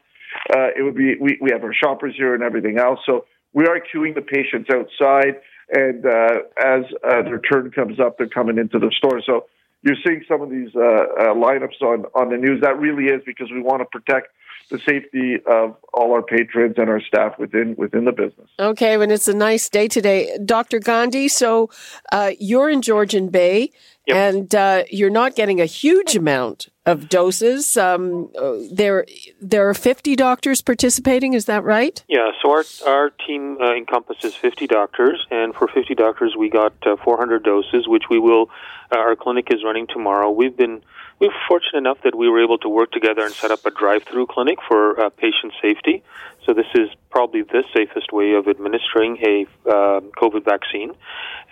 Uh, 0.55 0.69
it 0.77 0.83
would 0.83 0.95
be 0.95 1.15
we, 1.19 1.37
we 1.41 1.51
have 1.51 1.63
our 1.63 1.73
shoppers 1.73 2.15
here 2.15 2.33
and 2.33 2.43
everything 2.43 2.77
else, 2.77 2.99
so 3.05 3.25
we 3.53 3.65
are 3.65 3.79
queuing 3.79 4.15
the 4.15 4.21
patients 4.21 4.69
outside 4.69 5.41
and 5.71 6.05
uh, 6.05 6.39
as 6.63 6.83
uh, 7.03 7.21
their 7.23 7.39
turn 7.39 7.71
comes 7.71 7.99
up, 7.99 8.17
they're 8.17 8.27
coming 8.27 8.57
into 8.57 8.79
the 8.79 8.91
store. 8.97 9.21
So 9.25 9.45
you're 9.81 9.97
seeing 10.05 10.23
some 10.27 10.41
of 10.41 10.49
these 10.49 10.69
uh, 10.75 10.79
uh, 10.79 11.33
lineups 11.33 11.81
on 11.81 12.05
on 12.15 12.29
the 12.29 12.37
news. 12.37 12.61
That 12.61 12.79
really 12.79 13.05
is 13.05 13.21
because 13.25 13.51
we 13.51 13.61
want 13.61 13.81
to 13.81 13.85
protect 13.85 14.27
the 14.69 14.79
safety 14.79 15.37
of 15.47 15.75
all 15.93 16.13
our 16.13 16.21
patrons 16.21 16.75
and 16.77 16.89
our 16.89 17.01
staff 17.01 17.39
within 17.39 17.75
within 17.77 18.05
the 18.05 18.11
business. 18.11 18.49
Okay, 18.59 19.01
and 19.01 19.11
it's 19.11 19.27
a 19.27 19.33
nice 19.33 19.69
day 19.69 19.87
today, 19.87 20.37
Dr. 20.43 20.79
Gandhi. 20.79 21.27
So 21.27 21.69
uh, 22.11 22.31
you're 22.39 22.69
in 22.69 22.81
Georgian 22.81 23.29
Bay, 23.29 23.71
yep. 24.05 24.17
and 24.17 24.55
uh, 24.55 24.83
you're 24.89 25.09
not 25.09 25.35
getting 25.35 25.61
a 25.61 25.65
huge 25.65 26.15
amount 26.15 26.69
of 26.91 27.09
doses. 27.09 27.77
Um, 27.77 28.29
there 28.71 29.05
there 29.41 29.69
are 29.69 29.73
50 29.73 30.15
doctors 30.15 30.61
participating. 30.61 31.33
Is 31.33 31.45
that 31.45 31.63
right? 31.63 32.03
Yeah. 32.07 32.31
So 32.41 32.51
our 32.51 32.63
our 32.87 33.09
team 33.11 33.57
uh, 33.61 33.75
encompasses 33.75 34.35
50 34.35 34.67
doctors, 34.67 35.25
and 35.31 35.53
for 35.53 35.67
50 35.67 35.95
doctors, 35.95 36.35
we 36.37 36.49
got 36.49 36.73
uh, 36.85 36.95
400 37.03 37.43
doses, 37.43 37.87
which 37.87 38.03
we 38.09 38.19
will. 38.19 38.49
Uh, 38.91 38.97
our 38.97 39.15
clinic 39.15 39.47
is 39.51 39.63
running 39.63 39.87
tomorrow. 39.87 40.31
We've 40.31 40.55
been 40.55 40.81
we 41.19 41.27
were 41.27 41.33
fortunate 41.47 41.79
enough 41.79 41.97
that 42.03 42.15
we 42.15 42.29
were 42.29 42.41
able 42.41 42.57
to 42.59 42.69
work 42.69 42.91
together 42.91 43.21
and 43.23 43.33
set 43.33 43.51
up 43.51 43.65
a 43.65 43.71
drive-through 43.71 44.27
clinic 44.27 44.59
for 44.67 44.99
uh, 44.99 45.09
patient 45.09 45.53
safety. 45.61 46.01
So 46.49 46.55
this 46.55 46.65
is 46.73 46.89
probably 47.11 47.43
the 47.43 47.63
safest 47.77 48.11
way 48.11 48.33
of 48.33 48.47
administering 48.47 49.17
a 49.23 49.45
uh, 49.69 50.01
COVID 50.19 50.45
vaccine, 50.45 50.93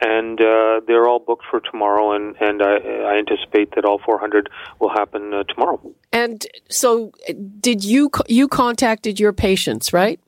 and 0.01 0.41
uh, 0.41 0.81
they're 0.87 1.07
all 1.07 1.19
booked 1.19 1.45
for 1.51 1.59
tomorrow. 1.59 2.13
And 2.13 2.35
and 2.41 2.63
I, 2.63 2.77
I 2.77 3.17
anticipate 3.19 3.75
that 3.75 3.85
all 3.85 3.99
400 4.03 4.49
will 4.79 4.89
happen 4.89 5.35
uh, 5.35 5.43
tomorrow. 5.43 5.79
And 6.11 6.47
so, 6.67 7.11
did 7.59 7.83
you 7.83 8.09
you 8.27 8.47
contacted 8.47 9.19
your 9.19 9.33
patients, 9.33 9.93
right? 9.93 10.19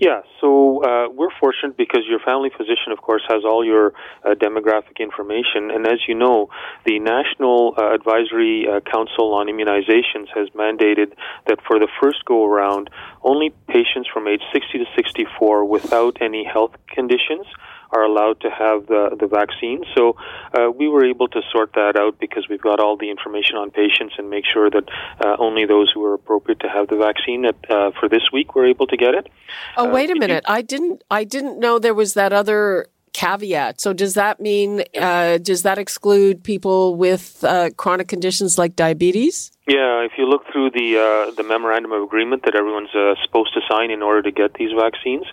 Yeah, 0.00 0.22
so 0.40 0.82
uh, 0.82 1.10
we're 1.12 1.28
fortunate 1.38 1.76
because 1.76 2.04
your 2.08 2.20
family 2.20 2.48
physician, 2.56 2.90
of 2.90 3.02
course, 3.02 3.20
has 3.28 3.44
all 3.44 3.62
your 3.62 3.92
uh, 4.24 4.30
demographic 4.30 4.98
information. 4.98 5.70
And 5.70 5.86
as 5.86 6.00
you 6.08 6.14
know, 6.14 6.48
the 6.86 6.98
National 6.98 7.74
uh, 7.76 7.94
Advisory 7.94 8.66
uh, 8.66 8.80
Council 8.80 9.34
on 9.34 9.48
Immunizations 9.48 10.28
has 10.34 10.48
mandated 10.56 11.12
that 11.48 11.58
for 11.66 11.78
the 11.78 11.88
first 12.00 12.24
go 12.24 12.46
around, 12.46 12.88
only 13.22 13.52
patients 13.68 14.08
from 14.10 14.26
age 14.26 14.40
60 14.54 14.78
to 14.78 14.86
64 14.96 15.66
without 15.66 16.16
any 16.22 16.44
health 16.44 16.72
conditions 16.88 17.44
are 17.92 18.02
allowed 18.02 18.40
to 18.40 18.50
have 18.50 18.86
the, 18.86 19.16
the 19.18 19.26
vaccine. 19.26 19.84
So 19.96 20.16
uh, 20.54 20.70
we 20.70 20.88
were 20.88 21.04
able 21.04 21.28
to 21.28 21.40
sort 21.52 21.72
that 21.74 21.96
out 21.96 22.18
because 22.18 22.48
we've 22.48 22.60
got 22.60 22.80
all 22.80 22.96
the 22.96 23.10
information 23.10 23.56
on 23.56 23.70
patients 23.70 24.14
and 24.18 24.30
make 24.30 24.44
sure 24.52 24.70
that 24.70 24.84
uh, 25.24 25.36
only 25.38 25.66
those 25.66 25.90
who 25.92 26.04
are 26.04 26.14
appropriate 26.14 26.60
to 26.60 26.68
have 26.68 26.88
the 26.88 26.96
vaccine 26.96 27.44
at, 27.44 27.56
uh, 27.70 27.90
for 27.98 28.08
this 28.08 28.30
week 28.32 28.54
were 28.54 28.66
able 28.66 28.86
to 28.86 28.96
get 28.96 29.14
it. 29.14 29.28
Oh, 29.76 29.88
uh, 29.88 29.92
wait 29.92 30.10
a 30.10 30.14
minute! 30.14 30.44
I 30.46 30.62
didn't 30.62 31.02
I 31.10 31.24
didn't 31.24 31.58
know 31.58 31.78
there 31.78 31.94
was 31.94 32.14
that 32.14 32.32
other 32.32 32.86
caveat. 33.12 33.80
So 33.80 33.92
does 33.92 34.14
that 34.14 34.40
mean 34.40 34.84
uh, 34.98 35.38
does 35.38 35.62
that 35.62 35.78
exclude 35.78 36.44
people 36.44 36.94
with 36.94 37.42
uh, 37.44 37.70
chronic 37.76 38.08
conditions 38.08 38.58
like 38.58 38.76
diabetes? 38.76 39.52
Yeah, 39.70 40.02
if 40.02 40.12
you 40.18 40.26
look 40.26 40.42
through 40.50 40.70
the 40.70 40.98
uh, 40.98 41.30
the 41.30 41.44
memorandum 41.44 41.92
of 41.92 42.02
agreement 42.02 42.42
that 42.44 42.56
everyone's 42.56 42.92
uh, 42.92 43.14
supposed 43.24 43.54
to 43.54 43.60
sign 43.70 43.92
in 43.92 44.02
order 44.02 44.20
to 44.22 44.32
get 44.32 44.54
these 44.54 44.72
vaccines, 44.76 45.26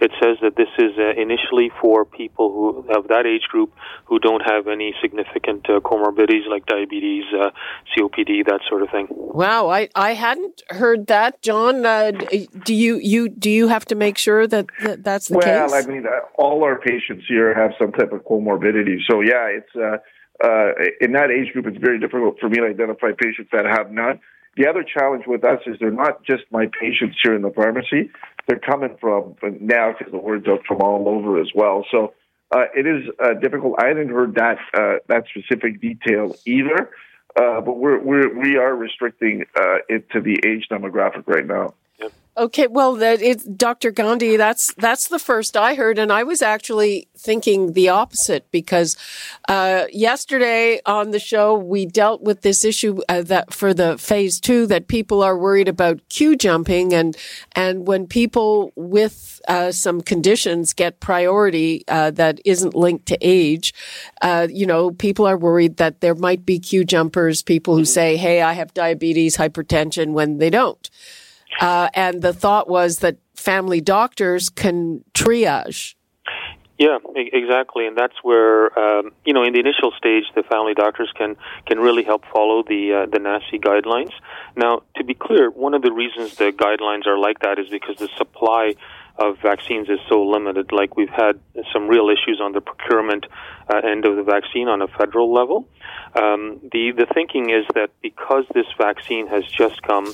it 0.00 0.10
says 0.18 0.38
that 0.40 0.56
this 0.56 0.72
is 0.78 0.92
uh, 0.96 1.20
initially 1.20 1.70
for 1.78 2.06
people 2.06 2.50
who 2.54 2.90
of 2.90 3.08
that 3.08 3.26
age 3.26 3.42
group 3.50 3.70
who 4.06 4.18
don't 4.18 4.40
have 4.40 4.66
any 4.66 4.94
significant 5.02 5.68
uh, 5.68 5.80
comorbidities 5.80 6.48
like 6.48 6.64
diabetes, 6.64 7.24
uh, 7.34 7.50
COPD, 7.92 8.46
that 8.46 8.60
sort 8.66 8.80
of 8.80 8.88
thing. 8.88 9.08
Wow, 9.10 9.68
I, 9.68 9.90
I 9.94 10.14
hadn't 10.14 10.62
heard 10.70 11.08
that, 11.08 11.42
John. 11.42 11.84
Uh, 11.84 12.12
do 12.64 12.72
you 12.72 12.96
you 12.96 13.28
do 13.28 13.50
you 13.50 13.68
have 13.68 13.84
to 13.86 13.94
make 13.94 14.16
sure 14.16 14.46
that, 14.46 14.66
that 14.82 15.04
that's 15.04 15.28
the 15.28 15.36
well, 15.36 15.42
case? 15.42 15.70
Well, 15.70 15.84
I 15.84 15.86
mean, 15.86 16.06
all 16.36 16.64
our 16.64 16.78
patients 16.78 17.26
here 17.28 17.52
have 17.52 17.72
some 17.78 17.92
type 17.92 18.12
of 18.12 18.24
comorbidity, 18.24 19.00
so 19.06 19.20
yeah, 19.20 19.52
it's 19.58 20.00
uh, 20.42 20.72
in 21.00 21.12
that 21.12 21.30
age 21.30 21.52
group, 21.52 21.66
it's 21.66 21.78
very 21.78 21.98
difficult 22.00 22.38
for 22.40 22.48
me 22.48 22.56
to 22.56 22.66
identify 22.66 23.12
patients 23.16 23.50
that 23.52 23.64
have 23.64 23.90
none. 23.90 24.20
The 24.56 24.66
other 24.66 24.84
challenge 24.84 25.24
with 25.26 25.44
us 25.44 25.60
is 25.66 25.76
they're 25.80 25.90
not 25.90 26.24
just 26.24 26.42
my 26.50 26.66
patients 26.80 27.16
here 27.22 27.34
in 27.34 27.42
the 27.42 27.50
pharmacy; 27.50 28.10
they're 28.46 28.58
coming 28.58 28.96
from 29.00 29.36
now 29.60 29.94
because 29.96 30.12
the 30.12 30.18
word's 30.18 30.46
out 30.46 30.66
from 30.66 30.82
all 30.82 31.08
over 31.08 31.40
as 31.40 31.48
well. 31.54 31.86
So 31.90 32.12
uh, 32.50 32.64
it 32.76 32.86
is 32.86 33.08
uh, 33.22 33.34
difficult. 33.40 33.76
I 33.78 33.88
hadn't 33.88 34.10
heard 34.10 34.34
that 34.34 34.58
uh, 34.74 34.96
that 35.08 35.24
specific 35.34 35.80
detail 35.80 36.36
either, 36.44 36.90
uh, 37.40 37.62
but 37.62 37.78
we're, 37.78 37.98
we're 37.98 38.38
we 38.38 38.56
are 38.56 38.74
restricting 38.74 39.44
uh, 39.56 39.76
it 39.88 40.10
to 40.10 40.20
the 40.20 40.38
age 40.46 40.66
demographic 40.70 41.26
right 41.26 41.46
now. 41.46 41.74
Okay, 42.34 42.66
well, 42.66 42.94
that 42.94 43.20
it's 43.20 43.44
Dr. 43.44 43.90
Gandhi. 43.90 44.38
That's 44.38 44.72
that's 44.76 45.08
the 45.08 45.18
first 45.18 45.54
I 45.54 45.74
heard, 45.74 45.98
and 45.98 46.10
I 46.10 46.22
was 46.22 46.40
actually 46.40 47.06
thinking 47.14 47.74
the 47.74 47.90
opposite 47.90 48.50
because 48.50 48.96
uh, 49.50 49.84
yesterday 49.92 50.80
on 50.86 51.10
the 51.10 51.18
show 51.18 51.54
we 51.54 51.84
dealt 51.84 52.22
with 52.22 52.40
this 52.40 52.64
issue 52.64 53.00
uh, 53.10 53.20
that 53.20 53.52
for 53.52 53.74
the 53.74 53.98
phase 53.98 54.40
two 54.40 54.66
that 54.68 54.88
people 54.88 55.22
are 55.22 55.36
worried 55.36 55.68
about 55.68 56.00
queue 56.08 56.34
jumping, 56.34 56.94
and 56.94 57.18
and 57.54 57.86
when 57.86 58.06
people 58.06 58.72
with 58.76 59.38
uh, 59.46 59.70
some 59.70 60.00
conditions 60.00 60.72
get 60.72 61.00
priority 61.00 61.84
uh, 61.88 62.10
that 62.12 62.40
isn't 62.46 62.74
linked 62.74 63.04
to 63.04 63.18
age, 63.20 63.74
uh, 64.22 64.48
you 64.50 64.64
know, 64.64 64.90
people 64.90 65.26
are 65.26 65.36
worried 65.36 65.76
that 65.76 66.00
there 66.00 66.14
might 66.14 66.46
be 66.46 66.58
queue 66.58 66.86
jumpers, 66.86 67.42
people 67.42 67.76
who 67.76 67.84
say, 67.84 68.16
"Hey, 68.16 68.40
I 68.40 68.54
have 68.54 68.72
diabetes, 68.72 69.36
hypertension," 69.36 70.12
when 70.12 70.38
they 70.38 70.48
don't. 70.48 70.88
Uh, 71.60 71.88
and 71.94 72.22
the 72.22 72.32
thought 72.32 72.68
was 72.68 72.98
that 72.98 73.16
family 73.34 73.80
doctors 73.80 74.48
can 74.48 75.04
triage. 75.14 75.94
Yeah, 76.78 76.98
exactly, 77.14 77.86
and 77.86 77.96
that's 77.96 78.16
where 78.24 78.76
um, 78.76 79.12
you 79.24 79.32
know 79.32 79.44
in 79.44 79.52
the 79.52 79.60
initial 79.60 79.92
stage, 79.96 80.24
the 80.34 80.42
family 80.42 80.74
doctors 80.74 81.12
can 81.14 81.36
can 81.64 81.78
really 81.78 82.02
help 82.02 82.24
follow 82.34 82.64
the 82.64 83.04
uh, 83.04 83.06
the 83.06 83.18
NACI 83.18 83.60
guidelines. 83.60 84.10
Now, 84.56 84.82
to 84.96 85.04
be 85.04 85.14
clear, 85.14 85.48
one 85.50 85.74
of 85.74 85.82
the 85.82 85.92
reasons 85.92 86.34
the 86.34 86.50
guidelines 86.50 87.06
are 87.06 87.18
like 87.18 87.38
that 87.40 87.60
is 87.60 87.68
because 87.68 87.98
the 87.98 88.08
supply 88.16 88.74
of 89.16 89.38
vaccines 89.38 89.88
is 89.90 90.00
so 90.08 90.24
limited. 90.24 90.72
Like 90.72 90.96
we've 90.96 91.08
had 91.08 91.38
some 91.72 91.86
real 91.86 92.08
issues 92.08 92.40
on 92.40 92.50
the 92.50 92.60
procurement 92.60 93.26
uh, 93.72 93.76
end 93.76 94.04
of 94.04 94.16
the 94.16 94.24
vaccine 94.24 94.66
on 94.66 94.82
a 94.82 94.88
federal 94.88 95.32
level. 95.32 95.68
Um, 96.20 96.58
the 96.72 96.92
the 96.92 97.06
thinking 97.14 97.50
is 97.50 97.64
that 97.74 97.90
because 98.02 98.44
this 98.54 98.66
vaccine 98.76 99.28
has 99.28 99.44
just 99.44 99.82
come. 99.82 100.12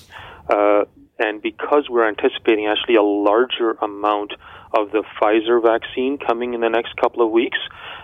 Uh, 0.50 0.84
and 1.18 1.42
because 1.42 1.88
we're 1.88 2.08
anticipating 2.08 2.66
actually 2.66 2.96
a 2.96 3.02
larger 3.02 3.72
amount 3.82 4.32
of 4.72 4.90
the 4.92 5.02
Pfizer 5.16 5.62
vaccine 5.62 6.18
coming 6.18 6.54
in 6.54 6.60
the 6.60 6.68
next 6.68 6.94
couple 6.96 7.24
of 7.24 7.30
weeks, 7.30 7.58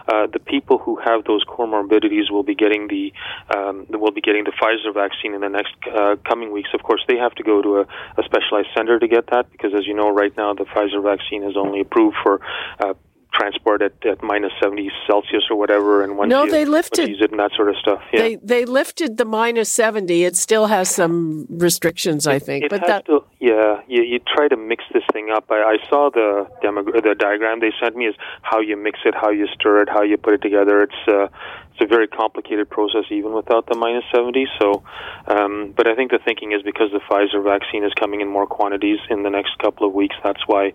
uh, 0.08 0.26
the 0.32 0.38
people 0.38 0.78
who 0.78 0.96
have 0.96 1.24
those 1.24 1.44
comorbidities 1.44 2.30
will 2.30 2.42
be 2.42 2.54
getting 2.54 2.88
the 2.88 3.12
um, 3.54 3.86
will 3.90 4.12
be 4.12 4.20
getting 4.20 4.44
the 4.44 4.52
Pfizer 4.52 4.92
vaccine 4.92 5.34
in 5.34 5.40
the 5.40 5.48
next 5.48 5.74
uh, 5.94 6.16
coming 6.28 6.52
weeks. 6.52 6.70
Of 6.74 6.82
course, 6.82 7.02
they 7.08 7.16
have 7.16 7.34
to 7.36 7.42
go 7.42 7.62
to 7.62 7.78
a, 7.78 7.82
a, 7.82 8.22
specialized 8.24 8.68
center 8.76 8.98
to 8.98 9.08
get 9.08 9.26
that 9.30 9.50
because, 9.50 9.72
as 9.76 9.86
you 9.86 9.94
know, 9.94 10.10
right 10.10 10.34
now 10.36 10.54
the 10.54 10.64
Pfizer 10.64 11.02
vaccine 11.02 11.42
is 11.42 11.56
only 11.56 11.80
approved 11.80 12.16
for 12.22 12.40
uh, 12.80 12.94
transport 13.34 13.82
at, 13.82 13.92
at 14.06 14.22
minus 14.22 14.52
70 14.62 14.90
Celsius 15.06 15.44
or 15.50 15.56
whatever, 15.56 16.02
and 16.02 16.16
once 16.16 16.30
no, 16.30 16.44
you, 16.44 16.50
they 16.50 16.64
lifted 16.64 17.08
use 17.08 17.20
it 17.20 17.30
and 17.30 17.40
that 17.40 17.52
sort 17.56 17.68
of 17.68 17.76
stuff. 17.76 18.02
Yeah. 18.12 18.20
They 18.20 18.34
they 18.36 18.64
lifted 18.64 19.16
the 19.16 19.24
minus 19.24 19.70
seventy. 19.70 20.24
It 20.24 20.36
still 20.36 20.66
has 20.66 20.88
some 20.88 21.46
restrictions, 21.50 22.26
I 22.26 22.38
think, 22.38 22.64
it 22.64 22.70
but 22.70 22.86
that 22.86 23.06
to, 23.06 23.24
yeah, 23.40 23.80
you, 23.88 24.02
you 24.02 24.20
try 24.34 24.48
to 24.48 24.56
mix 24.56 24.84
this 24.92 25.02
thing 25.12 25.30
up. 25.30 25.50
I, 25.50 25.76
I 25.76 25.88
saw 25.88 26.10
the 26.10 26.48
demo, 26.62 26.84
the 26.84 27.14
diagram 27.18 27.60
they 27.60 27.72
sent 27.82 27.96
me 27.96 28.06
is 28.06 28.14
how 28.42 28.60
you 28.60 28.76
mix 28.76 29.00
it, 29.04 29.14
how 29.14 29.30
you 29.30 29.46
stir 29.48 29.82
it, 29.82 29.88
how 29.88 30.02
you 30.02 30.16
put 30.16 30.34
it 30.34 30.42
together. 30.42 30.82
It's 30.82 31.08
uh, 31.08 31.28
it's 31.74 31.82
a 31.82 31.86
very 31.86 32.06
complicated 32.06 32.70
process 32.70 33.04
even 33.10 33.32
without 33.32 33.66
the 33.66 33.76
minus 33.76 34.04
70. 34.14 34.46
So, 34.60 34.84
um, 35.26 35.74
but 35.76 35.88
I 35.88 35.96
think 35.96 36.12
the 36.12 36.20
thinking 36.24 36.52
is 36.52 36.62
because 36.62 36.92
the 36.92 37.00
Pfizer 37.00 37.42
vaccine 37.42 37.82
is 37.82 37.92
coming 37.94 38.20
in 38.20 38.28
more 38.28 38.46
quantities 38.46 39.00
in 39.10 39.24
the 39.24 39.30
next 39.30 39.58
couple 39.58 39.86
of 39.86 39.92
weeks. 39.92 40.14
That's 40.22 40.46
why 40.46 40.72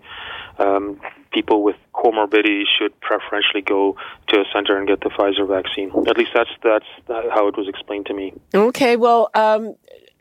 um, 0.58 1.00
people 1.32 1.62
with 1.62 1.76
comorbidities 1.94 2.64
should 2.78 2.98
preferentially 3.00 3.62
go 3.62 3.96
to 4.28 4.40
a 4.40 4.44
center 4.52 4.76
and 4.76 4.86
get 4.86 5.00
the 5.00 5.08
Pfizer 5.08 5.48
vaccine. 5.48 5.90
At 6.06 6.18
least 6.18 6.32
that's 6.34 6.50
that's 6.62 6.86
how 7.08 7.48
it 7.48 7.56
was 7.56 7.66
explained 7.66 8.06
to 8.06 8.14
me. 8.14 8.34
Okay, 8.54 8.96
well, 8.96 9.30
um, 9.34 9.76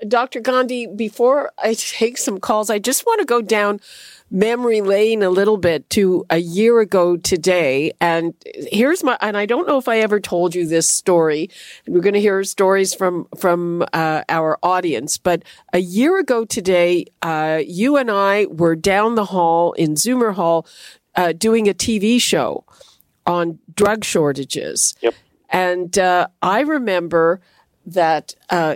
Dr. 0.08 0.40
Gandhi, 0.40 0.88
before 0.88 1.52
I 1.58 1.74
take 1.74 2.18
some 2.18 2.40
calls, 2.40 2.70
I 2.70 2.80
just 2.80 3.06
want 3.06 3.20
to 3.20 3.26
go 3.26 3.42
down 3.42 3.82
memory 4.32 4.82
lane 4.82 5.24
a 5.24 5.30
little 5.30 5.58
bit 5.58 5.90
to 5.90 6.26
a 6.30 6.38
year 6.38 6.80
ago 6.80 7.18
today. 7.18 7.92
And 8.00 8.34
here's 8.72 9.04
my, 9.04 9.18
and 9.22 9.36
I 9.36 9.46
don't 9.46 9.68
know 9.68 9.78
if 9.78 9.88
I 9.88 10.00
ever 10.00 10.20
told 10.20 10.54
you 10.54 10.68
this 10.68 10.90
story. 10.90 11.50
We're 11.88 12.02
going 12.02 12.14
to 12.14 12.22
hear 12.22 12.44
stories 12.44 12.94
from, 12.94 13.28
from, 13.38 13.84
uh, 13.92 14.24
our 14.30 14.58
audience. 14.62 15.18
But 15.18 15.44
a 15.74 15.80
year 15.80 16.20
ago 16.20 16.46
today, 16.46 17.06
uh, 17.22 17.62
you 17.66 17.98
and 17.98 18.12
I 18.12 18.46
were 18.46 18.76
down 18.76 19.16
the 19.16 19.26
hall 19.26 19.74
in 19.74 19.96
Zoomer 19.96 20.36
Hall, 20.36 20.68
uh, 21.16 21.34
doing 21.34 21.68
a 21.68 21.74
TV 21.74 22.22
show 22.22 22.66
on 23.26 23.60
drug 23.76 24.04
shortages. 24.04 24.96
Yep. 25.02 25.16
And, 25.50 25.98
uh, 25.98 26.28
I 26.42 26.62
remember 26.62 27.42
that, 27.88 28.36
uh, 28.52 28.76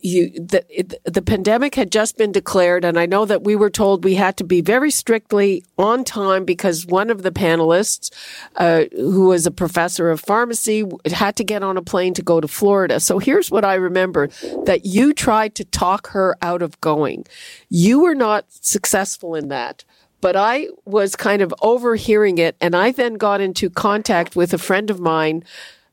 you 0.00 0.30
the 0.30 0.64
the 1.04 1.22
pandemic 1.22 1.74
had 1.74 1.90
just 1.90 2.16
been 2.16 2.32
declared 2.32 2.84
and 2.84 2.98
I 2.98 3.06
know 3.06 3.24
that 3.24 3.44
we 3.44 3.56
were 3.56 3.70
told 3.70 4.04
we 4.04 4.14
had 4.14 4.36
to 4.38 4.44
be 4.44 4.60
very 4.60 4.90
strictly 4.90 5.64
on 5.76 6.04
time 6.04 6.44
because 6.44 6.86
one 6.86 7.10
of 7.10 7.22
the 7.22 7.30
panelists 7.30 8.10
uh, 8.56 8.84
who 8.92 9.28
was 9.28 9.46
a 9.46 9.50
professor 9.50 10.10
of 10.10 10.20
pharmacy 10.20 10.84
had 11.06 11.36
to 11.36 11.44
get 11.44 11.62
on 11.62 11.76
a 11.76 11.82
plane 11.82 12.14
to 12.14 12.22
go 12.22 12.40
to 12.40 12.48
Florida. 12.48 13.00
So 13.00 13.18
here's 13.18 13.50
what 13.50 13.64
I 13.64 13.74
remember 13.74 14.28
that 14.64 14.84
you 14.84 15.12
tried 15.12 15.54
to 15.56 15.64
talk 15.64 16.08
her 16.08 16.36
out 16.42 16.62
of 16.62 16.80
going. 16.80 17.24
You 17.68 18.00
were 18.00 18.14
not 18.14 18.46
successful 18.50 19.34
in 19.34 19.48
that 19.48 19.84
but 20.20 20.36
I 20.36 20.68
was 20.84 21.16
kind 21.16 21.42
of 21.42 21.54
overhearing 21.62 22.38
it. 22.38 22.56
And 22.60 22.74
I 22.74 22.90
then 22.90 23.14
got 23.14 23.40
into 23.40 23.70
contact 23.70 24.36
with 24.36 24.52
a 24.52 24.58
friend 24.58 24.90
of 24.90 24.98
mine 25.00 25.44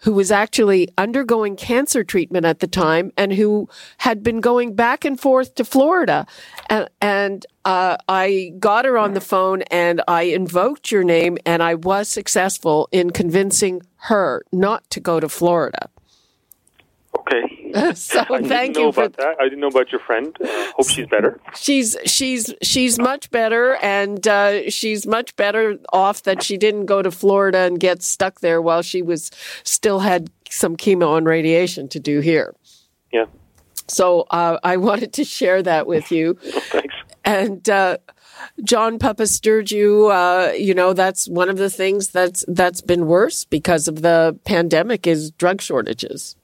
who 0.05 0.13
was 0.13 0.31
actually 0.31 0.87
undergoing 0.99 1.55
cancer 1.55 2.03
treatment 2.03 2.45
at 2.45 2.59
the 2.59 2.67
time 2.67 3.11
and 3.17 3.33
who 3.33 3.67
had 3.97 4.21
been 4.21 4.39
going 4.39 4.75
back 4.75 5.03
and 5.03 5.19
forth 5.19 5.55
to 5.55 5.65
Florida. 5.65 6.27
And, 6.69 6.87
and 7.01 7.43
uh, 7.65 7.97
I 8.07 8.53
got 8.59 8.85
her 8.85 8.99
on 8.99 9.15
the 9.15 9.21
phone 9.21 9.63
and 9.63 10.03
I 10.07 10.23
invoked 10.23 10.91
your 10.91 11.03
name 11.03 11.39
and 11.43 11.63
I 11.63 11.73
was 11.73 12.07
successful 12.07 12.87
in 12.91 13.09
convincing 13.09 13.81
her 13.95 14.43
not 14.51 14.87
to 14.91 14.99
go 14.99 15.19
to 15.19 15.27
Florida. 15.27 15.89
Okay. 17.20 17.93
so 17.95 18.26
I 18.30 18.41
thank 18.41 18.78
you 18.78 18.91
for 18.91 19.07
that. 19.07 19.36
I 19.39 19.45
didn't 19.45 19.59
know 19.59 19.68
about 19.68 19.91
your 19.91 20.01
friend. 20.01 20.36
Uh, 20.41 20.72
hope 20.76 20.89
she's 20.89 21.07
better. 21.07 21.39
she's 21.55 21.97
she's 22.05 22.53
she's 22.61 22.99
much 22.99 23.30
better 23.32 23.76
and 23.76 24.28
uh, 24.28 24.70
she's 24.70 25.05
much 25.07 25.36
better 25.36 25.78
off 25.91 26.24
that 26.24 26.43
she 26.43 26.57
didn't 26.57 26.86
go 26.86 27.01
to 27.01 27.11
Florida 27.11 27.59
and 27.59 27.80
get 27.80 28.01
stuck 28.01 28.41
there 28.41 28.61
while 28.61 28.82
she 28.82 29.01
was 29.01 29.32
still 29.63 29.99
had 29.99 30.30
some 30.49 30.76
chemo 30.78 31.18
and 31.18 31.28
radiation 31.28 31.88
to 31.89 31.99
do 31.99 32.20
here. 32.20 32.55
Yeah. 33.11 33.26
So 33.88 34.22
uh, 34.30 34.59
I 34.63 34.78
wanted 34.89 35.13
to 35.13 35.24
share 35.24 35.61
that 35.63 35.88
with 35.88 36.11
you. 36.11 36.36
Thanks. 36.41 36.95
And 37.24 37.68
uh, 37.70 37.97
John 38.63 38.99
Papastergiou, 38.99 40.11
uh, 40.11 40.53
you 40.53 40.74
know, 40.74 40.93
that's 40.93 41.28
one 41.28 41.49
of 41.49 41.57
the 41.57 41.70
things 41.70 42.09
that's 42.09 42.45
that's 42.47 42.82
been 42.82 43.07
worse 43.07 43.45
because 43.45 43.88
of 43.88 44.01
the 44.01 44.38
pandemic 44.45 45.07
is 45.07 45.32
drug 45.32 45.61
shortages. 45.61 46.36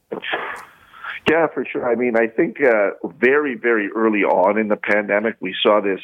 Yeah, 1.29 1.47
for 1.53 1.65
sure. 1.65 1.89
I 1.89 1.95
mean, 1.95 2.17
I 2.17 2.27
think 2.27 2.57
uh, 2.61 2.91
very, 3.19 3.55
very 3.55 3.89
early 3.95 4.23
on 4.23 4.57
in 4.57 4.67
the 4.67 4.75
pandemic, 4.75 5.35
we 5.39 5.55
saw 5.61 5.81
this 5.81 5.99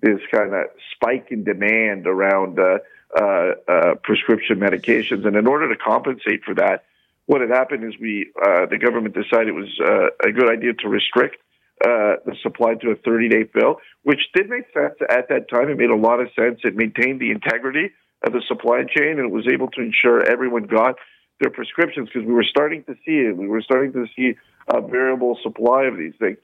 this 0.00 0.20
kind 0.30 0.52
of 0.52 0.66
spike 0.92 1.28
in 1.30 1.44
demand 1.44 2.06
around 2.06 2.58
uh, 2.58 2.78
uh, 3.18 3.52
uh, 3.68 3.94
prescription 4.02 4.58
medications, 4.58 5.26
and 5.26 5.36
in 5.36 5.46
order 5.46 5.68
to 5.68 5.76
compensate 5.76 6.44
for 6.44 6.54
that, 6.54 6.84
what 7.26 7.40
had 7.40 7.50
happened 7.50 7.84
is 7.84 7.98
we 8.00 8.30
uh, 8.42 8.66
the 8.66 8.78
government 8.78 9.14
decided 9.14 9.48
it 9.48 9.52
was 9.52 9.80
uh, 9.80 10.28
a 10.28 10.32
good 10.32 10.50
idea 10.50 10.72
to 10.74 10.88
restrict 10.88 11.36
the 11.80 12.34
supply 12.42 12.74
to 12.74 12.90
a 12.90 12.94
30 12.96 13.28
day 13.28 13.44
fill, 13.52 13.76
which 14.02 14.20
did 14.34 14.48
make 14.48 14.64
sense 14.72 14.94
at 15.10 15.28
that 15.28 15.48
time. 15.50 15.68
It 15.68 15.78
made 15.78 15.90
a 15.90 15.96
lot 15.96 16.20
of 16.20 16.28
sense. 16.34 16.60
It 16.64 16.74
maintained 16.74 17.20
the 17.20 17.30
integrity 17.30 17.90
of 18.26 18.32
the 18.32 18.42
supply 18.48 18.84
chain, 18.84 19.18
and 19.18 19.26
it 19.26 19.30
was 19.30 19.46
able 19.46 19.68
to 19.72 19.80
ensure 19.80 20.22
everyone 20.28 20.64
got 20.64 20.96
their 21.40 21.50
prescriptions 21.50 22.08
because 22.12 22.26
we 22.26 22.32
were 22.32 22.44
starting 22.48 22.84
to 22.84 22.94
see 23.04 23.18
it. 23.28 23.36
We 23.36 23.48
were 23.48 23.62
starting 23.62 23.92
to 23.92 24.06
see 24.16 24.34
a 24.68 24.80
variable 24.80 25.38
supply 25.42 25.84
of 25.84 25.96
these 25.96 26.14
things. 26.18 26.38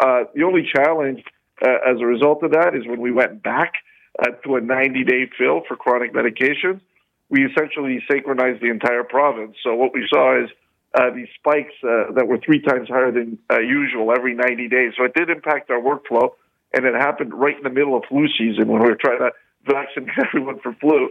Uh, 0.00 0.24
the 0.34 0.42
only 0.42 0.68
challenge 0.74 1.22
uh, 1.62 1.76
as 1.86 2.00
a 2.00 2.06
result 2.06 2.42
of 2.42 2.52
that 2.52 2.74
is 2.74 2.86
when 2.86 3.00
we 3.00 3.12
went 3.12 3.42
back 3.42 3.74
uh, 4.18 4.30
to 4.44 4.56
a 4.56 4.60
90 4.60 5.04
day 5.04 5.30
fill 5.38 5.62
for 5.68 5.76
chronic 5.76 6.14
medications, 6.14 6.80
we 7.28 7.44
essentially 7.44 8.02
synchronized 8.10 8.62
the 8.62 8.70
entire 8.70 9.04
province. 9.04 9.56
So 9.62 9.74
what 9.74 9.92
we 9.94 10.06
saw 10.08 10.42
is 10.42 10.50
uh, 10.94 11.10
these 11.14 11.28
spikes 11.38 11.74
uh, 11.84 12.12
that 12.16 12.26
were 12.26 12.38
three 12.38 12.60
times 12.60 12.88
higher 12.88 13.12
than 13.12 13.38
usual 13.60 14.10
every 14.10 14.34
90 14.34 14.68
days. 14.68 14.94
So 14.96 15.04
it 15.04 15.14
did 15.14 15.30
impact 15.30 15.70
our 15.70 15.80
workflow, 15.80 16.30
and 16.74 16.84
it 16.84 16.94
happened 16.94 17.32
right 17.32 17.56
in 17.56 17.62
the 17.62 17.70
middle 17.70 17.96
of 17.96 18.04
flu 18.08 18.26
season 18.36 18.66
when 18.66 18.82
we 18.82 18.88
were 18.88 18.98
trying 19.00 19.18
to 19.18 19.30
vaccinate 19.64 20.08
everyone 20.26 20.58
for 20.60 20.74
flu. 20.80 21.10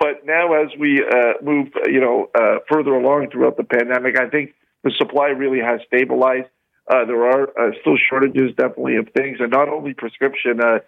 But 0.00 0.24
now, 0.24 0.54
as 0.54 0.70
we 0.78 1.04
move, 1.42 1.68
you 1.86 2.00
know, 2.00 2.30
further 2.68 2.94
along 2.94 3.28
throughout 3.30 3.58
the 3.58 3.64
pandemic, 3.64 4.18
I 4.18 4.28
think 4.28 4.54
the 4.84 4.92
supply 4.96 5.28
really 5.28 5.60
has 5.60 5.80
stabilized. 5.86 6.48
Uh, 6.90 7.04
there 7.04 7.24
are 7.24 7.48
uh, 7.58 7.72
still 7.80 7.96
shortages, 8.08 8.50
definitely, 8.56 8.96
of 8.96 9.08
things, 9.16 9.38
and 9.40 9.50
not 9.50 9.68
only 9.68 9.94
prescription. 9.94 10.60
Uh, 10.60 10.78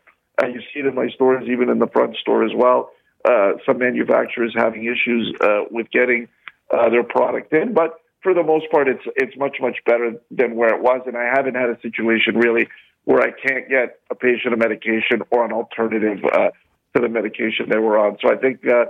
uh, 0.43 0.47
you 0.47 0.61
see 0.73 0.81
it 0.81 0.87
in 0.87 0.95
my 0.95 1.09
stores, 1.15 1.45
even 1.49 1.69
in 1.69 1.79
the 1.79 1.87
front 1.87 2.17
store 2.17 2.45
as 2.45 2.53
well. 2.55 2.91
Uh, 3.25 3.53
some 3.67 3.79
manufacturers 3.79 4.53
having 4.57 4.85
issues 4.85 5.33
uh, 5.41 5.61
with 5.71 5.89
getting 5.91 6.27
uh, 6.73 6.89
their 6.89 7.05
product 7.05 7.53
in, 7.53 7.73
but 7.73 8.01
for 8.23 8.35
the 8.35 8.43
most 8.43 8.71
part, 8.71 8.89
it's 8.89 9.03
it's 9.17 9.37
much 9.37 9.59
much 9.61 9.79
better 9.85 10.15
than 10.31 10.57
where 10.57 10.75
it 10.75 10.81
was. 10.81 11.03
And 11.07 11.17
I 11.17 11.25
haven't 11.25 11.55
had 11.55 11.71
a 11.71 11.79
situation 11.83 12.37
really 12.37 12.69
where 13.05 13.21
I 13.21 13.31
can't 13.31 13.69
get 13.69 13.99
a 14.11 14.15
patient 14.15 14.55
a 14.55 14.57
medication 14.57 15.23
or 15.31 15.45
an 15.45 15.53
alternative 15.53 16.25
uh, 16.25 16.51
to 16.95 17.01
the 17.01 17.09
medication 17.09 17.67
they 17.69 17.79
were 17.79 17.99
on. 17.99 18.17
So 18.23 18.33
I 18.33 18.37
think 18.37 18.67
uh, 18.67 18.87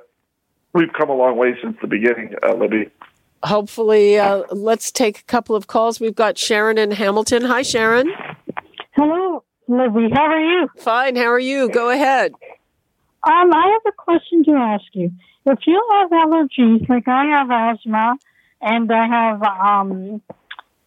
we've 0.74 0.92
come 0.92 1.09
a 1.09 1.14
long 1.14 1.36
way 1.36 1.55
since 1.62 1.76
the 1.80 1.88
beginning, 1.88 2.34
uh, 2.42 2.55
Libby. 2.55 2.90
Hopefully, 3.45 4.18
uh, 4.18 4.45
let's 4.51 4.93
take 4.93 5.18
a 5.20 5.24
couple 5.24 5.57
of 5.57 5.66
calls. 5.66 5.99
We've 5.99 6.14
got 6.14 6.38
Sharon 6.38 6.78
in 6.78 6.93
Hamilton. 6.93 7.43
Hi, 7.43 7.62
Sharon. 7.62 8.12
Hello, 8.93 9.43
Libby. 9.66 10.09
How 10.12 10.26
are 10.26 10.40
you? 10.40 10.68
Fine. 10.78 11.16
How 11.16 11.26
are 11.26 11.40
you? 11.40 11.68
Go 11.68 11.90
ahead. 11.90 12.32
Um, 13.24 13.53
I 13.53 13.72
have 13.72 13.93
a 13.93 13.97
question 13.97 14.45
to 14.45 14.53
ask 14.53 14.84
you. 14.93 15.11
If 15.45 15.59
you 15.66 15.82
have 15.93 16.11
allergies, 16.11 16.88
like 16.88 17.09
I 17.09 17.24
have 17.26 17.51
asthma, 17.51 18.16
and 18.61 18.93
I 18.93 19.07
have 19.09 19.43
um, 19.43 20.22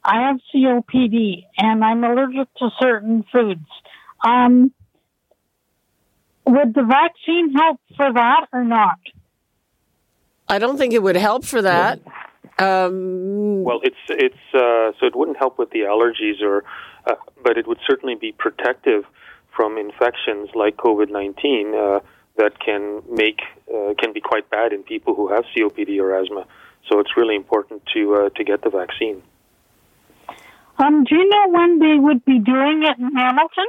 I 0.04 0.28
have 0.28 0.38
COPD, 0.54 1.46
and 1.58 1.84
I'm 1.84 2.04
allergic 2.04 2.54
to 2.60 2.70
certain 2.80 3.26
foods. 3.32 3.68
Um, 4.26 4.72
would 6.46 6.74
the 6.74 6.84
vaccine 6.84 7.54
help 7.54 7.80
for 7.98 8.14
that 8.14 8.48
or 8.54 8.64
not? 8.64 9.00
I 10.48 10.60
don't 10.60 10.78
think 10.78 10.94
it 10.94 11.02
would 11.02 11.18
help 11.18 11.44
for 11.44 11.62
that. 11.62 12.00
Um, 12.58 13.64
Well, 13.64 13.82
it's 13.84 14.04
it's 14.10 14.46
uh, 14.54 14.92
so 15.00 15.06
it 15.06 15.16
wouldn't 15.16 15.38
help 15.38 15.60
with 15.60 15.72
the 15.72 15.82
allergies, 15.82 16.42
or 16.42 16.64
uh, 17.06 17.16
but 17.44 17.58
it 17.58 17.68
would 17.68 17.80
certainly 17.88 18.16
be 18.16 18.32
protective 18.32 19.04
from 19.56 19.78
infections 19.78 20.50
like 20.56 20.78
COVID 20.78 21.10
nineteen 21.10 21.76
uh, 21.76 22.00
that 22.38 22.60
can 22.60 23.02
make 23.10 23.42
uh, 23.74 23.94
can 23.98 24.14
be 24.14 24.22
quite 24.22 24.50
bad 24.50 24.72
in 24.72 24.84
people 24.84 25.16
who 25.16 25.28
have 25.34 25.44
COPD 25.56 26.00
or 26.00 26.16
asthma. 26.16 26.46
So 26.90 27.00
it's 27.00 27.18
really 27.18 27.36
important 27.36 27.84
to 27.94 28.16
uh, 28.16 28.30
to 28.30 28.44
get 28.44 28.62
the 28.62 28.70
vaccine. 28.70 29.22
Um, 30.78 31.04
do 31.06 31.16
you 31.16 31.28
know 31.30 31.50
when 31.50 31.80
they 31.80 31.98
would 31.98 32.24
be 32.26 32.40
doing 32.40 32.84
it 32.84 32.98
in 32.98 33.16
Hamilton? 33.16 33.66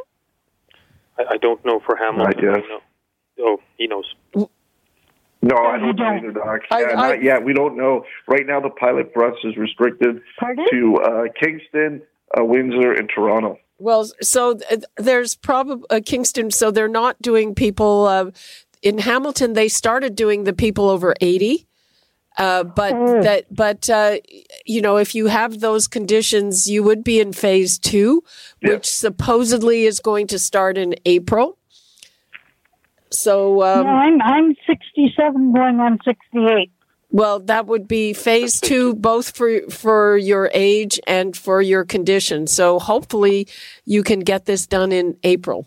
I, 1.19 1.35
I 1.35 1.37
don't 1.39 1.65
know 1.65 1.81
for 1.81 1.97
Hamilton. 1.97 2.27
I 2.27 2.59
guess. 2.59 2.65
know. 2.69 2.81
Oh, 3.39 3.61
he 3.79 3.87
knows. 3.87 4.15
No, 5.43 5.57
I 5.57 5.79
don't 5.79 5.87
know 5.89 5.93
don't. 5.93 6.17
either, 6.19 6.33
Doc. 6.33 6.61
I- 6.71 6.81
Yeah, 6.81 6.87
I- 6.97 7.09
not 7.09 7.23
yet. 7.23 7.45
We 7.45 7.53
don't 7.53 7.77
know. 7.77 8.05
Right 8.27 8.47
now, 8.47 8.61
the 8.61 8.71
pilot 8.71 9.11
for 9.13 9.25
us 9.25 9.37
is 9.45 9.57
restricted 9.57 10.21
Pardon? 10.41 10.65
to 10.71 10.97
uh, 10.97 11.23
Kingston, 11.39 12.03
uh, 12.39 12.45
Windsor, 12.45 12.93
and 12.93 13.09
Toronto. 13.15 13.59
well, 13.79 14.11
so 14.23 14.55
th- 14.55 14.85
there's 14.97 15.35
probably 15.35 15.85
uh, 15.91 16.01
Kingston. 16.05 16.51
So 16.51 16.71
they're 16.71 16.89
not 16.89 17.21
doing 17.21 17.55
people. 17.55 18.07
Uh, 18.07 18.31
in 18.83 18.99
Hamilton 18.99 19.53
they 19.55 19.69
started 19.69 20.15
doing 20.17 20.45
the 20.45 20.53
people 20.53 20.89
over 20.89 21.15
eighty. 21.21 21.67
Uh, 22.39 22.65
but 22.65 22.93
Mm. 22.95 23.23
that, 23.23 23.47
but 23.55 23.89
uh, 23.89 24.17
you 24.67 24.83
know, 24.83 24.97
if 24.99 25.15
you 25.15 25.27
have 25.29 25.61
those 25.61 25.89
conditions, 25.89 26.69
you 26.69 26.83
would 26.83 27.03
be 27.03 27.19
in 27.19 27.33
phase 27.33 27.79
two, 27.79 28.23
which 28.63 28.85
supposedly 28.87 29.85
is 29.87 30.01
going 30.01 30.27
to 30.27 30.39
start 30.39 30.77
in 30.77 30.95
April. 31.07 31.57
So, 33.19 33.63
um, 33.63 33.87
yeah, 33.87 33.93
I'm 33.93 34.23
I'm 34.23 34.55
67 34.67 35.53
going 35.53 35.81
on 35.81 35.99
68. 36.05 36.71
well, 37.11 37.41
that 37.41 37.67
would 37.67 37.87
be 37.89 38.13
phase 38.13 38.61
two, 38.61 38.95
both 38.95 39.37
for 39.37 39.61
for 39.71 40.17
your 40.17 40.51
age 40.55 41.01
and 41.07 41.37
for 41.37 41.63
your 41.63 41.85
condition. 41.85 42.47
So, 42.47 42.79
hopefully, 42.79 43.49
you 43.85 44.03
can 44.03 44.21
get 44.21 44.45
this 44.45 44.67
done 44.67 44.93
in 44.93 45.17
April. 45.23 45.67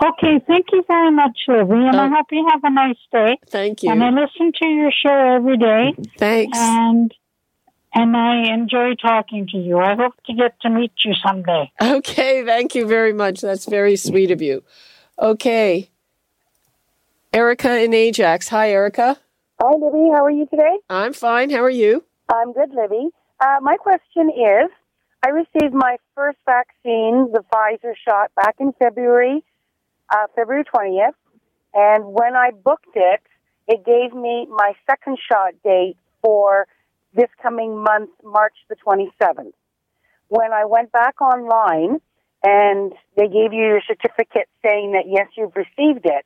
Okay, 0.00 0.40
thank 0.46 0.66
you 0.72 0.84
very 0.86 1.10
much, 1.10 1.36
Libby, 1.48 1.74
and 1.74 1.96
I 1.96 2.06
Uh, 2.06 2.10
hope 2.10 2.26
you 2.30 2.46
have 2.52 2.62
a 2.62 2.70
nice 2.70 2.96
day. 3.10 3.36
Thank 3.48 3.82
you. 3.82 3.90
And 3.90 4.04
I 4.04 4.10
listen 4.10 4.52
to 4.52 4.66
your 4.66 4.92
show 4.92 5.34
every 5.36 5.56
day, 5.56 5.92
Thanks. 6.16 6.56
and 6.56 7.12
and 7.94 8.16
I 8.16 8.52
enjoy 8.54 8.94
talking 8.94 9.48
to 9.48 9.58
you. 9.58 9.78
I 9.78 9.96
hope 9.96 10.12
to 10.26 10.34
get 10.34 10.60
to 10.60 10.70
meet 10.70 10.92
you 11.04 11.14
someday. 11.26 11.72
Okay, 11.82 12.44
thank 12.44 12.76
you 12.76 12.86
very 12.86 13.12
much. 13.12 13.40
That's 13.40 13.64
very 13.66 13.96
sweet 13.96 14.30
of 14.30 14.40
you. 14.40 14.62
Okay. 15.20 15.90
Erica 17.32 17.82
in 17.82 17.92
Ajax. 17.92 18.48
Hi, 18.48 18.70
Erica. 18.70 19.18
Hi, 19.60 19.70
Libby. 19.72 20.10
How 20.14 20.24
are 20.24 20.30
you 20.30 20.46
today? 20.46 20.78
I'm 20.88 21.12
fine. 21.12 21.50
How 21.50 21.62
are 21.64 21.70
you? 21.70 22.04
I'm 22.32 22.52
good, 22.52 22.70
Libby. 22.72 23.08
Uh, 23.40 23.56
my 23.60 23.76
question 23.76 24.30
is 24.30 24.70
I 25.24 25.30
received 25.30 25.74
my 25.74 25.96
first 26.14 26.38
vaccine, 26.46 27.32
the 27.32 27.42
Pfizer 27.52 27.94
shot, 28.06 28.32
back 28.36 28.56
in 28.60 28.72
February, 28.78 29.44
uh, 30.10 30.26
February 30.36 30.64
20th. 30.64 31.14
And 31.74 32.04
when 32.04 32.36
I 32.36 32.50
booked 32.52 32.94
it, 32.94 33.20
it 33.66 33.84
gave 33.84 34.16
me 34.16 34.46
my 34.48 34.72
second 34.88 35.18
shot 35.30 35.54
date 35.64 35.96
for 36.22 36.66
this 37.12 37.28
coming 37.42 37.82
month, 37.82 38.10
March 38.22 38.54
the 38.68 38.76
27th. 38.76 39.52
When 40.28 40.52
I 40.52 40.64
went 40.64 40.92
back 40.92 41.20
online 41.20 42.00
and 42.42 42.92
they 43.16 43.26
gave 43.26 43.52
you 43.52 43.64
your 43.64 43.82
certificate 43.86 44.48
saying 44.64 44.92
that 44.92 45.04
yes, 45.06 45.28
you've 45.36 45.56
received 45.56 46.04
it, 46.04 46.24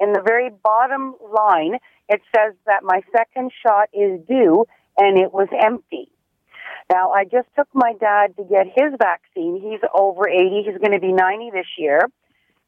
in 0.00 0.12
the 0.12 0.22
very 0.24 0.50
bottom 0.50 1.14
line, 1.32 1.78
it 2.08 2.20
says 2.34 2.54
that 2.66 2.82
my 2.82 3.00
second 3.16 3.52
shot 3.64 3.88
is 3.92 4.20
due 4.26 4.66
and 4.96 5.18
it 5.18 5.32
was 5.32 5.48
empty. 5.58 6.08
Now, 6.92 7.12
I 7.12 7.24
just 7.24 7.48
took 7.56 7.68
my 7.72 7.94
dad 7.98 8.36
to 8.36 8.44
get 8.44 8.66
his 8.66 8.92
vaccine. 8.98 9.60
He's 9.62 9.80
over 9.94 10.28
80. 10.28 10.64
He's 10.66 10.78
going 10.78 10.92
to 10.92 11.00
be 11.00 11.12
90 11.12 11.50
this 11.50 11.66
year. 11.78 12.00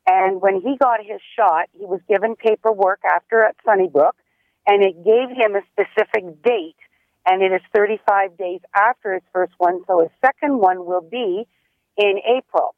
And 0.06 0.40
when 0.40 0.60
he 0.60 0.76
got 0.76 1.00
his 1.00 1.20
shot, 1.36 1.68
he 1.76 1.84
was 1.84 2.00
given 2.08 2.36
paperwork 2.36 3.00
after 3.04 3.44
at 3.44 3.56
Sunnybrook, 3.64 4.14
and 4.66 4.82
it 4.82 5.04
gave 5.04 5.28
him 5.36 5.56
a 5.56 5.62
specific 5.72 6.42
date, 6.42 6.76
and 7.26 7.42
it 7.42 7.52
is 7.52 7.60
35 7.74 8.38
days 8.38 8.60
after 8.74 9.14
his 9.14 9.22
first 9.32 9.52
one, 9.58 9.82
so 9.86 10.00
his 10.00 10.10
second 10.24 10.58
one 10.58 10.86
will 10.86 11.00
be 11.00 11.46
in 11.96 12.20
April. 12.24 12.74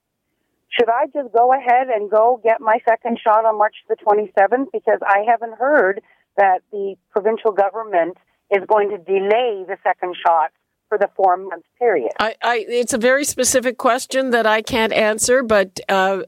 Should 0.70 0.88
I 0.88 1.06
just 1.06 1.32
go 1.32 1.52
ahead 1.52 1.88
and 1.88 2.10
go 2.10 2.40
get 2.42 2.60
my 2.60 2.78
second 2.88 3.18
shot 3.22 3.44
on 3.44 3.56
March 3.58 3.74
the 3.88 3.96
27th? 3.96 4.66
Because 4.72 4.98
I 5.06 5.24
haven't 5.26 5.54
heard 5.54 6.02
that 6.36 6.60
the 6.70 6.96
provincial 7.10 7.52
government 7.52 8.16
is 8.50 8.62
going 8.66 8.90
to 8.90 8.98
delay 8.98 9.64
the 9.66 9.76
second 9.82 10.14
shot 10.24 10.50
for 10.88 10.98
the 10.98 11.08
four 11.16 11.36
month 11.36 11.64
period. 11.78 12.12
I, 12.18 12.34
I, 12.42 12.64
it's 12.68 12.92
a 12.92 12.98
very 12.98 13.24
specific 13.24 13.78
question 13.78 14.30
that 14.30 14.46
I 14.46 14.62
can't 14.62 14.92
answer, 14.92 15.42
but 15.42 15.80
uh, 15.88 16.22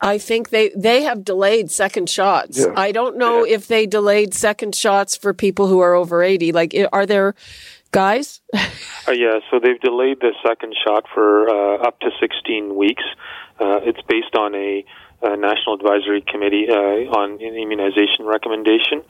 I 0.00 0.18
think 0.18 0.50
they, 0.50 0.70
they 0.76 1.02
have 1.02 1.24
delayed 1.24 1.70
second 1.70 2.10
shots. 2.10 2.58
Yeah. 2.58 2.72
I 2.76 2.92
don't 2.92 3.16
know 3.16 3.44
if 3.44 3.68
they 3.68 3.86
delayed 3.86 4.34
second 4.34 4.74
shots 4.74 5.16
for 5.16 5.32
people 5.32 5.68
who 5.68 5.80
are 5.80 5.94
over 5.94 6.22
80. 6.22 6.52
Like, 6.52 6.74
are 6.92 7.06
there 7.06 7.34
guys? 7.90 8.40
Uh, 9.08 9.12
yeah, 9.12 9.40
so 9.50 9.58
they've 9.58 9.80
delayed 9.80 10.20
the 10.20 10.32
second 10.46 10.74
shot 10.86 11.04
for 11.12 11.48
uh, 11.48 11.76
up 11.88 11.98
to 12.00 12.10
16 12.20 12.76
weeks. 12.76 13.02
Uh, 13.58 13.80
it's 13.82 14.00
based 14.06 14.36
on 14.36 14.54
a, 14.54 14.84
a 15.22 15.36
National 15.38 15.74
Advisory 15.74 16.20
Committee 16.20 16.66
uh, 16.68 16.74
on 17.18 17.40
immunization 17.40 18.26
recommendation. 18.26 19.02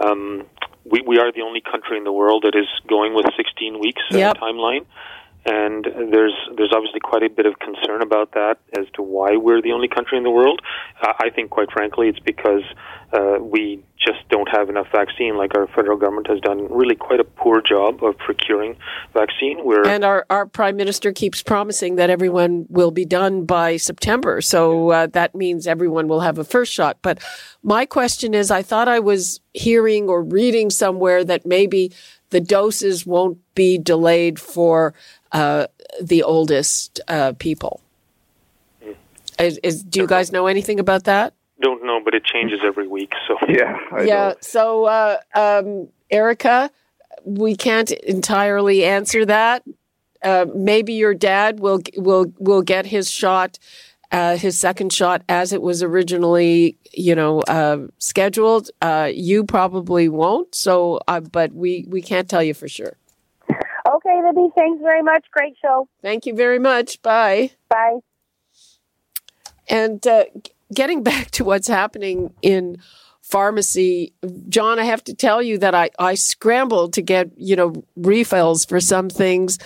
Um, 0.00 0.46
we, 0.84 1.02
we 1.06 1.18
are 1.18 1.30
the 1.30 1.42
only 1.42 1.60
country 1.60 1.98
in 1.98 2.04
the 2.04 2.10
world 2.12 2.44
that 2.44 2.58
is 2.58 2.66
going 2.88 3.14
with 3.14 3.26
16 3.36 3.78
weeks 3.78 4.02
uh, 4.12 4.16
Yep. 4.16 4.36
timeline. 4.38 4.86
And 5.46 5.84
there's 5.84 6.34
there's 6.56 6.72
obviously 6.74 7.00
quite 7.00 7.22
a 7.22 7.28
bit 7.28 7.44
of 7.44 7.58
concern 7.58 8.00
about 8.02 8.32
that 8.32 8.58
as 8.78 8.86
to 8.94 9.02
why 9.02 9.36
we're 9.36 9.60
the 9.60 9.72
only 9.72 9.88
country 9.88 10.16
in 10.16 10.24
the 10.24 10.30
world. 10.30 10.62
I 11.02 11.28
think, 11.34 11.50
quite 11.50 11.70
frankly, 11.70 12.08
it's 12.08 12.18
because 12.18 12.62
uh, 13.12 13.36
we 13.40 13.82
just 13.98 14.28
don't 14.28 14.48
have 14.48 14.68
enough 14.68 14.86
vaccine. 14.90 15.36
Like 15.36 15.56
our 15.56 15.66
federal 15.68 15.96
government 15.96 16.28
has 16.28 16.40
done 16.40 16.70
really 16.70 16.94
quite 16.94 17.20
a 17.20 17.24
poor 17.24 17.60
job 17.60 18.02
of 18.02 18.16
procuring 18.18 18.76
vaccine. 19.12 19.64
We're 19.64 19.86
And 19.86 20.04
our, 20.04 20.26
our 20.30 20.46
prime 20.46 20.76
minister 20.76 21.12
keeps 21.12 21.42
promising 21.42 21.96
that 21.96 22.10
everyone 22.10 22.66
will 22.68 22.90
be 22.90 23.04
done 23.04 23.44
by 23.44 23.76
September. 23.76 24.40
So 24.40 24.90
uh, 24.90 25.06
that 25.08 25.34
means 25.34 25.66
everyone 25.66 26.08
will 26.08 26.20
have 26.20 26.38
a 26.38 26.44
first 26.44 26.72
shot. 26.72 26.98
But 27.02 27.22
my 27.62 27.86
question 27.86 28.34
is 28.34 28.50
I 28.50 28.62
thought 28.62 28.88
I 28.88 28.98
was 28.98 29.40
hearing 29.52 30.08
or 30.08 30.22
reading 30.22 30.70
somewhere 30.70 31.24
that 31.24 31.46
maybe 31.46 31.92
the 32.30 32.40
doses 32.40 33.06
won't 33.06 33.38
be 33.54 33.78
delayed 33.78 34.40
for 34.40 34.92
uh, 35.34 35.66
the 36.00 36.22
oldest 36.22 37.00
uh, 37.08 37.34
people. 37.38 37.82
Is, 39.38 39.58
is, 39.62 39.82
do 39.82 40.00
you 40.00 40.06
guys 40.06 40.32
know 40.32 40.46
anything 40.46 40.80
about 40.80 41.04
that? 41.04 41.34
don't 41.60 41.84
know, 41.84 42.00
but 42.04 42.14
it 42.14 42.24
changes 42.24 42.60
every 42.64 42.86
week. 42.86 43.12
So 43.26 43.36
yeah, 43.48 43.78
yeah. 44.04 44.34
So, 44.40 44.84
uh, 44.84 45.18
um, 45.34 45.88
Erica, 46.10 46.70
we 47.24 47.56
can't 47.56 47.90
entirely 47.90 48.84
answer 48.84 49.24
that. 49.26 49.64
Uh, 50.22 50.46
maybe 50.54 50.94
your 50.94 51.14
dad 51.14 51.60
will 51.60 51.80
will 51.96 52.32
will 52.38 52.62
get 52.62 52.86
his 52.86 53.10
shot, 53.10 53.58
uh, 54.12 54.36
his 54.36 54.58
second 54.58 54.92
shot, 54.92 55.22
as 55.28 55.52
it 55.52 55.62
was 55.62 55.82
originally, 55.82 56.76
you 56.92 57.14
know, 57.14 57.40
uh, 57.40 57.86
scheduled. 57.98 58.70
Uh, 58.80 59.10
you 59.12 59.44
probably 59.44 60.08
won't. 60.08 60.54
So, 60.54 61.00
uh, 61.08 61.20
but 61.20 61.52
we 61.52 61.86
we 61.88 62.02
can't 62.02 62.28
tell 62.28 62.42
you 62.42 62.54
for 62.54 62.68
sure. 62.68 62.96
Libby, 64.34 64.52
thanks 64.54 64.80
very 64.82 65.02
much. 65.02 65.24
Great 65.30 65.54
show. 65.60 65.88
Thank 66.02 66.26
you 66.26 66.34
very 66.34 66.58
much. 66.58 67.00
Bye. 67.02 67.50
Bye. 67.68 67.98
And 69.68 70.06
uh, 70.06 70.24
getting 70.74 71.02
back 71.02 71.30
to 71.32 71.44
what's 71.44 71.68
happening 71.68 72.34
in 72.42 72.78
pharmacy, 73.24 74.12
John, 74.50 74.78
I 74.78 74.84
have 74.84 75.02
to 75.04 75.14
tell 75.14 75.42
you 75.42 75.56
that 75.58 75.74
I, 75.74 75.88
I 75.98 76.14
scrambled 76.14 76.92
to 76.92 77.02
get 77.02 77.30
you 77.36 77.56
know 77.56 77.82
refills 77.96 78.66
for 78.66 78.80
some 78.80 79.08
things 79.08 79.58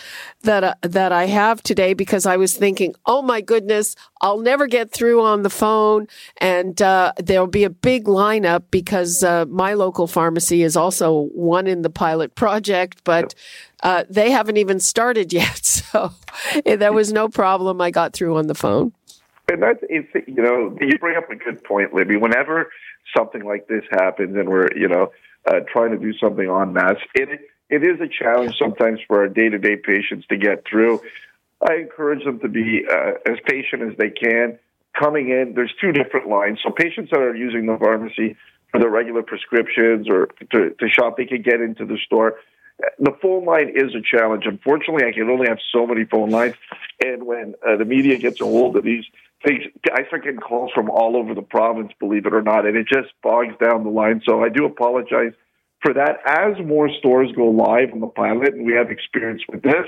that 0.43 0.63
uh, 0.63 0.75
that 0.83 1.11
I 1.11 1.27
have 1.27 1.63
today 1.63 1.93
because 1.93 2.25
I 2.25 2.37
was 2.37 2.57
thinking, 2.57 2.95
oh 3.05 3.21
my 3.21 3.41
goodness, 3.41 3.97
I'll 4.21 4.39
never 4.39 4.69
get 4.69 4.93
through 4.93 5.23
on 5.23 5.43
the 5.43 5.51
phone, 5.51 6.07
and 6.39 6.81
uh, 6.81 7.13
there'll 7.19 7.49
be 7.49 7.65
a 7.65 7.71
big 7.71 8.05
lineup 8.05 8.63
because 8.71 9.25
uh, 9.25 9.45
my 9.47 9.75
local 9.75 10.07
pharmacy 10.07 10.63
is 10.63 10.77
also 10.77 11.23
one 11.35 11.67
in 11.67 11.83
the 11.83 11.91
pilot 11.91 12.35
project, 12.35 13.03
but. 13.05 13.35
Uh, 13.81 14.03
they 14.11 14.33
haven't 14.33 14.57
even 14.57 14.81
started 14.81 15.33
yet, 15.43 15.65
so 15.65 16.11
eh, 16.67 16.75
there 16.75 16.93
was 16.93 17.13
no 17.13 17.29
problem. 17.29 17.81
I 17.81 17.93
got 17.93 18.13
through 18.13 18.37
on 18.37 18.49
the 18.49 18.55
phone. 18.57 18.93
And 19.49 19.63
that's 19.63 19.79
you 19.89 20.43
know 20.43 20.77
you 20.81 20.99
bring 20.99 21.17
up 21.17 21.31
a 21.31 21.37
good 21.37 21.63
point, 21.63 21.95
Libby. 21.95 22.17
Whenever 22.17 22.73
something 23.17 23.45
like 23.45 23.69
this 23.69 23.85
happens, 23.91 24.37
and 24.37 24.49
we're 24.49 24.69
you 24.77 24.89
know 24.89 25.13
uh, 25.47 25.61
trying 25.73 25.91
to 25.93 25.99
do 25.99 26.13
something 26.19 26.49
on 26.49 26.73
mass. 26.73 26.97
it 27.15 27.41
it 27.71 27.83
is 27.83 28.01
a 28.01 28.09
challenge 28.09 28.57
sometimes 28.59 29.01
for 29.07 29.21
our 29.21 29.29
day 29.29 29.49
to 29.49 29.59
day 29.59 29.77
patients 29.77 30.27
to 30.29 30.37
get 30.37 30.65
through. 30.69 31.01
I 31.69 31.75
encourage 31.75 32.25
them 32.25 32.41
to 32.41 32.49
be 32.49 32.85
uh, 32.91 33.13
as 33.27 33.39
patient 33.47 33.83
as 33.83 33.97
they 33.99 34.11
can. 34.11 34.59
Coming 34.99 35.31
in, 35.31 35.53
there's 35.55 35.73
two 35.81 35.93
different 35.93 36.29
lines. 36.29 36.61
So 36.63 36.71
patients 36.71 37.11
that 37.11 37.21
are 37.21 37.35
using 37.35 37.67
the 37.67 37.77
pharmacy 37.77 38.37
for 38.71 38.81
their 38.81 38.91
regular 38.91 39.23
prescriptions 39.23 40.09
or 40.09 40.29
to, 40.53 40.71
to 40.71 40.89
shop, 40.89 41.17
they 41.17 41.25
can 41.25 41.43
get 41.43 41.61
into 41.61 41.85
the 41.85 41.99
store. 42.05 42.37
The 42.99 43.13
phone 43.21 43.45
line 43.45 43.73
is 43.75 43.95
a 43.95 44.01
challenge. 44.01 44.45
Unfortunately, 44.47 45.05
I 45.05 45.13
can 45.13 45.29
only 45.29 45.49
have 45.49 45.59
so 45.73 45.87
many 45.87 46.05
phone 46.05 46.31
lines, 46.31 46.55
and 47.05 47.25
when 47.25 47.55
uh, 47.67 47.77
the 47.77 47.85
media 47.85 48.19
gets 48.19 48.41
a 48.41 48.45
hold 48.45 48.77
of 48.77 48.85
these 48.85 49.05
things, 49.47 49.63
I 49.93 50.07
start 50.07 50.25
getting 50.25 50.41
calls 50.41 50.71
from 50.75 50.91
all 50.91 51.17
over 51.17 51.35
the 51.35 51.43
province, 51.43 51.93
believe 52.01 52.27
it 52.27 52.35
or 52.35 52.43
not, 52.43 52.67
and 52.67 52.77
it 52.77 52.87
just 52.93 53.09
bogs 53.23 53.55
down 53.63 53.85
the 53.85 53.91
line. 53.91 54.23
So 54.29 54.43
I 54.43 54.49
do 54.49 54.65
apologize 54.65 55.33
for 55.81 55.95
that. 55.95 56.19
As 56.27 56.65
more 56.67 56.89
stores 56.99 57.31
go 57.37 57.49
live 57.51 57.93
on 57.93 58.01
the 58.01 58.09
pilot, 58.09 58.55
and 58.55 58.67
we 58.67 58.75
have 58.75 58.91
experience 58.91 59.43
with 59.51 59.63
this, 59.63 59.87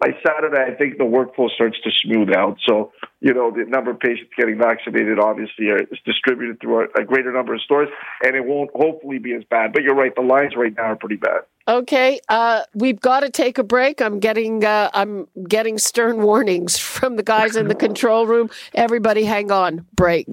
by 0.00 0.08
Saturday, 0.26 0.60
I 0.66 0.74
think 0.74 0.96
the 0.96 1.04
workflow 1.04 1.50
starts 1.50 1.76
to 1.84 1.90
smooth 2.02 2.30
out. 2.34 2.56
So, 2.66 2.90
you 3.20 3.34
know, 3.34 3.50
the 3.50 3.64
number 3.68 3.90
of 3.90 4.00
patients 4.00 4.30
getting 4.36 4.58
vaccinated 4.58 5.18
obviously 5.18 5.68
are, 5.68 5.78
is 5.78 5.98
distributed 6.06 6.58
through 6.60 6.86
a, 6.96 7.02
a 7.02 7.04
greater 7.04 7.30
number 7.30 7.54
of 7.54 7.60
stores, 7.60 7.88
and 8.24 8.34
it 8.34 8.46
won't 8.46 8.70
hopefully 8.74 9.18
be 9.18 9.34
as 9.34 9.44
bad. 9.50 9.74
But 9.74 9.82
you're 9.82 9.94
right, 9.94 10.14
the 10.14 10.22
lines 10.22 10.54
right 10.56 10.74
now 10.74 10.84
are 10.84 10.96
pretty 10.96 11.16
bad. 11.16 11.40
Okay, 11.68 12.18
uh, 12.30 12.62
we've 12.74 12.98
got 13.00 13.20
to 13.20 13.30
take 13.30 13.58
a 13.58 13.62
break. 13.62 14.00
I'm 14.00 14.18
getting 14.20 14.64
uh, 14.64 14.90
I'm 14.94 15.28
getting 15.46 15.76
stern 15.76 16.22
warnings 16.22 16.78
from 16.78 17.16
the 17.16 17.22
guys 17.22 17.54
in 17.54 17.68
the 17.68 17.74
control 17.86 18.26
room. 18.26 18.48
Everybody, 18.74 19.24
hang 19.24 19.52
on. 19.52 19.86
Break. 19.94 20.26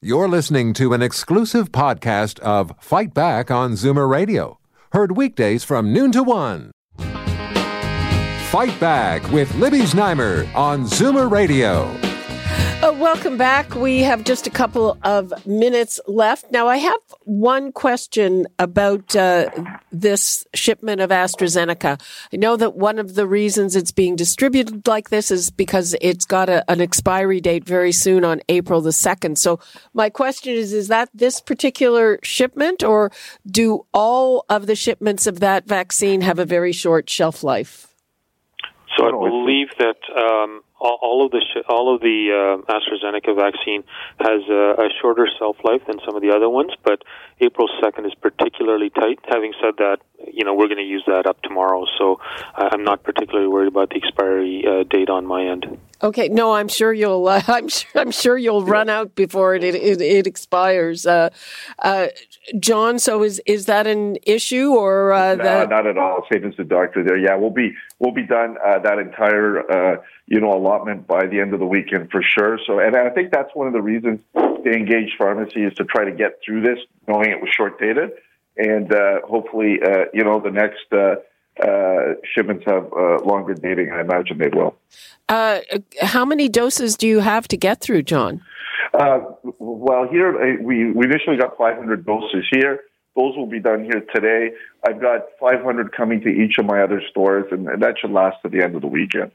You're 0.00 0.28
listening 0.28 0.74
to 0.74 0.92
an 0.94 1.02
exclusive 1.02 1.70
podcast 1.70 2.38
of 2.40 2.72
Fight 2.80 3.14
Back 3.14 3.50
on 3.50 3.72
Zoomer 3.72 4.08
Radio, 4.08 4.58
heard 4.92 5.16
weekdays 5.16 5.64
from 5.64 5.92
noon 5.92 6.12
to 6.12 6.22
one. 6.22 6.70
Fight 8.52 8.78
Back 8.78 9.26
with 9.32 9.54
Libby 9.54 9.78
Znaimer 9.78 10.46
on 10.54 10.84
Zoomer 10.84 11.30
Radio. 11.30 11.84
Uh, 12.82 12.92
welcome 12.98 13.38
back. 13.38 13.74
We 13.74 14.00
have 14.00 14.24
just 14.24 14.46
a 14.46 14.50
couple 14.50 14.98
of 15.04 15.32
minutes 15.46 15.98
left. 16.06 16.52
Now, 16.52 16.68
I 16.68 16.76
have 16.76 17.00
one 17.20 17.72
question 17.72 18.46
about 18.58 19.16
uh, 19.16 19.48
this 19.90 20.46
shipment 20.52 21.00
of 21.00 21.08
AstraZeneca. 21.08 21.98
I 22.30 22.36
know 22.36 22.56
that 22.56 22.76
one 22.76 22.98
of 22.98 23.14
the 23.14 23.26
reasons 23.26 23.74
it's 23.74 23.90
being 23.90 24.16
distributed 24.16 24.86
like 24.86 25.08
this 25.08 25.30
is 25.30 25.50
because 25.50 25.96
it's 26.02 26.26
got 26.26 26.50
a, 26.50 26.70
an 26.70 26.82
expiry 26.82 27.40
date 27.40 27.64
very 27.64 27.92
soon 27.92 28.22
on 28.22 28.42
April 28.50 28.82
the 28.82 28.90
2nd. 28.90 29.38
So, 29.38 29.60
my 29.94 30.10
question 30.10 30.52
is 30.52 30.74
is 30.74 30.88
that 30.88 31.08
this 31.14 31.40
particular 31.40 32.18
shipment, 32.22 32.84
or 32.84 33.12
do 33.50 33.86
all 33.94 34.44
of 34.50 34.66
the 34.66 34.76
shipments 34.76 35.26
of 35.26 35.40
that 35.40 35.66
vaccine 35.66 36.20
have 36.20 36.38
a 36.38 36.44
very 36.44 36.72
short 36.72 37.08
shelf 37.08 37.42
life? 37.42 37.88
So, 38.96 39.06
I 39.06 39.10
believe 39.10 39.68
that. 39.78 39.96
Um, 40.16 40.62
all 40.82 41.24
of 41.24 41.30
the 41.30 41.40
sh- 41.40 41.64
all 41.68 41.94
of 41.94 42.00
the 42.00 42.30
uh, 42.30 42.72
AstraZeneca 42.72 43.36
vaccine 43.36 43.84
has 44.18 44.42
a, 44.48 44.82
a, 44.82 44.88
shorter 45.00 45.28
shelf 45.38 45.56
life 45.64 45.82
than 45.86 45.98
some 46.04 46.16
of 46.16 46.22
the 46.22 46.30
other 46.30 46.48
ones, 46.48 46.72
but 46.82 47.02
April 47.40 47.68
second 47.82 48.06
is 48.06 48.14
particularly 48.14 48.90
tight. 48.90 49.18
Having 49.28 49.54
said 49.60 49.74
that, 49.78 49.98
you 50.32 50.44
know 50.44 50.54
we're 50.54 50.68
going 50.68 50.78
to 50.78 50.84
use 50.84 51.04
that 51.06 51.26
up 51.26 51.40
tomorrow, 51.42 51.84
so 51.98 52.20
I'm 52.54 52.84
not 52.84 53.02
particularly 53.02 53.48
worried 53.48 53.68
about 53.68 53.90
the 53.90 53.96
expiry 53.96 54.64
uh, 54.66 54.84
date 54.84 55.08
on 55.08 55.26
my 55.26 55.46
end. 55.46 55.78
Okay, 56.02 56.28
no, 56.28 56.52
I'm 56.52 56.68
sure 56.68 56.92
you'll. 56.92 57.28
Uh, 57.28 57.42
I'm 57.48 57.68
sure. 57.68 58.00
I'm 58.00 58.10
sure 58.10 58.36
you'll 58.36 58.64
run 58.64 58.88
out 58.88 59.14
before 59.14 59.54
it 59.54 59.62
it, 59.62 60.00
it 60.00 60.26
expires. 60.26 61.06
Uh, 61.06 61.30
uh, 61.78 62.08
John, 62.58 62.98
so 62.98 63.22
is 63.22 63.40
is 63.46 63.66
that 63.66 63.86
an 63.86 64.16
issue 64.24 64.72
or 64.72 65.12
uh, 65.12 65.36
no, 65.36 65.64
not 65.66 65.86
at 65.86 65.96
all? 65.96 66.26
Same 66.32 66.44
as 66.44 66.56
the 66.56 66.64
doctor 66.64 67.04
there. 67.04 67.16
Yeah, 67.16 67.36
we'll 67.36 67.50
be 67.50 67.72
we'll 68.00 68.14
be 68.14 68.26
done 68.26 68.56
uh, 68.64 68.80
that 68.80 68.98
entire 68.98 70.02
you 70.32 70.40
know 70.40 70.52
allotment 70.52 71.06
by 71.06 71.26
the 71.26 71.40
end 71.40 71.52
of 71.52 71.60
the 71.60 71.66
weekend 71.66 72.10
for 72.10 72.22
sure. 72.22 72.58
So, 72.66 72.78
and 72.78 72.96
I 72.96 73.10
think 73.10 73.30
that's 73.30 73.50
one 73.54 73.66
of 73.66 73.74
the 73.74 73.82
reasons 73.82 74.20
they 74.64 74.72
engaged 74.72 75.12
pharmacy 75.18 75.64
is 75.64 75.74
to 75.74 75.84
try 75.84 76.04
to 76.04 76.12
get 76.12 76.38
through 76.44 76.62
this, 76.62 76.78
knowing 77.06 77.30
it 77.30 77.40
was 77.40 77.50
short 77.54 77.78
dated, 77.78 78.12
and 78.56 78.90
hopefully, 79.28 79.78
you 80.14 80.24
know, 80.24 80.40
the 80.40 80.50
next 80.50 80.86
uh, 81.60 82.14
shipments 82.34 82.64
have 82.66 82.90
uh, 82.92 83.18
longer 83.24 83.52
dating. 83.54 83.90
I 83.92 84.00
imagine 84.00 84.38
they 84.38 84.48
will. 84.48 84.74
Uh, 85.28 85.60
how 86.00 86.24
many 86.24 86.48
doses 86.48 86.96
do 86.96 87.06
you 87.06 87.20
have 87.20 87.46
to 87.48 87.56
get 87.56 87.80
through, 87.80 88.02
John? 88.04 88.42
Uh, 88.94 89.20
well, 89.58 90.08
here 90.10 90.34
uh, 90.34 90.62
we, 90.62 90.90
we 90.92 91.04
initially 91.06 91.36
got 91.36 91.56
500 91.58 92.06
doses 92.06 92.46
here. 92.50 92.80
Those 93.16 93.36
will 93.36 93.46
be 93.46 93.60
done 93.60 93.84
here 93.84 94.02
today. 94.14 94.56
I've 94.86 95.00
got 95.00 95.26
500 95.38 95.94
coming 95.94 96.22
to 96.22 96.28
each 96.28 96.56
of 96.58 96.64
my 96.64 96.82
other 96.82 97.02
stores, 97.10 97.44
and, 97.50 97.68
and 97.68 97.82
that 97.82 97.96
should 98.00 98.10
last 98.10 98.36
to 98.42 98.48
the 98.48 98.62
end 98.62 98.74
of 98.74 98.80
the 98.80 98.88
weekend. 98.88 99.30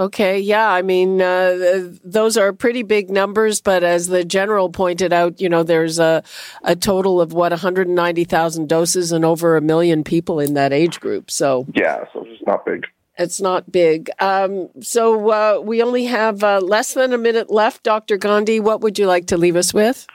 Okay, 0.00 0.40
yeah, 0.40 0.66
I 0.66 0.80
mean, 0.80 1.20
uh, 1.20 1.90
those 2.02 2.38
are 2.38 2.54
pretty 2.54 2.82
big 2.82 3.10
numbers, 3.10 3.60
but 3.60 3.84
as 3.84 4.06
the 4.06 4.24
general 4.24 4.70
pointed 4.70 5.12
out, 5.12 5.42
you 5.42 5.50
know, 5.50 5.62
there's 5.62 5.98
a, 5.98 6.22
a 6.62 6.74
total 6.74 7.20
of 7.20 7.34
what 7.34 7.52
190,000 7.52 8.66
doses 8.66 9.12
and 9.12 9.26
over 9.26 9.58
a 9.58 9.60
million 9.60 10.02
people 10.02 10.40
in 10.40 10.54
that 10.54 10.72
age 10.72 11.00
group. 11.00 11.30
So 11.30 11.66
yeah, 11.74 12.04
so 12.14 12.24
it's 12.26 12.42
not 12.46 12.64
big. 12.64 12.86
It's 13.18 13.42
not 13.42 13.70
big. 13.70 14.08
Um, 14.20 14.70
so 14.80 15.28
uh, 15.28 15.60
we 15.62 15.82
only 15.82 16.06
have 16.06 16.42
uh, 16.42 16.60
less 16.60 16.94
than 16.94 17.12
a 17.12 17.18
minute 17.18 17.50
left, 17.50 17.82
Dr. 17.82 18.16
Gandhi. 18.16 18.58
What 18.58 18.80
would 18.80 18.98
you 18.98 19.06
like 19.06 19.26
to 19.26 19.36
leave 19.36 19.56
us 19.56 19.74
with? 19.74 20.06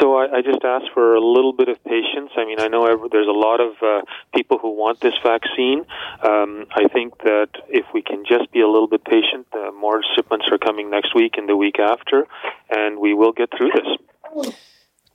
So 0.00 0.16
I, 0.16 0.38
I 0.38 0.42
just 0.42 0.62
ask 0.64 0.84
for 0.92 1.14
a 1.14 1.20
little 1.20 1.52
bit 1.52 1.68
of 1.68 1.82
patience. 1.84 2.30
I 2.36 2.44
mean, 2.44 2.60
I 2.60 2.68
know 2.68 2.86
every, 2.86 3.08
there's 3.10 3.26
a 3.26 3.30
lot 3.30 3.60
of 3.60 3.72
uh, 3.82 4.02
people 4.34 4.58
who 4.58 4.74
want 4.74 5.00
this 5.00 5.14
vaccine. 5.22 5.86
Um, 6.22 6.66
I 6.70 6.88
think 6.92 7.16
that 7.24 7.48
if 7.68 7.86
we 7.94 8.02
can 8.02 8.24
just 8.28 8.52
be 8.52 8.60
a 8.60 8.68
little 8.68 8.88
bit 8.88 9.04
patient, 9.04 9.46
uh, 9.52 9.70
more 9.72 10.02
shipments 10.14 10.46
are 10.52 10.58
coming 10.58 10.90
next 10.90 11.14
week 11.14 11.34
and 11.38 11.48
the 11.48 11.56
week 11.56 11.78
after, 11.78 12.26
and 12.70 12.98
we 12.98 13.14
will 13.14 13.32
get 13.32 13.48
through 13.56 13.70
this. 13.70 14.52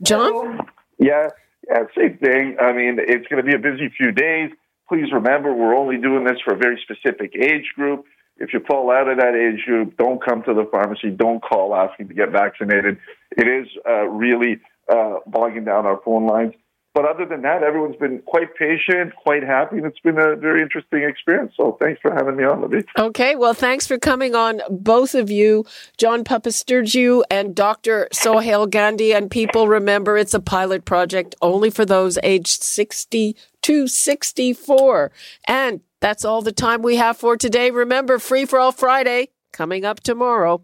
John? 0.01 0.67
Yeah, 0.97 1.29
yeah, 1.69 1.83
same 1.95 2.17
thing. 2.17 2.57
I 2.59 2.73
mean, 2.73 2.97
it's 2.99 3.27
going 3.27 3.43
to 3.43 3.49
be 3.49 3.55
a 3.55 3.59
busy 3.59 3.89
few 3.95 4.11
days. 4.11 4.51
Please 4.89 5.11
remember, 5.13 5.53
we're 5.53 5.75
only 5.75 5.97
doing 5.97 6.23
this 6.23 6.37
for 6.43 6.53
a 6.53 6.57
very 6.57 6.81
specific 6.83 7.35
age 7.35 7.71
group. 7.75 8.05
If 8.37 8.53
you 8.53 8.61
fall 8.67 8.91
out 8.91 9.07
of 9.07 9.17
that 9.17 9.35
age 9.35 9.65
group, 9.65 9.97
don't 9.97 10.23
come 10.23 10.43
to 10.43 10.53
the 10.53 10.67
pharmacy. 10.71 11.09
Don't 11.09 11.41
call 11.41 11.75
asking 11.75 12.07
to 12.07 12.13
get 12.13 12.31
vaccinated. 12.31 12.97
It 13.37 13.47
is 13.47 13.67
uh, 13.87 14.05
really 14.07 14.59
uh, 14.91 15.19
bogging 15.27 15.65
down 15.65 15.85
our 15.85 15.99
phone 16.03 16.25
lines. 16.25 16.53
But 16.93 17.05
other 17.05 17.25
than 17.25 17.41
that, 17.41 17.63
everyone's 17.63 17.95
been 17.95 18.19
quite 18.19 18.55
patient, 18.55 19.15
quite 19.15 19.41
happy, 19.43 19.77
and 19.77 19.85
it's 19.85 19.99
been 19.99 20.19
a 20.19 20.35
very 20.35 20.61
interesting 20.61 21.03
experience. 21.03 21.53
So 21.57 21.75
thanks 21.81 21.99
for 22.01 22.13
having 22.13 22.35
me 22.35 22.43
on, 22.43 22.61
Libby. 22.61 22.85
Okay, 22.99 23.35
well, 23.35 23.55
thanks 23.55 23.87
for 23.87 23.97
coming 23.97 24.35
on, 24.35 24.61
both 24.69 25.15
of 25.15 25.31
you, 25.31 25.65
John 25.97 26.23
Papastergiou 26.23 27.23
and 27.31 27.55
Dr. 27.55 28.07
Sohail 28.11 28.67
Gandhi. 28.67 29.11
And 29.11 29.31
people 29.31 29.67
remember 29.67 30.17
it's 30.17 30.35
a 30.35 30.39
pilot 30.39 30.85
project 30.85 31.33
only 31.41 31.71
for 31.71 31.83
those 31.83 32.19
aged 32.21 32.61
60 32.61 33.35
to 33.63 33.87
64. 33.87 35.11
And 35.47 35.81
that's 35.99 36.23
all 36.23 36.43
the 36.43 36.51
time 36.51 36.83
we 36.83 36.97
have 36.97 37.17
for 37.17 37.37
today. 37.37 37.71
Remember, 37.71 38.19
Free 38.19 38.45
for 38.45 38.59
All 38.59 38.71
Friday 38.71 39.29
coming 39.51 39.83
up 39.83 40.01
tomorrow. 40.01 40.61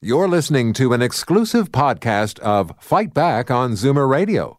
You're 0.00 0.28
listening 0.28 0.72
to 0.74 0.92
an 0.92 1.02
exclusive 1.02 1.72
podcast 1.72 2.38
of 2.38 2.72
Fight 2.78 3.12
Back 3.12 3.50
on 3.50 3.72
Zoomer 3.72 4.08
Radio, 4.08 4.58